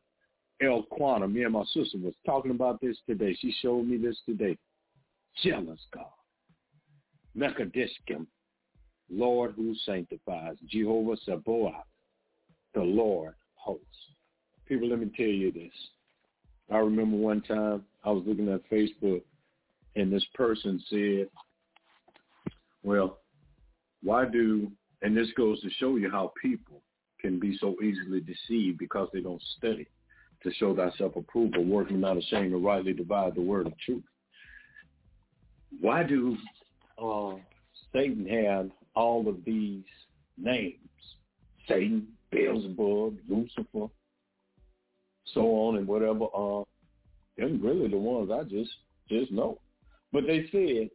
[0.61, 3.35] El Quantum, me and my sister was talking about this today.
[3.39, 4.57] She showed me this today.
[5.43, 6.05] Jealous God.
[7.37, 8.25] Mekadishkim,
[9.09, 10.55] Lord who sanctifies.
[10.69, 11.85] Jehovah Sabaoth,
[12.73, 13.85] the Lord hosts.
[14.67, 15.71] People, let me tell you this.
[16.71, 19.21] I remember one time I was looking at Facebook
[19.95, 21.27] and this person said,
[22.83, 23.19] well,
[24.03, 24.71] why do,
[25.01, 26.81] and this goes to show you how people
[27.19, 29.87] can be so easily deceived because they don't study
[30.43, 34.03] to show thyself approval, working not ashamed to rightly divide the word of truth.
[35.81, 36.37] Why do
[37.01, 37.35] uh,
[37.91, 39.83] Satan have all of these
[40.37, 40.75] names?
[41.67, 43.87] Satan, Beelzebub, Lucifer,
[45.33, 46.25] so on and whatever.
[46.35, 46.63] Uh,
[47.37, 48.71] they're really the ones I just
[49.09, 49.59] just know.
[50.11, 50.89] But they said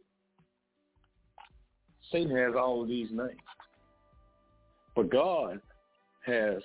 [2.11, 3.39] Satan has all of these names.
[4.95, 5.61] But God
[6.25, 6.61] has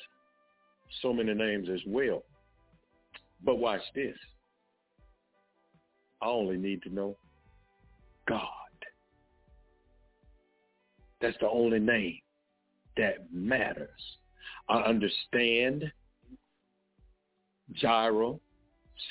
[1.02, 2.24] so many names as well.
[3.44, 4.16] But watch this.
[6.20, 7.16] I only need to know
[8.28, 8.67] God.
[11.20, 12.18] That's the only name
[12.96, 13.88] that matters.
[14.68, 15.90] I understand
[17.72, 18.34] Jireh,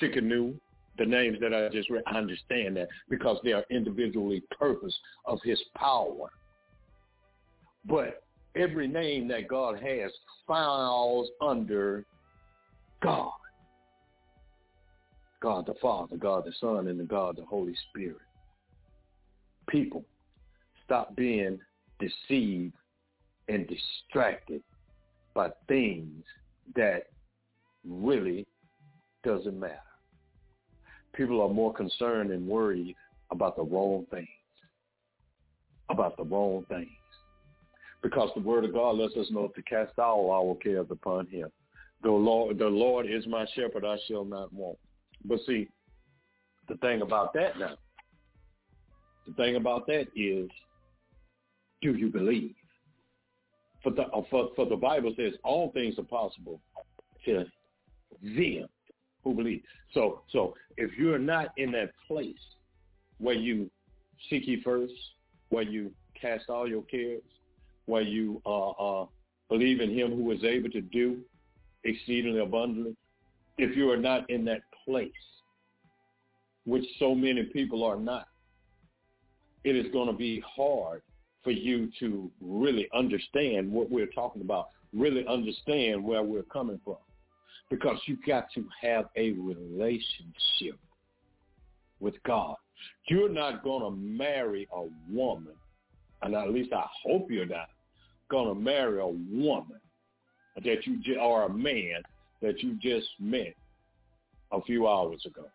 [0.02, 0.56] Tsidkenu,
[0.98, 5.40] the names that I just read, I understand that because they are individually purpose of
[5.44, 6.30] his power.
[7.86, 8.24] But
[8.56, 10.12] every name that God has
[10.46, 12.06] falls under
[13.02, 13.32] God.
[15.40, 18.18] God the Father, God the Son, and the God the Holy Spirit.
[19.70, 20.04] People,
[20.84, 21.60] stop being
[22.00, 22.74] deceived
[23.48, 24.62] and distracted
[25.34, 26.24] by things
[26.76, 27.08] that
[27.86, 28.46] really
[29.24, 29.80] doesn't matter
[31.18, 32.96] people are more concerned and worried
[33.32, 34.28] about the wrong things.
[35.90, 36.90] About the wrong things.
[38.04, 41.50] Because the word of God lets us know to cast all our cares upon him.
[42.04, 44.78] The Lord, the Lord is my shepherd, I shall not want.
[45.26, 45.68] But see,
[46.70, 47.76] the thing about that now,
[49.26, 50.50] the thing about that is
[51.82, 52.56] do you believe?
[53.84, 56.60] For the, uh, for, for the Bible says all things are possible
[57.26, 57.46] to
[58.24, 58.68] them
[59.24, 59.62] who believe.
[59.94, 62.36] So, so if you're not in that place
[63.20, 63.70] where you
[64.30, 64.94] seek ye first,
[65.50, 67.22] where you cast all your cares,
[67.86, 69.06] where you uh, uh,
[69.50, 71.20] believe in him who is able to do
[71.84, 72.96] exceedingly abundantly,
[73.58, 75.12] if you are not in that place,
[76.66, 78.28] which so many people are not,
[79.64, 81.02] it is going to be hard
[81.44, 86.98] for you to really understand what we're talking about, really understand where we're coming from.
[87.70, 90.80] Because you've got to have a relationship
[92.00, 92.56] with God.
[93.10, 95.54] You're not going to marry a woman,
[96.22, 97.70] and at least I hope you're not
[98.30, 99.80] going to marry a woman
[100.56, 102.02] that you just, or a man
[102.42, 103.54] that you just met
[104.52, 105.46] a few hours ago.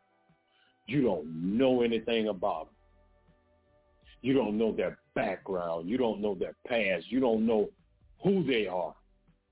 [0.86, 2.74] You don't know anything about them.
[4.22, 5.88] You don't know their background.
[5.88, 7.10] You don't know their past.
[7.10, 7.70] You don't know
[8.22, 8.94] who they are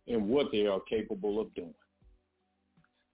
[0.08, 1.74] and what they are capable of doing.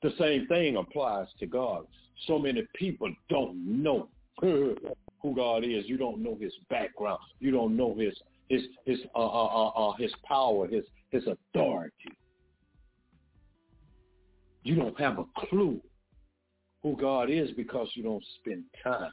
[0.03, 1.87] The same thing applies to God.
[2.27, 4.09] So many people don't know
[4.41, 5.85] who God is.
[5.87, 7.19] You don't know his background.
[7.41, 8.15] You don't know his
[8.49, 12.13] his his uh, uh, uh, uh his power, his his authority.
[14.63, 15.81] You don't have a clue
[16.83, 19.13] who God is because you don't spend time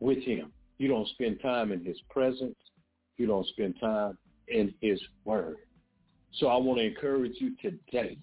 [0.00, 0.52] with him.
[0.80, 2.56] You don't spend time in his presence.
[3.18, 4.16] You don't spend time
[4.48, 5.58] in his word.
[6.32, 8.16] So I want to encourage you today.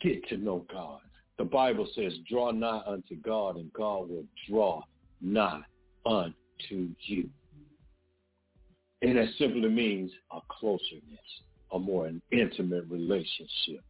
[0.00, 1.00] Get to know God.
[1.36, 4.82] The Bible says, draw nigh unto God and God will draw
[5.20, 5.62] nigh
[6.06, 7.28] unto you.
[9.02, 11.00] And that simply means a closeness
[11.72, 13.82] a more intimate relationship.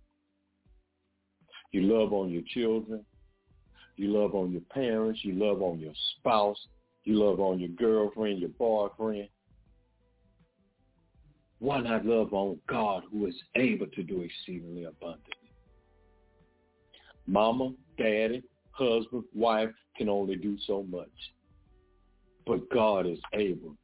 [1.70, 3.04] You love on your children.
[3.96, 5.20] You love on your parents.
[5.22, 6.58] You love on your spouse.
[7.04, 9.28] You love on your girlfriend, your boyfriend.
[11.58, 15.52] Why not love on God who is able to do exceedingly abundantly?
[17.26, 18.42] Mama, daddy,
[18.72, 21.08] husband, wife can only do so much.
[22.46, 23.76] But God is able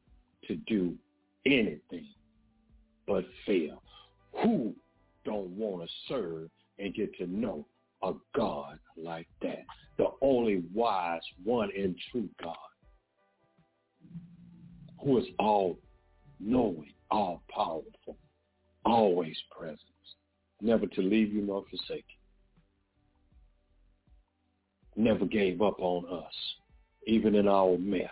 [0.47, 0.95] to do
[1.45, 2.07] anything
[3.07, 3.81] but fail
[4.43, 4.75] who
[5.25, 7.65] don't want to serve and get to know
[8.03, 9.65] a God like that?
[9.97, 12.55] The only wise one and true God
[15.03, 15.79] who is all
[16.39, 18.17] knowing, all powerful,
[18.85, 19.79] always present,
[20.61, 22.05] never to leave you nor forsake
[24.95, 25.03] you.
[25.03, 26.33] Never gave up on us,
[27.07, 28.09] even in our mess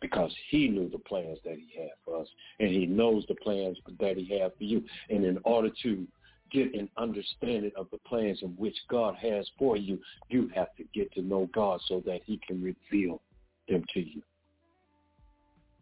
[0.00, 2.28] because he knew the plans that he had for us
[2.58, 4.82] and he knows the plans that he had for you.
[5.08, 6.06] And in order to
[6.50, 9.98] get an understanding of the plans in which God has for you,
[10.28, 13.20] you have to get to know God so that he can reveal
[13.68, 14.22] them to you.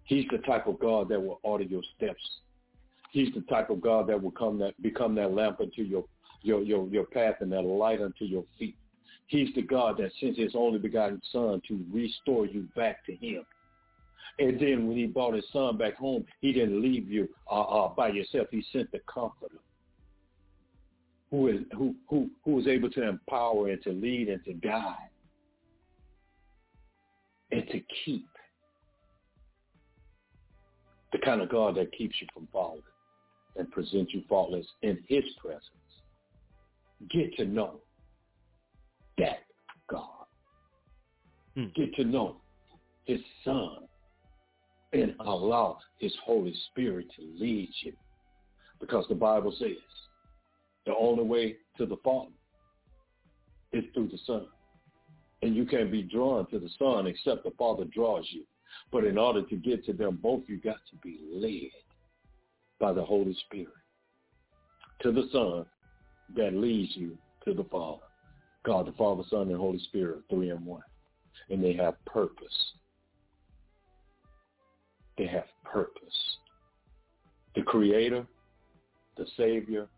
[0.05, 2.23] He's the type of God that will order your steps.
[3.11, 6.05] He's the type of God that will come that become that lamp unto your
[6.43, 8.77] your your, your path and that light unto your feet.
[9.27, 13.45] He's the God that sent his only begotten son to restore you back to him.
[14.39, 17.89] And then when he brought his son back home, he didn't leave you uh, uh,
[17.89, 18.49] by yourself.
[18.51, 19.59] He sent the comforter
[21.31, 25.11] who is who who who was able to empower and to lead and to guide
[27.51, 28.27] and to keep
[31.13, 32.83] the kind of God that keeps you from falling
[33.57, 35.63] and presents you faultless in his presence.
[37.11, 37.81] Get to know
[39.19, 39.41] that
[39.91, 40.27] God.
[41.55, 41.67] Hmm.
[41.75, 42.37] Get to know
[43.05, 43.79] his son
[44.93, 47.93] and allow his Holy Spirit to lead you.
[48.81, 49.77] Because the Bible says
[50.89, 52.33] the only way to the Father
[53.73, 54.47] is through the Son.
[55.43, 58.43] And you can't be drawn to the Son except the Father draws you.
[58.91, 61.71] But in order to get to them both, you got to be led
[62.81, 63.69] by the Holy Spirit
[65.03, 65.65] to the Son
[66.37, 68.03] that leads you to the Father.
[68.65, 70.83] God, the Father, Son, and Holy Spirit, three in one.
[71.51, 72.73] And they have purpose
[75.19, 76.37] they have purpose.
[77.57, 78.25] The creator,
[79.17, 79.89] the savior,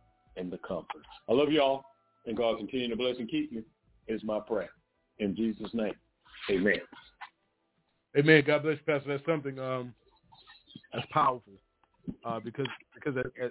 [0.41, 1.05] and the comforter.
[1.29, 1.85] I love y'all,
[2.27, 3.63] and God continue to bless and keep you
[4.09, 4.71] is my prayer.
[5.19, 5.95] In Jesus' name,
[6.51, 6.81] amen.
[8.17, 8.43] Amen.
[8.45, 9.11] God bless you, Pastor.
[9.11, 9.95] That's something um,
[10.93, 11.53] that's powerful
[12.25, 13.51] uh, because because as,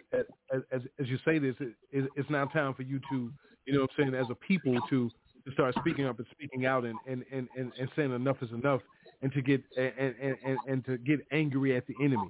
[0.52, 3.32] as, as, as you say this, it, it's now time for you to,
[3.66, 5.10] you know what I'm saying, as a people to,
[5.46, 8.52] to start speaking up and speaking out and, and, and, and, and saying enough is
[8.52, 8.82] enough
[9.22, 12.30] and to get and and, and, and to get angry at the enemy,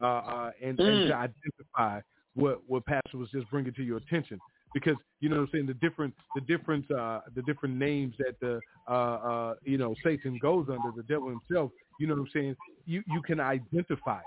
[0.00, 0.86] uh, uh, and, mm.
[0.86, 2.00] and to identify
[2.34, 4.40] what what Pastor was just bringing to your attention
[4.72, 8.38] because you know what I'm saying the different the different uh, the different names that
[8.40, 11.70] the uh, uh, you know Satan goes under the devil himself.
[11.98, 12.56] You know what I'm saying?
[12.86, 14.20] You you can identify.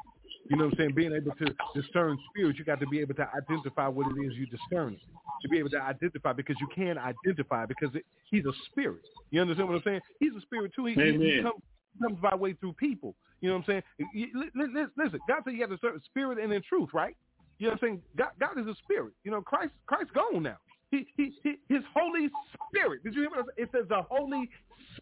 [0.50, 0.94] You know what I'm saying?
[0.96, 4.34] Being able to discern spirits, you got to be able to identify what it is
[4.36, 4.98] you discern.
[5.42, 9.02] To be able to identify because you can identify because it, he's a spirit.
[9.30, 10.02] You understand what I'm saying?
[10.20, 10.86] He's a spirit too.
[10.86, 11.62] He, he comes,
[12.02, 13.14] comes by way through people.
[13.42, 14.10] You know what I'm saying?
[14.14, 17.16] You- li- li- Listen, God said you have to serve spirit and in truth, right?
[17.60, 18.02] You know what I'm saying?
[18.18, 19.14] God, God is a spirit.
[19.24, 20.58] You know, Christ Christ gone now.
[20.92, 22.30] He, he, he, his Holy
[22.70, 23.04] Spirit.
[23.04, 23.54] Did you hear what I said?
[23.58, 24.50] It says the Holy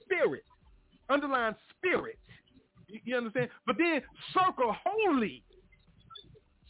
[0.02, 0.44] Spirit.
[1.10, 2.18] Underline spirit.
[2.88, 3.50] You, you understand?
[3.68, 4.02] But then
[4.34, 5.44] circle holy.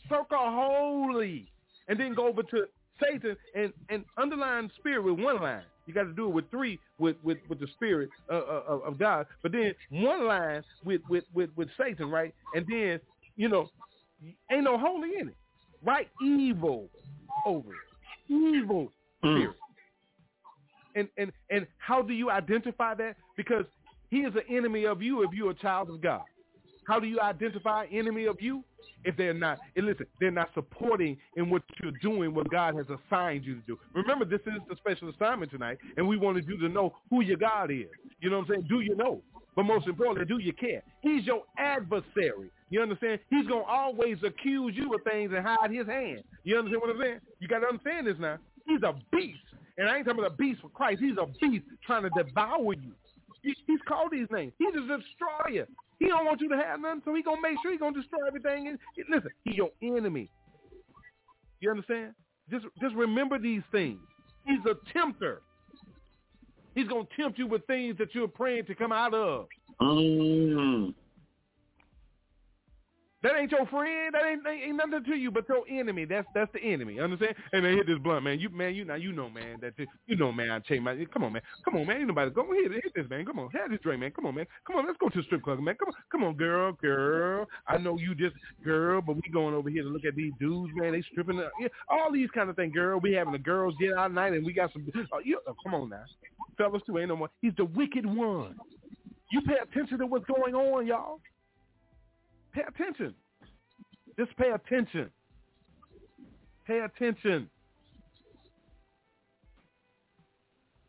[0.09, 1.47] Circle holy.
[1.87, 2.65] And then go over to
[3.01, 5.63] Satan and, and underline spirit with one line.
[5.85, 8.81] You got to do it with three with, with, with the spirit uh, uh, of,
[8.83, 9.27] of God.
[9.43, 12.33] But then one line with, with, with, with Satan, right?
[12.53, 12.99] And then,
[13.35, 13.69] you know,
[14.51, 15.35] ain't no holy in it.
[15.85, 16.09] Right?
[16.21, 16.89] Evil
[17.45, 18.33] over it.
[18.33, 18.91] Evil
[19.23, 19.37] mm.
[19.37, 19.55] spirit.
[20.95, 23.17] And, and, and how do you identify that?
[23.35, 23.65] Because
[24.09, 26.23] he is an enemy of you if you're a child of God.
[26.87, 28.63] How do you identify enemy of you?
[29.03, 32.85] If they're not, and listen, they're not supporting in what you're doing, what God has
[32.87, 33.79] assigned you to do.
[33.93, 37.37] Remember, this is the special assignment tonight, and we wanted you to know who your
[37.37, 37.85] God is.
[38.19, 38.65] You know what I'm saying?
[38.69, 39.21] Do you know?
[39.55, 40.81] But most importantly, do you care?
[41.01, 42.49] He's your adversary.
[42.69, 43.19] You understand?
[43.29, 46.23] He's to always accuse you of things and hide his hand.
[46.43, 47.19] You understand what I'm saying?
[47.39, 48.37] You got to understand this now.
[48.67, 49.37] He's a beast.
[49.77, 51.01] And I ain't talking about a beast for Christ.
[51.01, 52.93] He's a beast trying to devour you.
[53.43, 54.53] He's called these names.
[54.57, 55.67] He's a destroyer.
[55.99, 58.25] He don't want you to have nothing, so he gonna make sure he gonna destroy
[58.27, 58.67] everything.
[58.67, 58.79] And
[59.09, 60.29] listen, he your enemy.
[61.59, 62.13] You understand?
[62.49, 63.99] Just just remember these things.
[64.45, 65.41] He's a tempter.
[66.73, 69.47] He's gonna tempt you with things that you're praying to come out of.
[69.81, 70.93] Mm.
[73.25, 74.13] That ain't your friend.
[74.13, 76.05] That ain't, ain't ain't nothing to you but your enemy.
[76.05, 76.99] That's that's the enemy.
[76.99, 77.33] Understand?
[77.53, 78.39] And they hit this blunt, man.
[78.39, 79.57] You man, you now you know, man.
[79.61, 80.51] That you, you know, man.
[80.51, 80.95] I change my.
[81.11, 81.41] Come on, man.
[81.63, 81.97] Come on, man.
[81.97, 83.25] Ain't nobody go ahead hit this, man.
[83.25, 84.11] Come on, have this drink, man.
[84.11, 84.45] Come on, man.
[84.67, 85.73] Come on, let's go to the strip club, man.
[85.73, 87.47] Come on, come on, girl, girl.
[87.67, 90.71] I know you just girl, but we going over here to look at these dudes,
[90.75, 90.91] man.
[90.91, 92.99] They stripping, uh, yeah, all these kind of things, girl.
[92.99, 94.87] We having the girls get out night, and we got some.
[94.95, 96.03] Uh, you, oh, come on now,
[96.59, 96.99] fellas too.
[96.99, 97.31] Ain't no more.
[97.41, 98.55] He's the wicked one.
[99.31, 101.21] You pay attention to what's going on, y'all.
[102.55, 103.13] Pay attention.
[104.17, 105.11] Just pay attention.
[106.65, 107.49] Pay attention.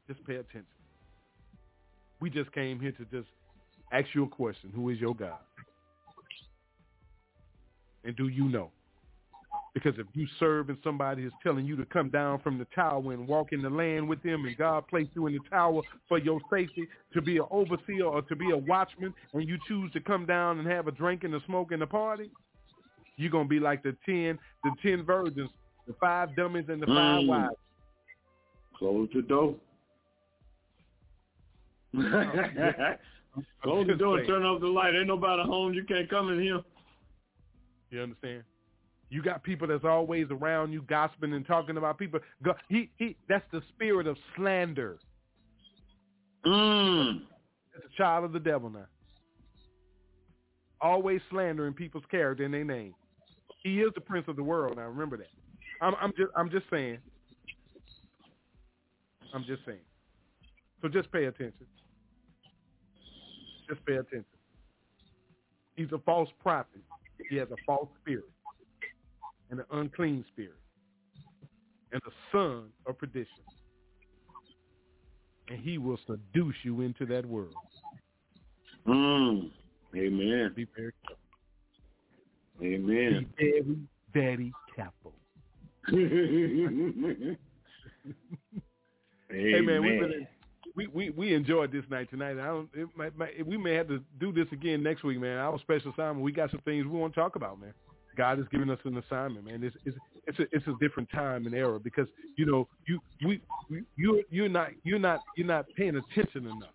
[0.06, 0.64] Just pay attention.
[2.20, 3.28] We just came here to just
[3.93, 4.70] ask you a question.
[4.76, 5.40] Who is your God?
[8.05, 8.70] And do you know?
[9.77, 13.12] Because if you serve and somebody is telling you to come down from the tower
[13.12, 16.16] and walk in the land with them and God placed you in the tower for
[16.16, 20.01] your safety to be an overseer or to be a watchman and you choose to
[20.01, 22.31] come down and have a drink and a smoke and a party,
[23.19, 25.51] you're gonna be like the ten, the ten virgins,
[25.86, 27.27] the five dummies and the five Mm.
[27.27, 27.51] wise.
[28.78, 29.57] Close the door.
[33.62, 34.16] Close the door.
[34.16, 34.27] saying.
[34.27, 34.94] Turn off the light.
[34.94, 35.74] Ain't nobody home.
[35.74, 36.62] You can't come in here.
[37.90, 38.43] You understand?
[39.09, 42.20] You got people that's always around you gossiping and talking about people.
[42.69, 44.99] He he that's the spirit of slander.
[46.45, 47.23] Mm.
[47.74, 48.87] It's a child of the devil now.
[50.81, 52.95] Always slandering people's character and their name.
[53.62, 54.77] He is the prince of the world.
[54.77, 55.28] Now remember that.
[55.81, 56.99] I'm I'm just I'm just saying.
[59.33, 59.78] I'm just saying.
[60.83, 61.66] So just pay attention.
[63.69, 64.24] Just pay attention.
[65.77, 66.81] He's a false prophet.
[67.31, 68.24] He has a false spirit
[69.51, 70.59] and an unclean spirit
[71.93, 73.27] and a son of perdition.
[75.48, 77.55] And he will seduce you into that world.
[78.86, 79.51] Mm.
[79.94, 80.52] Amen.
[80.56, 81.16] Be very careful.
[82.62, 83.27] Amen.
[83.39, 83.77] Be very,
[84.12, 85.12] very careful.
[89.28, 90.28] Hey man, we really,
[90.77, 92.39] we, we we enjoyed this night tonight.
[92.39, 92.68] I don't.
[92.74, 95.39] It might, might, we may have to do this again next week, man.
[95.39, 96.20] Our special assignment.
[96.20, 97.74] We got some things we want to talk about, man.
[98.16, 99.62] God has given us an assignment, man.
[99.62, 103.40] It's it's it's a, it's a different time and era because you know you we,
[103.97, 106.70] you you're not you're not you're not paying attention enough,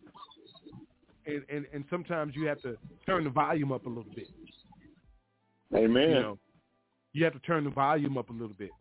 [1.26, 4.28] and and and sometimes you have to turn the volume up a little bit.
[5.76, 6.10] Amen.
[6.10, 6.38] You know,
[7.14, 8.72] you have to turn the volume up a little bit.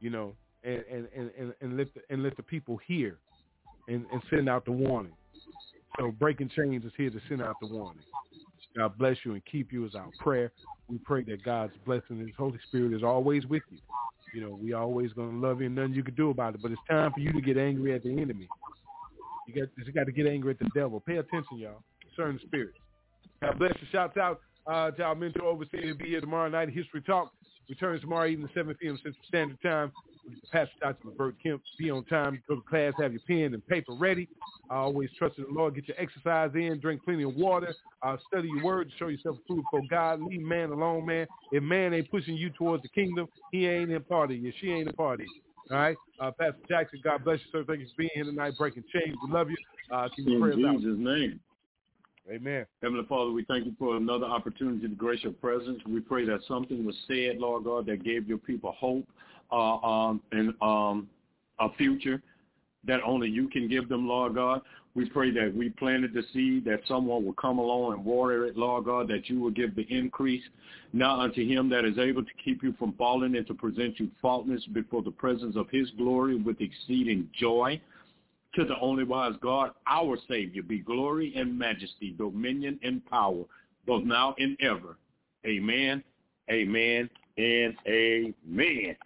[0.00, 3.18] You know, and and and and, and let the, and let the people hear,
[3.88, 5.12] and and send out the warning.
[5.98, 8.04] So breaking chains is here to send out the warning.
[8.76, 10.52] God bless you and keep you is our prayer.
[10.88, 13.78] We pray that God's blessing and His Holy Spirit is always with you.
[14.32, 16.62] You know, we always gonna love you and nothing you can do about it.
[16.62, 18.48] But it's time for you to get angry at the enemy.
[19.46, 21.00] You got you got to get angry at the devil.
[21.00, 21.82] Pay attention, y'all.
[22.16, 22.78] The spirits.
[23.42, 23.88] God bless you.
[23.90, 26.68] Shouts out uh, to our mentor overseer to be here tomorrow night.
[26.70, 27.32] History Talk.
[27.68, 28.96] Returns tomorrow evening, 7 p.m.
[28.96, 29.92] Central Standard Time.
[30.52, 31.08] Pastor Dr.
[31.08, 31.62] Levert Kemp.
[31.78, 32.42] Be on time.
[32.48, 32.94] Go to class.
[32.98, 34.28] Have your pen and paper ready.
[34.68, 35.74] I always trust in the Lord.
[35.74, 36.78] Get your exercise in.
[36.80, 37.74] Drink plenty of water.
[38.02, 38.90] Uh, study your word.
[38.98, 40.20] Show yourself approved for God.
[40.22, 41.26] Leave man alone, man.
[41.50, 44.40] If man ain't pushing you towards the kingdom, he ain't in party.
[44.44, 45.26] If she ain't in party.
[45.70, 45.96] All right.
[46.20, 47.64] Uh, Pastor Jackson, God bless you, sir.
[47.66, 49.16] Thank you for being here tonight, breaking chains.
[49.24, 49.56] We love you.
[49.90, 50.80] Uh, keep your In prayers out.
[50.80, 51.40] Jesus' name.
[52.30, 52.64] Amen.
[52.82, 55.80] Heavenly Father, we thank you for another opportunity to grace your presence.
[55.88, 59.08] We pray that something was said, Lord God, that gave your people hope
[59.52, 61.08] uh, um, and um,
[61.58, 62.22] a future
[62.86, 64.62] that only you can give them, Lord God.
[64.94, 68.56] We pray that we planted the seed, that someone will come along and water it,
[68.56, 70.42] Lord God, that you will give the increase.
[70.92, 74.10] Now unto him that is able to keep you from falling and to present you
[74.20, 77.80] faultless before the presence of his glory with exceeding joy.
[78.56, 83.44] To the only wise God, our Savior, be glory and majesty, dominion and power,
[83.86, 84.96] both now and ever.
[85.46, 86.02] Amen,
[86.50, 87.08] amen,
[87.38, 88.96] and amen.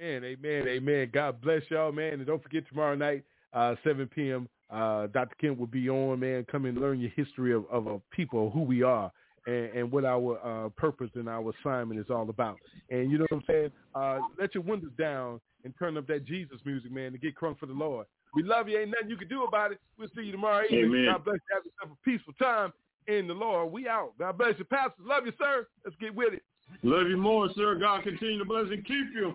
[0.00, 1.10] Amen, amen, amen.
[1.12, 2.14] God bless y'all, man.
[2.14, 5.34] And don't forget tomorrow night, uh, 7 p.m., uh, Dr.
[5.40, 6.46] Kent will be on, man.
[6.50, 9.10] Come and learn your history of, of a people, who we are,
[9.46, 12.58] and, and what our uh, purpose and our assignment is all about.
[12.90, 13.70] And you know what I'm saying?
[13.94, 17.58] Uh, let your windows down and turn up that Jesus music, man, to get crunk
[17.58, 18.06] for the Lord.
[18.34, 18.78] We love you.
[18.78, 19.80] Ain't nothing you can do about it.
[19.98, 20.84] We'll see you tomorrow evening.
[20.84, 21.06] Amen.
[21.12, 21.54] God bless you.
[21.56, 22.72] Have yourself a peaceful time
[23.08, 23.72] in the Lord.
[23.72, 24.12] We out.
[24.18, 24.64] God bless you.
[24.64, 25.66] Pastor, love you, sir.
[25.84, 26.42] Let's get with it.
[26.82, 27.74] Love you more, sir.
[27.76, 29.34] God continue to bless and keep you.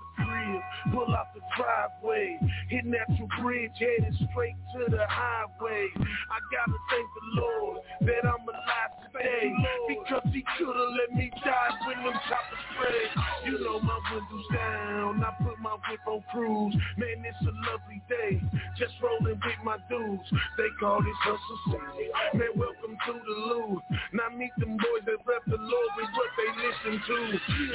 [0.31, 0.61] crib,
[0.93, 2.39] pull out the driveway,
[2.69, 5.87] hit natural bridge, headed straight to the highway.
[5.95, 9.51] I gotta thank the Lord that I'm alive today,
[9.87, 13.51] because He could've let me die when them choppers spray.
[13.51, 16.75] You know my windows down, I put my whip on cruise.
[16.97, 18.41] Man, it's a lovely day,
[18.77, 20.27] just rolling with my dudes.
[20.57, 22.07] They call this hustle city.
[22.33, 23.81] Man, welcome to the Lou.
[24.13, 27.17] Now meet them boys that rep the Lord with what they listen to.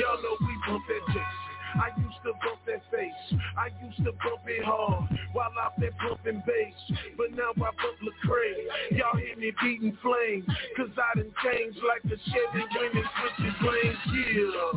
[0.00, 1.55] Y'all know we bump that Jason.
[1.76, 3.38] I used to bump that face.
[3.56, 6.74] I used to bump it hard while out there pumping bass.
[7.16, 8.98] But now I bump Lecrae.
[8.98, 10.46] Y'all hear me beating flames.
[10.76, 13.98] Cause I done changed like a Chevy when it switches lanes.
[14.14, 14.76] Yeah.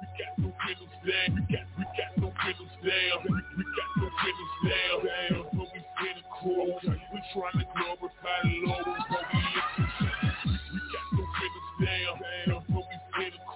[0.00, 1.46] We got no figures down,
[1.78, 3.18] we got no figures down,
[3.56, 4.98] we got no figures down,
[7.12, 8.86] we trying to glorify the Lord.
[8.86, 8.94] We
[10.92, 12.13] got no business down.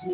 [0.04, 0.10] But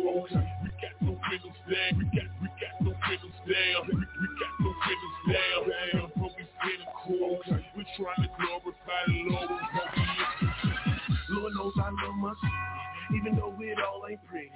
[0.63, 1.99] we got no business down.
[1.99, 3.81] We got, we got no business down.
[3.87, 6.11] We, we got no business down.
[6.15, 7.39] But we finna crawl.
[7.75, 9.61] We're trying to glorify the Lord.
[11.29, 14.51] Lord knows I love my city, even though it all ain't pretty.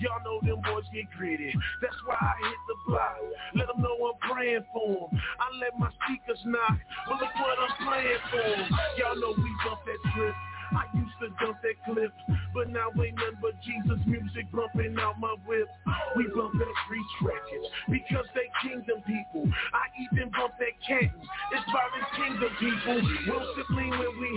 [0.00, 1.52] Y'all know them boys get gritty.
[1.82, 3.16] That's why I hit the block.
[3.56, 5.20] Let them know I'm praying for 'em.
[5.40, 6.78] I let my speakers knock.
[7.08, 8.76] But look what I'm playing for.
[8.98, 10.34] Y'all know we bump that trip.
[10.74, 12.12] I used to dump that clip,
[12.52, 15.68] but now ain't nothing but Jesus music bumping out my whip.
[16.16, 19.46] We bump that Reach Records because they kingdom people.
[19.72, 21.14] I even bump that Canton.
[21.54, 22.98] It's the kingdom people.
[23.26, 24.30] We'll sibling when we,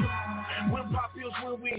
[0.69, 1.73] when pop pills when we.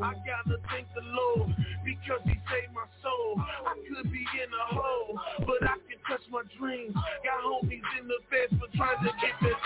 [0.00, 1.52] I gotta thank the Lord
[1.84, 3.36] because He saved my soul.
[3.40, 6.94] I could be in a hole, but I can touch my dreams.
[6.94, 9.58] Got homies in the feds for trying to get that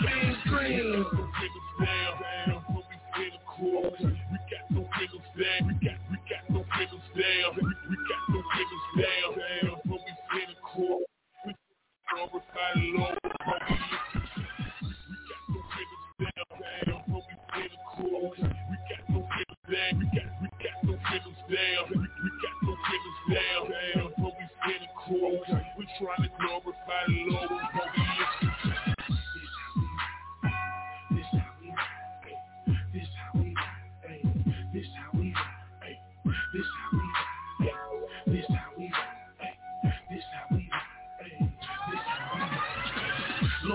[0.00, 1.06] king dream.
[5.62, 7.56] We got, we got no business down.
[7.56, 7.62] We,
[8.08, 9.80] got no business down.
[9.86, 11.02] But we finna crawl.
[11.46, 11.54] We
[12.10, 13.23] glorify the Lord.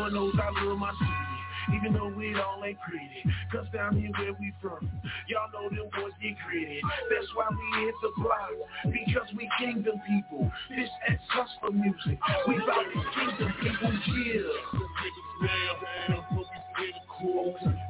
[0.10, 3.24] Lord knows I love my city, even though it all ain't pretty.
[3.52, 4.90] Cause down here where we from,
[5.28, 6.82] y'all know them boys get gritty.
[7.10, 8.50] That's why we hit the block,
[8.86, 10.52] because we kingdom people.
[10.70, 14.80] This ex hustler music, we bout these kingdom people, yeah.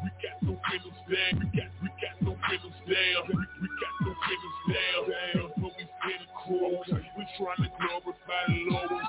[0.03, 1.39] We got no business down.
[1.39, 3.21] We got, we got no business down.
[3.29, 5.51] We, we got no business down.
[5.61, 5.71] But
[7.17, 9.08] we trying to glorify the Lord